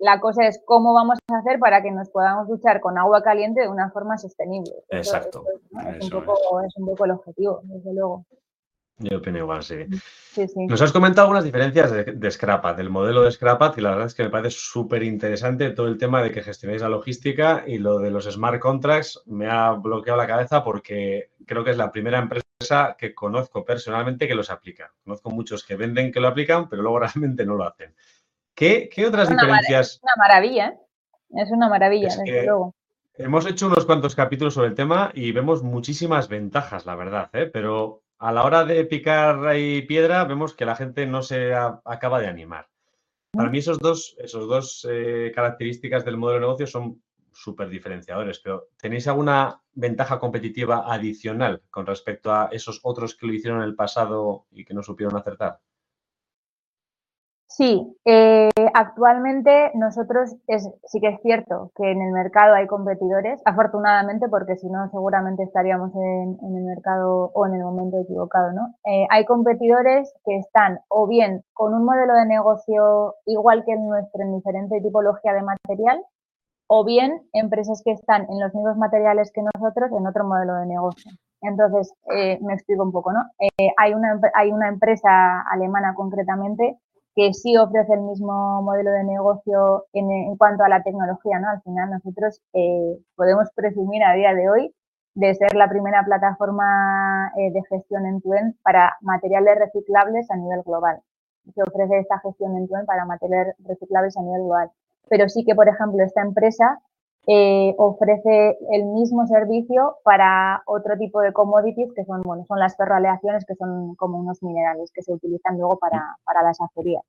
la 0.00 0.18
cosa 0.18 0.48
es 0.48 0.60
cómo 0.64 0.92
vamos 0.92 1.18
a 1.30 1.38
hacer 1.38 1.60
para 1.60 1.80
que 1.80 1.92
nos 1.92 2.10
podamos 2.10 2.48
duchar 2.48 2.80
con 2.80 2.98
agua 2.98 3.22
caliente 3.22 3.60
de 3.60 3.68
una 3.68 3.90
forma 3.92 4.18
sostenible. 4.18 4.72
Exacto. 4.88 5.44
es, 6.00 6.12
un 6.12 6.24
poco, 6.24 6.60
es 6.62 6.76
un 6.76 6.86
poco 6.86 7.04
el 7.04 7.12
objetivo, 7.12 7.60
desde 7.62 7.94
luego. 7.94 8.26
Yo 8.98 9.18
opino 9.18 9.38
igual, 9.38 9.62
sí. 9.62 9.76
Nos 10.68 10.82
has 10.82 10.92
comentado 10.92 11.26
algunas 11.26 11.44
diferencias 11.44 11.92
de, 11.92 12.04
de 12.04 12.30
Scrapat, 12.30 12.76
del 12.76 12.90
modelo 12.90 13.22
de 13.22 13.30
Scrapat, 13.30 13.78
y 13.78 13.80
la 13.80 13.90
verdad 13.90 14.06
es 14.06 14.14
que 14.14 14.24
me 14.24 14.30
parece 14.30 14.56
súper 14.58 15.04
interesante 15.04 15.70
todo 15.70 15.86
el 15.86 15.98
tema 15.98 16.22
de 16.22 16.32
que 16.32 16.42
gestionéis 16.42 16.82
la 16.82 16.88
logística 16.88 17.64
y 17.66 17.78
lo 17.78 17.98
de 17.98 18.10
los 18.10 18.24
smart 18.24 18.60
contracts 18.60 19.22
me 19.26 19.48
ha 19.48 19.70
bloqueado 19.70 20.18
la 20.18 20.26
cabeza 20.26 20.64
porque 20.64 21.30
creo 21.46 21.64
que 21.64 21.70
es 21.70 21.76
la 21.76 21.92
primera 21.92 22.18
empresa 22.18 22.96
que 22.98 23.14
conozco 23.14 23.64
personalmente 23.64 24.28
que 24.28 24.34
los 24.34 24.50
aplica. 24.50 24.92
Conozco 25.04 25.30
muchos 25.30 25.64
que 25.64 25.76
venden 25.76 26.12
que 26.12 26.20
lo 26.20 26.28
aplican, 26.28 26.68
pero 26.68 26.82
luego 26.82 26.98
realmente 27.00 27.44
no 27.44 27.56
lo 27.56 27.64
hacen. 27.64 27.94
¿Qué, 28.54 28.90
otras 29.06 29.28
diferencias? 29.28 29.94
Es 29.94 30.00
una 30.02 30.14
maravilla, 30.16 30.68
¿eh? 30.68 31.42
es 31.42 31.50
una 31.50 31.68
maravilla, 31.68 32.08
desde 32.08 32.44
luego. 32.44 32.74
Hemos 33.14 33.46
hecho 33.46 33.66
unos 33.66 33.84
cuantos 33.84 34.14
capítulos 34.14 34.54
sobre 34.54 34.68
el 34.68 34.74
tema 34.74 35.10
y 35.14 35.32
vemos 35.32 35.62
muchísimas 35.62 36.28
ventajas, 36.28 36.86
la 36.86 36.94
verdad, 36.96 37.28
¿eh? 37.34 37.46
pero 37.46 38.02
a 38.18 38.32
la 38.32 38.44
hora 38.44 38.64
de 38.64 38.84
picar 38.84 39.46
ahí 39.46 39.82
piedra, 39.82 40.24
vemos 40.24 40.54
que 40.54 40.64
la 40.64 40.76
gente 40.76 41.06
no 41.06 41.22
se 41.22 41.52
acaba 41.54 42.20
de 42.20 42.28
animar. 42.28 42.68
Para 43.32 43.48
mí, 43.48 43.58
esos 43.58 43.78
dos, 43.78 44.14
esos 44.18 44.46
dos 44.46 44.86
eh, 44.90 45.32
características 45.34 46.04
del 46.04 46.18
modelo 46.18 46.38
de 46.38 46.46
negocio 46.46 46.66
son 46.66 47.02
súper 47.32 47.68
diferenciadores, 47.68 48.40
pero 48.40 48.68
¿tenéis 48.76 49.08
alguna 49.08 49.60
ventaja 49.74 50.18
competitiva 50.18 50.92
adicional 50.92 51.62
con 51.70 51.86
respecto 51.86 52.32
a 52.32 52.48
esos 52.52 52.80
otros 52.82 53.16
que 53.16 53.26
lo 53.26 53.32
hicieron 53.32 53.60
en 53.60 53.68
el 53.68 53.74
pasado 53.74 54.46
y 54.50 54.64
que 54.64 54.74
no 54.74 54.82
supieron 54.82 55.16
acertar? 55.16 55.60
Sí, 57.56 57.98
eh, 58.06 58.48
actualmente 58.72 59.72
nosotros 59.74 60.34
es, 60.46 60.66
sí 60.86 61.00
que 61.00 61.08
es 61.08 61.20
cierto 61.20 61.70
que 61.76 61.90
en 61.90 62.00
el 62.00 62.10
mercado 62.10 62.54
hay 62.54 62.66
competidores, 62.66 63.42
afortunadamente, 63.44 64.26
porque 64.30 64.56
si 64.56 64.70
no 64.70 64.88
seguramente 64.90 65.42
estaríamos 65.42 65.94
en, 65.94 66.38
el 66.42 66.64
mercado 66.64 67.30
o 67.34 67.46
en 67.46 67.54
el 67.54 67.62
momento 67.62 68.00
equivocado, 68.00 68.52
¿no? 68.52 68.74
Eh, 68.86 69.06
hay 69.10 69.26
competidores 69.26 70.14
que 70.24 70.38
están 70.38 70.80
o 70.88 71.06
bien 71.06 71.44
con 71.52 71.74
un 71.74 71.84
modelo 71.84 72.14
de 72.14 72.24
negocio 72.24 73.16
igual 73.26 73.64
que 73.66 73.72
el 73.72 73.84
nuestro 73.84 74.22
en 74.22 74.34
diferente 74.34 74.80
tipología 74.80 75.34
de 75.34 75.42
material, 75.42 76.02
o 76.66 76.84
bien 76.84 77.22
empresas 77.32 77.82
que 77.84 77.92
están 77.92 78.26
en 78.30 78.40
los 78.40 78.54
mismos 78.54 78.76
materiales 78.76 79.30
que 79.32 79.42
nosotros 79.42 79.90
en 79.92 80.06
otro 80.06 80.24
modelo 80.24 80.54
de 80.54 80.66
negocio. 80.66 81.12
Entonces, 81.40 81.92
eh, 82.14 82.38
me 82.40 82.54
explico 82.54 82.82
un 82.82 82.92
poco, 82.92 83.12
¿no? 83.12 83.20
hay, 83.76 83.94
una, 83.94 84.20
hay 84.34 84.52
una 84.52 84.68
empresa 84.68 85.42
alemana 85.50 85.92
concretamente 85.94 86.78
que 87.14 87.32
sí 87.34 87.56
ofrece 87.56 87.92
el 87.94 88.00
mismo 88.00 88.62
modelo 88.62 88.90
de 88.90 89.04
negocio 89.04 89.86
en, 89.92 90.36
cuanto 90.36 90.64
a 90.64 90.68
la 90.68 90.82
tecnología, 90.82 91.38
¿no? 91.40 91.50
Al 91.50 91.62
final 91.62 91.90
nosotros 91.90 92.40
eh, 92.54 92.98
podemos 93.16 93.48
presumir 93.54 94.02
a 94.02 94.14
día 94.14 94.34
de 94.34 94.48
hoy 94.48 94.74
de 95.14 95.34
ser 95.34 95.54
la 95.54 95.68
primera 95.68 96.02
plataforma 96.04 97.30
eh, 97.36 97.52
de 97.52 97.62
gestión 97.68 98.06
en 98.06 98.22
Tuen 98.22 98.56
para 98.62 98.96
materiales 99.02 99.58
reciclables 99.58 100.30
a 100.30 100.36
nivel 100.36 100.62
global. 100.62 101.00
Se 101.54 101.62
ofrece 101.62 101.98
esta 101.98 102.18
gestión 102.20 102.56
en 102.56 102.66
Tuen 102.66 102.86
para 102.86 103.04
materiales 103.04 103.54
reciclables 103.58 104.16
a 104.16 104.22
nivel 104.22 104.42
global. 104.42 104.70
Pero 105.12 105.28
sí 105.28 105.44
que, 105.44 105.54
por 105.54 105.68
ejemplo, 105.68 106.02
esta 106.02 106.22
empresa 106.22 106.80
eh, 107.26 107.74
ofrece 107.76 108.56
el 108.70 108.86
mismo 108.86 109.26
servicio 109.26 109.98
para 110.04 110.62
otro 110.64 110.96
tipo 110.96 111.20
de 111.20 111.34
commodities 111.34 111.92
que 111.92 112.06
son, 112.06 112.22
bueno, 112.22 112.46
son 112.46 112.58
las 112.58 112.78
ferroaleaciones, 112.78 113.44
que 113.44 113.54
son 113.56 113.94
como 113.96 114.16
unos 114.16 114.42
minerales 114.42 114.90
que 114.90 115.02
se 115.02 115.12
utilizan 115.12 115.58
luego 115.58 115.78
para, 115.78 116.16
para 116.24 116.42
las 116.42 116.58
acerías. 116.62 117.02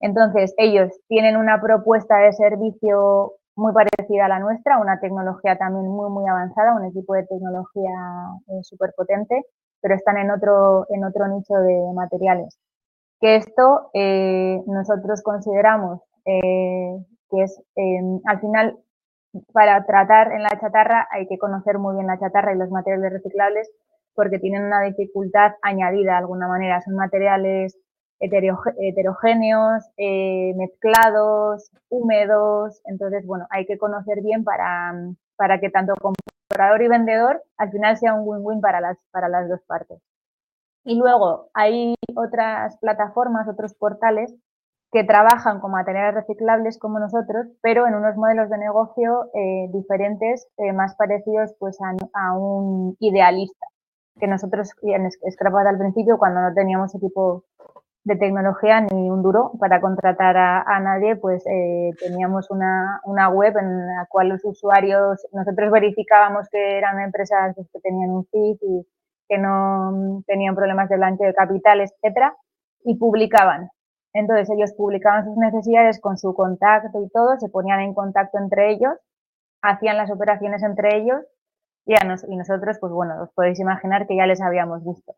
Entonces, 0.00 0.54
ellos 0.56 0.90
tienen 1.06 1.36
una 1.36 1.60
propuesta 1.60 2.16
de 2.16 2.32
servicio 2.32 3.34
muy 3.56 3.74
parecida 3.74 4.24
a 4.24 4.28
la 4.28 4.38
nuestra, 4.38 4.78
una 4.78 4.98
tecnología 4.98 5.58
también 5.58 5.86
muy, 5.86 6.08
muy 6.08 6.26
avanzada, 6.26 6.74
un 6.74 6.86
equipo 6.86 7.12
de 7.12 7.26
tecnología 7.26 7.92
eh, 8.46 8.62
súper 8.62 8.94
potente, 8.96 9.44
pero 9.82 9.94
están 9.94 10.16
en 10.16 10.30
otro, 10.30 10.86
en 10.88 11.04
otro 11.04 11.28
nicho 11.28 11.56
de 11.56 11.92
materiales. 11.92 12.58
Que 13.20 13.36
esto 13.36 13.90
eh, 13.92 14.62
nosotros 14.66 15.20
consideramos 15.22 16.00
que 17.30 17.42
es, 17.42 17.62
al 18.24 18.40
final, 18.40 18.78
para 19.52 19.84
tratar 19.84 20.32
en 20.32 20.42
la 20.42 20.58
chatarra 20.60 21.06
hay 21.10 21.26
que 21.28 21.38
conocer 21.38 21.78
muy 21.78 21.94
bien 21.94 22.06
la 22.06 22.18
chatarra 22.18 22.54
y 22.54 22.58
los 22.58 22.70
materiales 22.70 23.12
reciclables 23.12 23.70
porque 24.14 24.38
tienen 24.38 24.64
una 24.64 24.80
dificultad 24.82 25.52
añadida 25.62 26.12
de 26.12 26.18
alguna 26.18 26.48
manera. 26.48 26.80
Son 26.82 26.96
materiales 26.96 27.78
heterogéneos, 28.20 29.84
eh, 29.96 30.54
mezclados, 30.56 31.70
húmedos. 31.88 32.80
Entonces, 32.84 33.24
bueno, 33.26 33.46
hay 33.50 33.64
que 33.66 33.78
conocer 33.78 34.22
bien 34.22 34.42
para, 34.42 34.92
para 35.36 35.60
que 35.60 35.70
tanto 35.70 35.94
comprador 35.94 36.82
y 36.82 36.88
vendedor 36.88 37.44
al 37.58 37.70
final 37.70 37.96
sea 37.96 38.14
un 38.14 38.26
win-win 38.26 38.60
para 38.60 38.80
las, 38.80 38.98
para 39.12 39.28
las 39.28 39.48
dos 39.48 39.60
partes. 39.62 40.00
Y 40.84 40.96
luego 40.96 41.50
hay 41.54 41.94
otras 42.16 42.76
plataformas, 42.78 43.46
otros 43.48 43.74
portales 43.74 44.34
que 44.90 45.04
trabajan 45.04 45.60
con 45.60 45.72
materiales 45.72 46.14
reciclables 46.14 46.78
como 46.78 46.98
nosotros, 46.98 47.46
pero 47.60 47.86
en 47.86 47.94
unos 47.94 48.16
modelos 48.16 48.48
de 48.48 48.58
negocio 48.58 49.30
eh, 49.34 49.68
diferentes, 49.72 50.48
eh, 50.56 50.72
más 50.72 50.96
parecidos 50.96 51.54
pues 51.58 51.78
a, 52.14 52.32
un 52.32 52.96
idealista, 52.98 53.66
que 54.18 54.26
nosotros 54.26 54.72
en 54.82 55.04
al 55.04 55.78
principio, 55.78 56.18
cuando 56.18 56.40
no 56.40 56.54
teníamos 56.54 56.94
equipo 56.94 57.44
de 58.04 58.16
tecnología 58.16 58.80
ni 58.80 59.10
un 59.10 59.22
duro 59.22 59.52
para 59.60 59.82
contratar 59.82 60.36
a, 60.38 60.80
nadie, 60.80 61.16
pues 61.16 61.44
eh, 61.46 61.90
teníamos 62.00 62.50
una, 62.50 63.00
una, 63.04 63.28
web 63.28 63.58
en 63.58 63.86
la 63.86 64.06
cual 64.08 64.30
los 64.30 64.44
usuarios, 64.44 65.26
nosotros 65.32 65.70
verificábamos 65.70 66.48
que 66.48 66.78
eran 66.78 66.98
empresas 67.00 67.54
que 67.54 67.80
tenían 67.80 68.10
un 68.10 68.24
FIT 68.24 68.62
y 68.62 68.86
que 69.28 69.36
no 69.36 70.22
tenían 70.26 70.54
problemas 70.54 70.88
de 70.88 70.96
blanqueo 70.96 71.26
de 71.26 71.34
capital, 71.34 71.82
etcétera, 71.82 72.34
y 72.84 72.96
publicaban 72.96 73.70
entonces 74.12 74.48
ellos 74.50 74.72
publicaban 74.72 75.24
sus 75.24 75.36
necesidades 75.36 76.00
con 76.00 76.18
su 76.18 76.34
contacto 76.34 77.02
y 77.02 77.08
todo, 77.10 77.38
se 77.38 77.48
ponían 77.48 77.80
en 77.80 77.94
contacto 77.94 78.38
entre 78.38 78.70
ellos, 78.70 78.94
hacían 79.62 79.96
las 79.96 80.10
operaciones 80.10 80.62
entre 80.62 80.96
ellos 80.96 81.20
y, 81.84 82.36
nosotros, 82.36 82.76
pues 82.80 82.92
bueno, 82.92 83.22
os 83.22 83.30
podéis 83.32 83.58
imaginar 83.60 84.06
que 84.06 84.16
ya 84.16 84.26
les 84.26 84.42
habíamos 84.42 84.84
visto. 84.84 85.14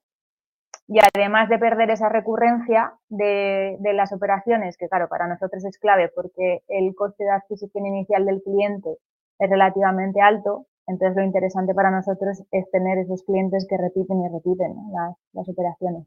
Y 0.86 0.98
además 1.14 1.48
de 1.48 1.58
perder 1.58 1.90
esa 1.90 2.08
recurrencia 2.08 2.94
de, 3.08 3.76
de, 3.80 3.92
las 3.92 4.12
operaciones, 4.12 4.76
que 4.76 4.88
claro, 4.88 5.08
para 5.08 5.26
nosotros 5.28 5.64
es 5.64 5.78
clave 5.78 6.10
porque 6.14 6.62
el 6.68 6.94
coste 6.94 7.24
de 7.24 7.30
adquisición 7.30 7.86
inicial 7.86 8.24
del 8.24 8.42
cliente 8.42 8.96
es 9.38 9.50
relativamente 9.50 10.20
alto, 10.20 10.66
entonces 10.90 11.16
lo 11.16 11.22
interesante 11.22 11.72
para 11.72 11.92
nosotros 11.92 12.42
es 12.50 12.70
tener 12.72 12.98
esos 12.98 13.22
clientes 13.22 13.64
que 13.68 13.76
repiten 13.76 14.24
y 14.24 14.28
repiten 14.28 14.74
las, 14.92 15.16
las, 15.32 15.48
operaciones. 15.48 16.04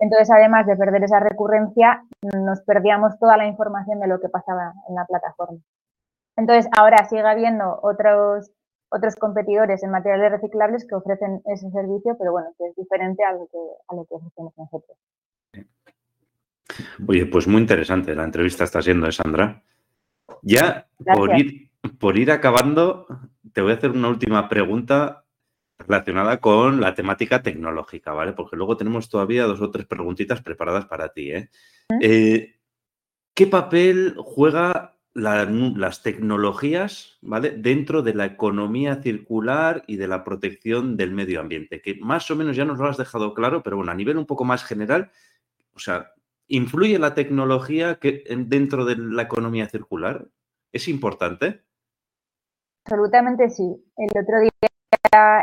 Entonces, 0.00 0.28
además 0.30 0.66
de 0.66 0.76
perder 0.76 1.04
esa 1.04 1.20
recurrencia, 1.20 2.04
nos 2.36 2.60
perdíamos 2.62 3.16
toda 3.20 3.36
la 3.36 3.46
información 3.46 4.00
de 4.00 4.08
lo 4.08 4.20
que 4.20 4.28
pasaba 4.28 4.74
en 4.88 4.96
la 4.96 5.04
plataforma. 5.04 5.58
Entonces, 6.36 6.68
ahora 6.76 7.04
sigue 7.04 7.22
habiendo 7.22 7.78
otros, 7.82 8.50
otros 8.88 9.14
competidores 9.14 9.84
en 9.84 9.90
materiales 9.90 10.32
reciclables 10.32 10.84
que 10.84 10.96
ofrecen 10.96 11.40
ese 11.44 11.70
servicio, 11.70 12.16
pero 12.18 12.32
bueno, 12.32 12.48
que 12.58 12.66
es 12.66 12.74
diferente 12.74 13.22
a 13.22 13.32
lo 13.32 13.46
que, 13.46 13.58
a 13.86 13.94
lo 13.94 14.04
que 14.04 14.14
ofrecemos 14.14 14.52
nosotros. 14.56 14.98
Oye, 17.06 17.26
pues 17.26 17.46
muy 17.46 17.60
interesante 17.60 18.16
la 18.16 18.24
entrevista 18.24 18.64
está 18.64 18.82
siendo, 18.82 19.06
¿eh, 19.06 19.12
Sandra? 19.12 19.62
Ya 20.42 20.88
por 21.14 21.38
ir, 21.38 21.70
por 22.00 22.18
ir 22.18 22.32
acabando, 22.32 23.06
te 23.54 23.62
voy 23.62 23.72
a 23.72 23.76
hacer 23.76 23.92
una 23.92 24.08
última 24.08 24.48
pregunta 24.48 25.24
relacionada 25.78 26.40
con 26.40 26.80
la 26.80 26.94
temática 26.94 27.42
tecnológica, 27.42 28.12
¿vale? 28.12 28.32
Porque 28.32 28.56
luego 28.56 28.76
tenemos 28.76 29.08
todavía 29.08 29.44
dos 29.44 29.60
o 29.60 29.70
tres 29.70 29.86
preguntitas 29.86 30.42
preparadas 30.42 30.86
para 30.86 31.10
ti, 31.10 31.30
¿eh? 31.30 31.50
eh 32.00 32.56
qué 33.34 33.46
papel 33.46 34.14
juega 34.18 34.96
las 35.14 36.02
tecnologías, 36.02 37.18
¿vale? 37.22 37.50
Dentro 37.50 38.02
de 38.02 38.14
la 38.14 38.26
economía 38.26 39.00
circular 39.00 39.84
y 39.86 39.96
de 39.96 40.08
la 40.08 40.24
protección 40.24 40.96
del 40.96 41.12
medio 41.12 41.40
ambiente, 41.40 41.80
que 41.80 41.94
más 42.00 42.28
o 42.32 42.36
menos 42.36 42.56
ya 42.56 42.64
nos 42.64 42.78
lo 42.78 42.88
has 42.88 42.96
dejado 42.96 43.34
claro, 43.34 43.62
pero 43.62 43.76
bueno, 43.76 43.92
a 43.92 43.94
nivel 43.94 44.18
un 44.18 44.26
poco 44.26 44.44
más 44.44 44.64
general, 44.64 45.12
o 45.72 45.78
sea, 45.78 46.12
¿influye 46.48 46.98
la 46.98 47.14
tecnología 47.14 48.00
que, 48.00 48.24
dentro 48.46 48.84
de 48.84 48.96
la 48.96 49.22
economía 49.22 49.68
circular? 49.68 50.26
¿Es 50.72 50.88
importante? 50.88 51.62
Absolutamente 52.84 53.48
sí. 53.48 53.82
El 53.96 54.22
otro 54.22 54.40
día 54.40 54.50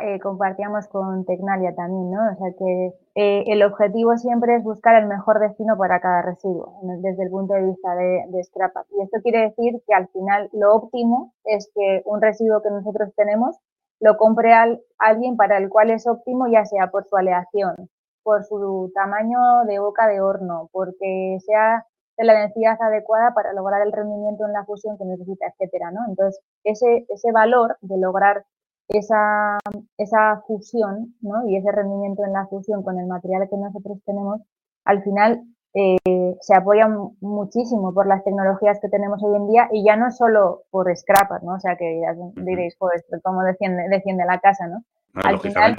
eh, 0.04 0.20
compartíamos 0.20 0.88
con 0.88 1.26
Tecnalia 1.26 1.74
también, 1.74 2.12
¿no? 2.12 2.20
O 2.32 2.36
sea 2.36 2.54
que 2.58 2.94
eh, 3.16 3.44
el 3.48 3.64
objetivo 3.64 4.16
siempre 4.18 4.56
es 4.56 4.64
buscar 4.64 5.02
el 5.02 5.08
mejor 5.08 5.40
destino 5.40 5.78
para 5.78 6.00
cada 6.02 6.22
residuo, 6.22 6.80
desde 7.02 7.24
el 7.24 7.30
punto 7.32 7.54
de 7.56 7.64
vista 7.64 7.96
de, 7.96 8.44
scrap. 8.44 8.76
Y 8.92 9.02
esto 9.02 9.20
quiere 9.24 9.42
decir 9.42 9.82
que 9.88 9.94
al 9.94 10.08
final 10.10 10.50
lo 10.54 10.76
óptimo 10.76 11.34
es 11.46 11.72
que 11.74 12.04
un 12.06 12.22
residuo 12.22 12.62
que 12.62 12.70
nosotros 12.70 13.12
tenemos 13.16 13.58
lo 14.00 14.18
compre 14.18 14.54
alguien 14.98 15.38
para 15.38 15.58
el 15.58 15.70
cual 15.70 15.92
es 15.92 16.08
óptimo, 16.08 16.48
ya 16.48 16.66
sea 16.66 16.88
por 16.88 17.06
su 17.06 17.16
aleación, 17.16 17.90
por 18.24 18.44
su 18.44 18.92
tamaño 18.94 19.64
de 19.68 19.80
boca 19.80 20.08
de 20.08 20.22
horno, 20.22 20.70
porque 20.72 21.38
sea 21.46 21.86
de 22.22 22.28
la 22.28 22.40
densidad 22.40 22.78
adecuada 22.80 23.34
para 23.34 23.52
lograr 23.54 23.82
el 23.82 23.92
rendimiento 23.92 24.46
en 24.46 24.54
la 24.54 24.64
fusión 24.64 24.98
que 24.98 25.06
necesita, 25.06 25.48
etcétera, 25.48 25.92
¿no? 25.92 26.02
Entonces, 26.08 26.40
ese, 26.64 27.06
ese 27.10 27.32
valor 27.32 27.78
de 27.82 27.98
lograr 27.98 28.46
esa, 28.90 29.58
esa 29.98 30.44
fusión 30.46 31.16
¿no? 31.22 31.48
y 31.48 31.56
ese 31.56 31.72
rendimiento 31.72 32.24
en 32.24 32.34
la 32.34 32.46
fusión 32.48 32.84
con 32.84 33.00
el 33.00 33.08
material 33.08 33.50
que 33.50 33.58
nosotros 33.58 33.98
tenemos, 34.06 34.42
al 34.86 35.04
final 35.04 35.44
eh, 35.74 35.98
se 36.42 36.54
apoya 36.54 36.88
muchísimo 37.22 37.94
por 37.94 38.06
las 38.06 38.24
tecnologías 38.24 38.80
que 38.82 38.90
tenemos 38.90 39.24
hoy 39.24 39.38
en 39.38 39.48
día 39.48 39.70
y 39.72 39.84
ya 39.84 39.96
no 39.96 40.12
solo 40.12 40.64
por 40.70 40.96
scrappers, 40.96 41.44
¿no? 41.44 41.56
O 41.56 41.60
sea, 41.60 41.76
que 41.78 42.02
diréis, 42.36 42.76
pues, 42.78 43.04
¿cómo 43.24 43.42
defiende, 43.44 43.88
defiende 43.90 44.26
la 44.26 44.40
casa, 44.40 44.68
no? 44.68 44.84
Ah, 45.16 45.30
Al 45.30 45.40
final, 45.40 45.78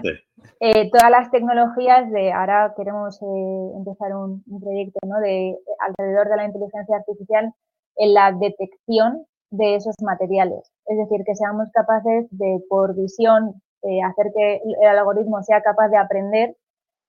eh, 0.61 0.91
todas 0.91 1.11
las 1.11 1.31
tecnologías 1.31 2.11
de 2.11 2.33
ahora 2.33 2.75
queremos 2.77 3.21
eh, 3.23 3.73
empezar 3.77 4.15
un, 4.15 4.43
proyecto 4.61 4.99
¿no? 5.07 5.19
de 5.21 5.59
alrededor 5.81 6.29
de 6.29 6.37
la 6.37 6.45
inteligencia 6.45 6.97
artificial 6.97 7.53
en 7.97 8.15
la 8.15 8.33
detección 8.33 9.25
de 9.51 9.77
esos 9.77 9.95
materiales. 10.03 10.71
Es 10.87 10.99
decir, 10.99 11.25
que 11.25 11.35
seamos 11.35 11.69
capaces 11.73 12.27
de, 12.31 12.63
por 12.69 12.95
visión, 12.95 13.55
eh, 13.83 14.03
hacer 14.03 14.33
que 14.35 14.61
el 14.81 14.99
algoritmo 14.99 15.43
sea 15.43 15.63
capaz 15.63 15.89
de 15.89 15.97
aprender 15.97 16.57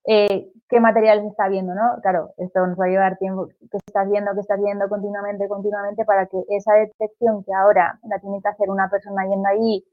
eh, 0.05 0.51
qué 0.67 0.80
materiales 0.80 1.26
está 1.26 1.47
viendo, 1.47 1.74
¿no? 1.74 2.01
Claro, 2.01 2.34
esto 2.38 2.65
nos 2.67 2.78
va 2.78 2.86
a 2.86 2.89
llevar 2.89 3.17
tiempo, 3.17 3.47
que 3.47 3.78
estás 3.86 4.09
viendo, 4.09 4.34
que 4.34 4.41
estás 4.41 4.61
viendo 4.61 4.89
continuamente, 4.89 5.47
continuamente, 5.47 6.03
para 6.03 6.26
que 6.26 6.38
esa 6.49 6.74
detección 6.74 7.43
que 7.43 7.53
ahora 7.53 7.99
la 8.03 8.19
tiene 8.19 8.41
que 8.41 8.49
hacer 8.49 8.69
una 8.69 8.89
persona 8.89 9.26
yendo 9.26 9.47
ahí, 9.47 9.86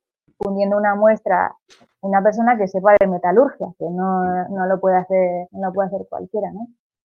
fundiendo 0.42 0.76
una 0.76 0.94
muestra, 0.94 1.54
una 2.00 2.22
persona 2.22 2.56
que 2.56 2.66
sepa 2.66 2.94
de 2.98 3.06
metalurgia, 3.06 3.68
que 3.78 3.86
no, 3.90 4.48
no 4.48 4.66
lo 4.66 4.80
puede 4.80 4.96
hacer, 4.96 5.48
no 5.52 5.72
puede 5.72 5.88
hacer 5.88 6.06
cualquiera, 6.08 6.50
¿no? 6.52 6.66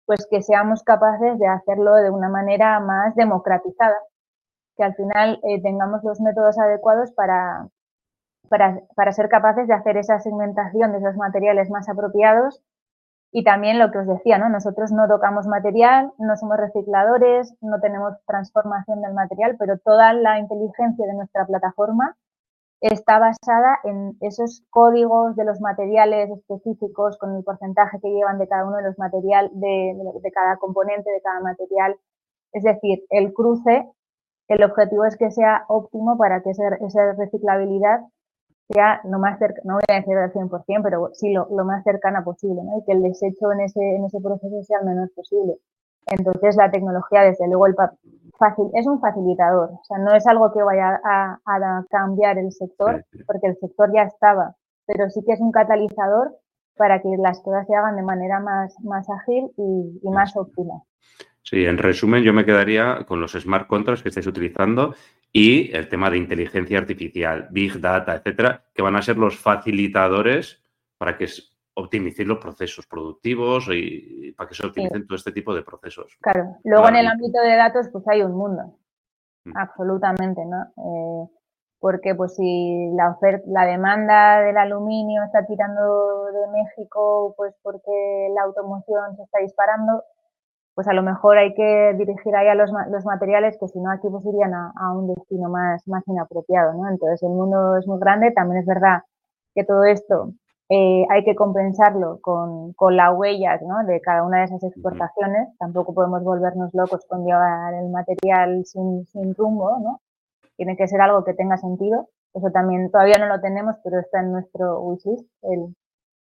Pues 0.06 0.26
que 0.30 0.42
seamos 0.42 0.84
capaces 0.84 1.38
de 1.38 1.48
hacerlo 1.48 1.96
de 1.96 2.10
una 2.10 2.28
manera 2.28 2.78
más 2.80 3.14
democratizada, 3.16 3.98
que 4.76 4.84
al 4.84 4.94
final 4.94 5.40
eh, 5.42 5.60
tengamos 5.62 6.04
los 6.04 6.20
métodos 6.20 6.58
adecuados 6.58 7.10
para, 7.12 7.68
para, 8.48 8.80
para 8.94 9.12
ser 9.12 9.28
capaces 9.28 9.66
de 9.66 9.74
hacer 9.74 9.96
esa 9.96 10.20
segmentación 10.20 10.92
de 10.92 10.98
esos 10.98 11.16
materiales 11.16 11.68
más 11.70 11.88
apropiados 11.88 12.62
y 13.32 13.42
también 13.42 13.80
lo 13.80 13.90
que 13.90 13.98
os 13.98 14.06
decía, 14.06 14.38
¿no? 14.38 14.48
Nosotros 14.48 14.92
no 14.92 15.08
tocamos 15.08 15.48
material, 15.48 16.12
no 16.18 16.36
somos 16.36 16.58
recicladores, 16.58 17.54
no 17.60 17.80
tenemos 17.80 18.14
transformación 18.26 19.02
del 19.02 19.14
material, 19.14 19.56
pero 19.58 19.78
toda 19.78 20.12
la 20.12 20.38
inteligencia 20.38 21.04
de 21.06 21.14
nuestra 21.14 21.44
plataforma 21.44 22.16
está 22.80 23.18
basada 23.18 23.78
en 23.84 24.16
esos 24.20 24.62
códigos 24.70 25.34
de 25.36 25.44
los 25.44 25.60
materiales 25.60 26.30
específicos 26.30 27.16
con 27.18 27.34
el 27.36 27.44
porcentaje 27.44 27.98
que 28.00 28.10
llevan 28.10 28.38
de 28.38 28.48
cada 28.48 28.66
uno 28.66 28.76
de 28.76 28.84
los 28.84 28.98
materiales, 28.98 29.50
de, 29.54 30.30
cada 30.32 30.56
componente, 30.58 31.10
de 31.10 31.22
cada 31.22 31.40
material. 31.40 31.96
Es 32.52 32.62
decir, 32.62 33.04
el 33.10 33.32
cruce, 33.32 33.88
el 34.48 34.62
objetivo 34.62 35.04
es 35.04 35.16
que 35.16 35.30
sea 35.30 35.64
óptimo 35.68 36.16
para 36.18 36.42
que 36.42 36.50
esa 36.50 37.12
reciclabilidad 37.16 38.00
sea 38.68 39.00
lo 39.04 39.18
más 39.18 39.38
cercano, 39.38 39.62
no 39.64 39.74
voy 39.74 39.84
a 39.88 40.00
decir 40.00 40.16
al 40.16 40.32
100%, 40.32 40.82
pero 40.82 41.10
sí 41.12 41.32
lo, 41.32 41.46
más 41.64 41.84
cercana 41.84 42.24
posible, 42.24 42.62
¿no? 42.64 42.78
Y 42.78 42.84
que 42.84 42.92
el 42.92 43.02
desecho 43.02 43.52
en 43.52 43.60
ese, 43.60 43.80
en 43.80 44.04
ese 44.04 44.20
proceso 44.20 44.62
sea 44.64 44.80
el 44.80 44.86
menor 44.86 45.10
posible. 45.14 45.56
Entonces, 46.06 46.56
la 46.56 46.70
tecnología, 46.70 47.22
desde 47.22 47.46
luego, 47.46 47.66
el 47.66 47.74
fácil, 48.38 48.66
es 48.74 48.86
un 48.86 49.00
facilitador. 49.00 49.70
O 49.70 49.84
sea, 49.84 49.98
no 49.98 50.14
es 50.14 50.26
algo 50.26 50.52
que 50.52 50.62
vaya 50.62 51.00
a, 51.04 51.38
cambiar 51.90 52.38
el 52.38 52.52
sector, 52.52 53.04
porque 53.26 53.48
el 53.48 53.56
sector 53.56 53.90
ya 53.94 54.02
estaba, 54.02 54.54
pero 54.86 55.08
sí 55.10 55.20
que 55.26 55.32
es 55.32 55.40
un 55.40 55.52
catalizador 55.52 56.36
para 56.76 57.00
que 57.00 57.08
las 57.18 57.40
cosas 57.40 57.66
se 57.66 57.74
hagan 57.74 57.96
de 57.96 58.02
manera 58.02 58.40
más, 58.40 58.74
más 58.82 59.08
ágil 59.08 59.50
y, 59.56 60.00
y 60.02 60.10
más 60.10 60.36
óptima. 60.36 60.82
Sí, 61.42 61.64
en 61.64 61.78
resumen, 61.78 62.24
yo 62.24 62.32
me 62.32 62.44
quedaría 62.44 63.04
con 63.06 63.20
los 63.20 63.32
smart 63.32 63.68
contracts 63.68 64.02
que 64.02 64.08
estáis 64.08 64.26
utilizando 64.26 64.94
y 65.32 65.74
el 65.76 65.88
tema 65.88 66.10
de 66.10 66.18
inteligencia 66.18 66.78
artificial, 66.78 67.46
big 67.50 67.80
data, 67.80 68.16
etcétera, 68.16 68.64
que 68.74 68.82
van 68.82 68.96
a 68.96 69.02
ser 69.02 69.16
los 69.16 69.38
facilitadores 69.38 70.60
para 70.98 71.16
que 71.16 71.28
optimicen 71.76 72.28
los 72.28 72.38
procesos 72.38 72.86
productivos 72.86 73.68
y 73.70 74.32
para 74.32 74.48
que 74.48 74.54
se 74.54 74.66
optimicen 74.66 75.06
todo 75.06 75.16
este 75.16 75.32
tipo 75.32 75.54
de 75.54 75.62
procesos. 75.62 76.16
Claro, 76.20 76.56
luego 76.64 76.88
en 76.88 76.96
el 76.96 77.06
ámbito 77.06 77.40
de 77.40 77.56
datos 77.56 77.88
pues 77.92 78.06
hay 78.08 78.22
un 78.22 78.32
mundo, 78.32 78.78
mm. 79.44 79.56
absolutamente, 79.56 80.42
¿no? 80.44 80.62
Eh, 80.62 81.30
porque 81.78 82.14
pues 82.14 82.34
si 82.34 82.90
la 82.96 83.10
oferta, 83.10 83.44
la 83.48 83.66
demanda 83.66 84.40
del 84.40 84.56
aluminio 84.56 85.22
está 85.24 85.44
tirando 85.46 86.24
de 86.24 86.48
México, 86.48 87.34
pues 87.36 87.54
porque 87.62 88.28
la 88.34 88.42
automoción 88.44 89.14
se 89.16 89.24
está 89.24 89.40
disparando, 89.40 90.02
pues 90.74 90.88
a 90.88 90.94
lo 90.94 91.02
mejor 91.02 91.36
hay 91.36 91.54
que 91.54 91.94
dirigir 91.98 92.34
ahí 92.34 92.48
a 92.48 92.54
los, 92.54 92.70
los 92.90 93.04
materiales 93.04 93.58
que 93.60 93.68
si 93.68 93.78
no 93.80 93.90
aquí 93.90 94.08
pues 94.10 94.24
irían 94.24 94.54
a, 94.54 94.92
un 94.92 95.14
destino 95.14 95.50
más, 95.50 95.86
más 95.86 96.02
inapropiado, 96.08 96.72
¿no? 96.72 96.88
Entonces 96.88 97.22
el 97.22 97.30
mundo 97.34 97.76
es 97.76 97.86
muy 97.86 98.00
grande, 98.00 98.32
también 98.32 98.62
es 98.62 98.66
verdad 98.66 99.02
que 99.54 99.64
todo 99.64 99.84
esto 99.84 100.32
eh, 100.68 101.06
hay 101.10 101.24
que 101.24 101.36
compensarlo 101.36 102.20
con, 102.20 102.72
con 102.72 102.96
la 102.96 103.12
huella 103.12 103.58
¿no? 103.62 103.84
de 103.86 104.00
cada 104.00 104.24
una 104.24 104.38
de 104.38 104.44
esas 104.44 104.64
exportaciones, 104.64 105.48
tampoco 105.58 105.94
podemos 105.94 106.24
volvernos 106.24 106.74
locos 106.74 107.04
con 107.06 107.24
llevar 107.24 107.74
el 107.74 107.88
material 107.90 108.64
sin, 108.64 109.06
sin 109.06 109.34
rumbo, 109.34 109.78
¿no? 109.78 110.00
Tiene 110.56 110.76
que 110.76 110.88
ser 110.88 111.00
algo 111.00 111.24
que 111.24 111.34
tenga 111.34 111.56
sentido. 111.58 112.08
Eso 112.34 112.50
también 112.50 112.90
todavía 112.90 113.18
no 113.18 113.26
lo 113.26 113.40
tenemos, 113.40 113.76
pero 113.84 114.00
está 114.00 114.20
en 114.20 114.32
nuestro 114.32 114.80
wishlist, 114.80 115.28
el, 115.42 115.74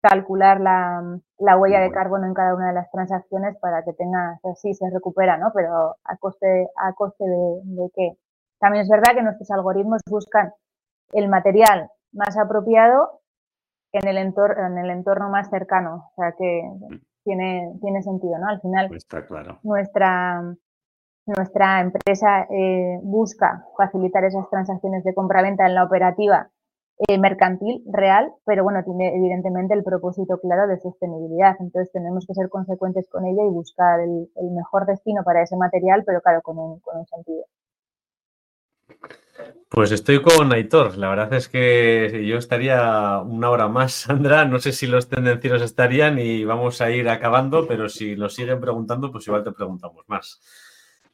calcular 0.02 0.60
la, 0.60 1.20
la 1.38 1.56
huella 1.56 1.80
de 1.80 1.92
carbono 1.92 2.26
en 2.26 2.34
cada 2.34 2.54
una 2.54 2.68
de 2.68 2.74
las 2.74 2.90
transacciones 2.90 3.56
para 3.58 3.84
que 3.84 3.92
tenga, 3.92 4.40
así 4.42 4.74
se 4.74 4.90
recupera, 4.90 5.38
¿no? 5.38 5.52
Pero 5.54 5.96
a 6.04 6.16
coste, 6.18 6.68
a 6.76 6.92
coste 6.94 7.24
de, 7.24 7.60
de 7.64 7.90
qué. 7.94 8.18
También 8.58 8.82
es 8.82 8.90
verdad 8.90 9.14
que 9.14 9.22
nuestros 9.22 9.50
algoritmos 9.52 10.00
buscan 10.10 10.52
el 11.12 11.28
material 11.28 11.88
más 12.12 12.36
apropiado 12.36 13.21
en 13.92 14.08
el 14.08 14.18
entorno, 14.18 14.66
en 14.66 14.78
el 14.78 14.90
entorno 14.90 15.28
más 15.28 15.50
cercano. 15.50 16.10
O 16.10 16.14
sea 16.16 16.32
que 16.38 16.62
tiene, 17.24 17.72
tiene 17.80 18.02
sentido, 18.02 18.38
¿no? 18.38 18.48
Al 18.48 18.60
final, 18.60 18.88
pues 18.88 19.04
está 19.04 19.26
claro. 19.26 19.58
nuestra, 19.62 20.42
nuestra 21.26 21.80
empresa 21.80 22.46
eh, 22.50 22.98
busca 23.02 23.64
facilitar 23.76 24.24
esas 24.24 24.48
transacciones 24.50 25.04
de 25.04 25.14
compra-venta 25.14 25.66
en 25.66 25.74
la 25.74 25.84
operativa 25.84 26.50
eh, 27.08 27.18
mercantil 27.18 27.82
real, 27.90 28.32
pero 28.44 28.62
bueno, 28.62 28.84
tiene 28.84 29.16
evidentemente 29.16 29.74
el 29.74 29.82
propósito 29.82 30.38
claro 30.38 30.68
de 30.68 30.78
sostenibilidad. 30.78 31.56
Entonces 31.58 31.90
tenemos 31.92 32.26
que 32.26 32.34
ser 32.34 32.48
consecuentes 32.48 33.08
con 33.08 33.24
ella 33.26 33.42
y 33.44 33.50
buscar 33.50 34.00
el, 34.00 34.28
mejor 34.52 34.86
destino 34.86 35.22
para 35.24 35.42
ese 35.42 35.56
material, 35.56 36.04
pero 36.04 36.20
claro, 36.20 36.42
con 36.42 36.58
un, 36.58 36.80
con 36.80 36.98
un 36.98 37.06
sentido. 37.06 37.44
Pues 39.68 39.90
estoy 39.90 40.20
con 40.20 40.52
Aitor. 40.52 40.98
La 40.98 41.08
verdad 41.08 41.32
es 41.32 41.48
que 41.48 42.24
yo 42.26 42.36
estaría 42.36 43.20
una 43.20 43.50
hora 43.50 43.68
más, 43.68 43.92
Sandra. 44.06 44.44
No 44.44 44.58
sé 44.58 44.72
si 44.72 44.86
los 44.86 45.08
tendencieros 45.08 45.62
estarían 45.62 46.18
y 46.18 46.44
vamos 46.44 46.80
a 46.80 46.90
ir 46.90 47.08
acabando, 47.08 47.66
pero 47.66 47.88
si 47.88 48.14
lo 48.16 48.28
siguen 48.28 48.60
preguntando, 48.60 49.10
pues 49.10 49.26
igual 49.26 49.44
te 49.44 49.52
preguntamos 49.52 50.04
más. 50.08 50.40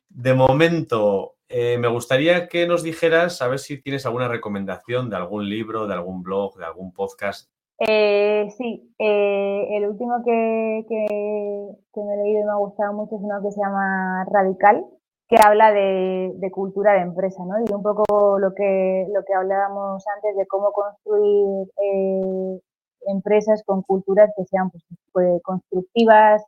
De 0.08 0.34
momento, 0.34 1.36
eh, 1.48 1.78
me 1.78 1.88
gustaría 1.88 2.48
que 2.48 2.66
nos 2.66 2.82
dijeras, 2.82 3.40
a 3.42 3.48
ver 3.48 3.58
si 3.58 3.80
tienes 3.80 4.04
alguna 4.06 4.28
recomendación 4.28 5.08
de 5.08 5.16
algún 5.16 5.48
libro, 5.48 5.86
de 5.86 5.94
algún 5.94 6.22
blog, 6.22 6.56
de 6.58 6.64
algún 6.64 6.92
podcast. 6.92 7.50
Eh, 7.78 8.48
sí, 8.56 8.92
eh, 8.98 9.68
el 9.70 9.86
último 9.86 10.22
que, 10.24 10.84
que, 10.88 12.02
me 12.02 12.14
he 12.14 12.16
leído 12.24 12.40
y 12.40 12.44
me 12.44 12.50
ha 12.50 12.56
gustado 12.56 12.92
mucho 12.92 13.14
es 13.14 13.22
uno 13.22 13.40
que 13.40 13.52
se 13.52 13.60
llama 13.60 14.24
Radical, 14.30 14.84
que 15.28 15.36
habla 15.36 15.72
de, 15.72 16.50
cultura 16.52 16.94
de 16.94 17.00
empresa, 17.00 17.44
¿no? 17.44 17.60
Y 17.60 17.72
un 17.72 17.82
poco 17.82 18.38
lo 18.38 18.54
que, 18.54 19.06
lo 19.12 19.22
que 19.24 19.34
hablábamos 19.34 20.02
antes 20.16 20.36
de 20.36 20.46
cómo 20.46 20.72
construir 20.72 21.68
empresas 23.06 23.62
con 23.64 23.82
culturas 23.82 24.30
que 24.36 24.44
sean 24.44 24.70
pues, 25.12 25.42
constructivas, 25.42 26.42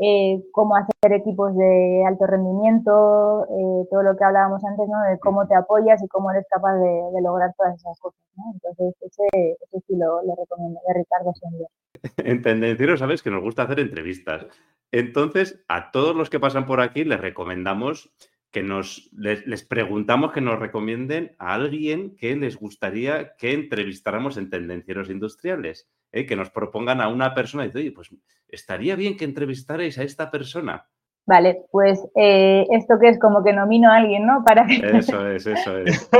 eh, 0.00 0.44
cómo 0.52 0.76
hacer 0.76 1.12
equipos 1.12 1.56
de 1.56 2.04
alto 2.06 2.26
rendimiento, 2.26 3.44
eh, 3.50 3.86
todo 3.90 4.02
lo 4.02 4.16
que 4.16 4.24
hablábamos 4.24 4.64
antes, 4.64 4.88
¿no? 4.88 5.02
De 5.02 5.18
cómo 5.18 5.46
te 5.48 5.56
apoyas 5.56 6.00
y 6.02 6.08
cómo 6.08 6.30
eres 6.30 6.46
capaz 6.48 6.74
de, 6.74 7.20
lograr 7.20 7.52
todas 7.56 7.74
esas 7.74 7.98
cosas, 7.98 8.20
¿no? 8.36 8.44
Entonces, 8.54 8.94
ese, 9.00 9.56
sí 9.86 9.96
lo, 9.96 10.20
recomiendo, 10.36 10.80
de 10.86 10.94
Ricardo 10.94 11.32
Sendia. 11.34 11.68
En 12.18 12.42
Tendenciero 12.42 12.96
sabes 12.96 13.22
que 13.22 13.30
nos 13.30 13.42
gusta 13.42 13.64
hacer 13.64 13.80
entrevistas. 13.80 14.46
Entonces, 14.92 15.64
a 15.66 15.90
todos 15.90 16.14
los 16.14 16.30
que 16.30 16.38
pasan 16.38 16.66
por 16.66 16.80
aquí 16.80 17.04
les 17.04 17.20
recomendamos 17.20 18.10
que 18.50 18.62
nos 18.62 19.10
les, 19.12 19.64
preguntamos 19.64 20.32
que 20.32 20.40
nos 20.40 20.58
recomienden 20.58 21.34
a 21.38 21.54
alguien 21.54 22.16
que 22.16 22.34
les 22.36 22.56
gustaría 22.56 23.36
que 23.36 23.52
entrevistáramos 23.52 24.36
en 24.36 24.48
Tendencieros 24.48 25.10
Industriales. 25.10 25.88
¿Eh? 26.12 26.26
que 26.26 26.36
nos 26.36 26.50
propongan 26.50 27.00
a 27.00 27.08
una 27.08 27.34
persona 27.34 27.64
y 27.64 27.66
dice, 27.68 27.78
oye, 27.78 27.92
pues 27.92 28.10
estaría 28.48 28.96
bien 28.96 29.16
que 29.16 29.24
entrevistarais 29.24 29.98
a 29.98 30.02
esta 30.02 30.30
persona. 30.30 30.86
Vale, 31.26 31.66
pues 31.70 32.02
eh, 32.16 32.66
esto 32.70 32.98
que 32.98 33.08
es 33.08 33.18
como 33.18 33.44
que 33.44 33.52
nomino 33.52 33.90
a 33.90 33.96
alguien, 33.96 34.26
¿no? 34.26 34.42
Para 34.44 34.66
Eso 34.66 35.28
es, 35.28 35.46
eso 35.46 35.78
es. 35.78 36.10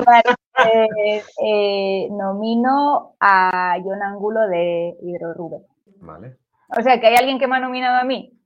Eh, 1.40 2.08
nomino 2.10 3.14
a 3.20 3.76
John 3.84 4.02
Angulo 4.02 4.48
de 4.48 4.96
Hidrorube. 5.00 5.58
Vale. 6.00 6.36
O 6.76 6.82
sea, 6.82 7.00
que 7.00 7.06
hay 7.06 7.14
alguien 7.14 7.38
que 7.38 7.46
me 7.46 7.56
ha 7.56 7.60
nominado 7.60 7.98
a 7.98 8.04
mí. 8.04 8.36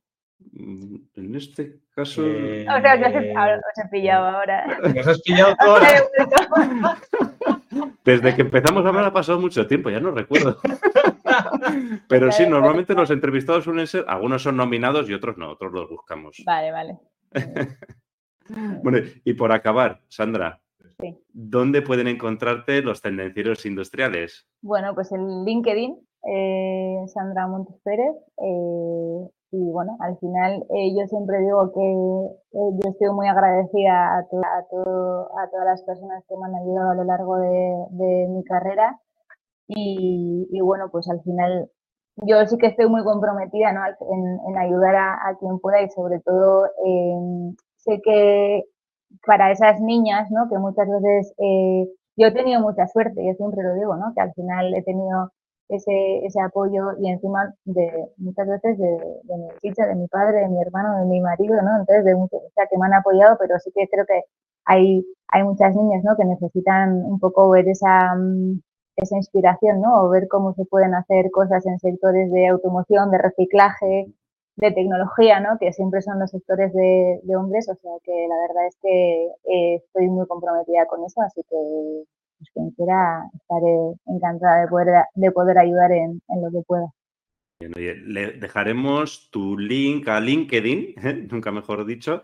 Mm, 0.52 0.96
en 1.16 1.34
este 1.34 1.80
caso. 1.94 2.22
O 2.22 2.80
sea, 2.80 2.94
os 2.94 3.78
he, 3.78 3.88
pillado 3.90 4.26
ahora. 4.26 4.66
Os 5.00 5.06
has 5.06 5.20
pillado 5.22 5.54
ahora. 5.60 5.88
Desde 8.04 8.34
que 8.34 8.42
empezamos 8.42 8.84
a 8.84 8.88
hablar 8.88 9.06
ha 9.06 9.12
pasado 9.12 9.40
mucho 9.40 9.66
tiempo, 9.66 9.90
ya 9.90 10.00
no 10.00 10.10
recuerdo. 10.10 10.58
Pero 12.08 12.32
sí, 12.32 12.46
normalmente 12.46 12.94
los 12.94 13.10
entrevistados 13.10 13.64
suelen 13.64 13.86
ser, 13.86 14.04
algunos 14.08 14.42
son 14.42 14.56
nominados 14.56 15.08
y 15.08 15.14
otros 15.14 15.36
no, 15.36 15.50
otros 15.50 15.72
los 15.72 15.88
buscamos. 15.88 16.42
Vale, 16.44 16.72
vale. 16.72 16.98
bueno, 18.82 18.98
y 19.24 19.34
por 19.34 19.52
acabar, 19.52 20.00
Sandra, 20.08 20.60
¿dónde 21.32 21.82
pueden 21.82 22.08
encontrarte 22.08 22.82
los 22.82 23.00
tendencieros 23.00 23.64
industriales? 23.66 24.46
Bueno, 24.60 24.94
pues 24.94 25.12
en 25.12 25.44
LinkedIn, 25.44 25.96
eh, 26.28 27.04
Sandra 27.08 27.46
Montes 27.46 27.76
Pérez. 27.82 28.14
Eh, 28.38 29.28
y 29.54 29.70
bueno, 29.70 29.98
al 30.00 30.18
final 30.18 30.64
eh, 30.74 30.94
yo 30.98 31.06
siempre 31.08 31.40
digo 31.40 31.72
que 31.74 31.80
yo 32.52 32.90
estoy 32.90 33.10
muy 33.10 33.28
agradecida 33.28 34.16
a, 34.16 34.18
a, 34.20 35.50
todas 35.50 35.66
las 35.66 35.82
personas 35.82 36.24
que 36.26 36.34
me 36.38 36.46
han 36.46 36.54
ayudado 36.54 36.90
a 36.92 36.94
lo 36.94 37.04
largo 37.04 37.36
de 37.36 38.26
mi 38.30 38.42
carrera 38.44 38.98
y, 39.74 40.60
bueno, 40.60 40.90
pues 40.90 41.08
al 41.08 41.22
final 41.22 41.70
yo 42.16 42.46
sí 42.46 42.58
que 42.58 42.66
estoy 42.66 42.88
muy 42.88 43.02
comprometida 43.04 43.72
¿no? 43.72 43.80
en, 43.86 44.58
ayudar 44.58 44.96
a, 44.96 45.36
quien 45.40 45.58
pueda 45.60 45.82
y 45.82 45.90
sobre 45.90 46.20
todo 46.20 46.66
em, 46.84 47.56
sé 47.76 48.00
que 48.02 48.64
para 49.26 49.50
esas 49.50 49.80
niñas, 49.80 50.30
¿no? 50.30 50.48
que 50.50 50.58
muchas 50.58 50.88
veces 50.88 51.34
eh, 51.38 51.88
yo 52.16 52.26
he 52.28 52.32
tenido 52.32 52.60
mucha 52.60 52.86
suerte, 52.88 53.24
yo 53.26 53.34
siempre 53.34 53.62
lo 53.62 53.74
digo, 53.74 53.96
¿no? 53.96 54.12
que 54.14 54.20
al 54.20 54.32
final 54.34 54.74
he 54.74 54.82
tenido 54.82 55.30
ese, 55.74 56.24
ese 56.26 56.40
apoyo 56.40 56.92
y 57.00 57.10
encima 57.10 57.54
de 57.64 58.08
muchas 58.18 58.46
veces 58.46 58.78
de, 58.78 58.88
mi 59.36 59.48
chicha, 59.60 59.86
de 59.86 59.94
mi 59.94 60.06
padre, 60.08 60.40
de 60.40 60.48
mi 60.48 60.60
hermano, 60.60 60.98
de 60.98 61.06
mi 61.06 61.20
marido, 61.20 61.60
¿no? 61.62 61.78
Entonces, 61.80 62.04
de 62.04 62.14
o 62.14 62.28
sea, 62.54 62.66
que 62.66 62.78
me 62.78 62.86
han 62.86 62.94
apoyado, 62.94 63.36
pero 63.38 63.58
sí 63.58 63.70
que 63.74 63.88
creo 63.88 64.04
que 64.06 64.22
hay, 64.64 65.04
hay 65.28 65.42
muchas 65.44 65.74
niñas, 65.74 66.04
¿no? 66.04 66.16
Que 66.16 66.24
necesitan 66.24 67.04
un 67.04 67.18
poco 67.18 67.50
ver 67.50 67.68
esa, 67.68 68.14
mm, 68.14 68.60
esa 68.96 69.16
inspiración, 69.16 69.80
¿no? 69.80 70.02
O 70.02 70.08
ver 70.08 70.28
cómo 70.28 70.54
se 70.54 70.64
pueden 70.64 70.94
hacer 70.94 71.30
cosas 71.30 71.64
en 71.66 71.78
sectores 71.78 72.30
de 72.30 72.48
automoción, 72.48 73.10
de 73.10 73.18
reciclaje, 73.18 74.12
de 74.56 74.70
tecnología, 74.72 75.40
¿no? 75.40 75.58
Que 75.58 75.72
siempre 75.72 76.02
son 76.02 76.18
los 76.18 76.30
sectores 76.30 76.72
de, 76.72 77.20
hombres, 77.36 77.68
o 77.68 77.74
sea 77.74 77.92
que 78.04 78.12
la 78.28 78.36
verdad 78.48 78.66
es 78.66 78.76
que 78.82 79.26
eh, 79.44 79.74
estoy 79.76 80.08
muy 80.08 80.26
comprometida 80.26 80.86
con 80.86 81.04
eso, 81.04 81.22
así 81.22 81.42
que 81.48 81.56
pues, 82.38 82.50
quien 82.52 82.70
quiera 82.72 83.24
estaré 83.34 83.94
encantada 84.06 84.62
de 84.62 84.68
poder, 84.68 85.04
de 85.14 85.30
poder 85.30 85.58
ayudar 85.58 85.92
en, 85.92 86.20
lo 86.28 86.50
que 86.50 86.62
pueda. 86.66 86.86
le 87.60 88.32
dejaremos 88.32 89.30
tu 89.30 89.56
link 89.56 90.08
a 90.08 90.20
LinkedIn, 90.20 90.94
nunca 91.30 91.50
mejor 91.50 91.86
dicho, 91.86 92.22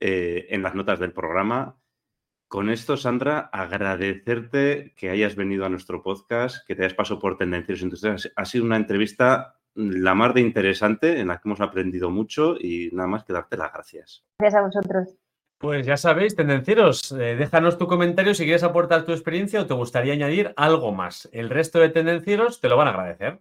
eh, 0.00 0.46
en 0.50 0.62
las 0.62 0.74
notas 0.74 1.00
del 1.00 1.12
programa 1.12 1.76
con 2.48 2.70
esto, 2.70 2.96
Sandra, 2.96 3.50
agradecerte 3.52 4.94
que 4.96 5.10
hayas 5.10 5.36
venido 5.36 5.66
a 5.66 5.68
nuestro 5.68 6.02
podcast, 6.02 6.66
que 6.66 6.74
te 6.74 6.82
hayas 6.82 6.94
pasado 6.94 7.20
por 7.20 7.36
Tendencias 7.36 7.82
Industriales. 7.82 8.32
Ha 8.34 8.44
sido 8.46 8.64
una 8.64 8.76
entrevista 8.76 9.56
la 9.74 10.14
más 10.14 10.34
de 10.34 10.40
interesante 10.40 11.20
en 11.20 11.28
la 11.28 11.36
que 11.36 11.48
hemos 11.48 11.60
aprendido 11.60 12.10
mucho 12.10 12.56
y 12.58 12.88
nada 12.92 13.06
más 13.06 13.24
que 13.24 13.34
darte 13.34 13.56
las 13.56 13.72
gracias. 13.72 14.24
Gracias 14.38 14.60
a 14.60 14.66
vosotros. 14.66 15.14
Pues 15.58 15.86
ya 15.86 15.96
sabéis, 15.96 16.36
tendencieros, 16.36 17.12
eh, 17.12 17.36
déjanos 17.36 17.78
tu 17.78 17.86
comentario 17.86 18.32
si 18.32 18.44
quieres 18.44 18.62
aportar 18.62 19.04
tu 19.04 19.12
experiencia 19.12 19.60
o 19.60 19.66
te 19.66 19.74
gustaría 19.74 20.14
añadir 20.14 20.54
algo 20.56 20.92
más. 20.92 21.28
El 21.32 21.50
resto 21.50 21.80
de 21.80 21.90
tendencieros 21.90 22.60
te 22.60 22.68
lo 22.68 22.76
van 22.76 22.88
a 22.88 22.90
agradecer. 22.92 23.40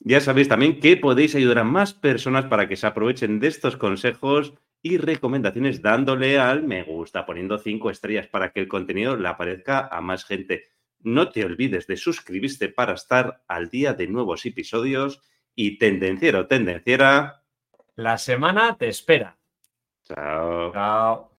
Ya 0.00 0.20
sabéis 0.20 0.48
también 0.48 0.80
que 0.80 0.96
podéis 0.96 1.34
ayudar 1.34 1.60
a 1.60 1.64
más 1.64 1.94
personas 1.94 2.46
para 2.46 2.68
que 2.68 2.76
se 2.76 2.86
aprovechen 2.86 3.40
de 3.40 3.48
estos 3.48 3.76
consejos 3.76 4.54
y 4.84 4.98
recomendaciones 4.98 5.80
dándole 5.80 6.38
al 6.38 6.62
me 6.62 6.82
gusta, 6.82 7.24
poniendo 7.24 7.56
cinco 7.56 7.90
estrellas 7.90 8.26
para 8.26 8.52
que 8.52 8.60
el 8.60 8.68
contenido 8.68 9.16
le 9.16 9.26
aparezca 9.26 9.88
a 9.90 10.02
más 10.02 10.26
gente. 10.26 10.64
No 11.00 11.30
te 11.30 11.42
olvides 11.42 11.86
de 11.86 11.96
suscribirte 11.96 12.68
para 12.68 12.92
estar 12.92 13.42
al 13.48 13.70
día 13.70 13.94
de 13.94 14.08
nuevos 14.08 14.44
episodios 14.44 15.22
y 15.54 15.78
tendenciero, 15.78 16.46
tendenciera. 16.48 17.42
La 17.96 18.18
semana 18.18 18.76
te 18.76 18.88
espera. 18.88 19.38
Chao. 20.02 20.70
Chao. 20.74 21.33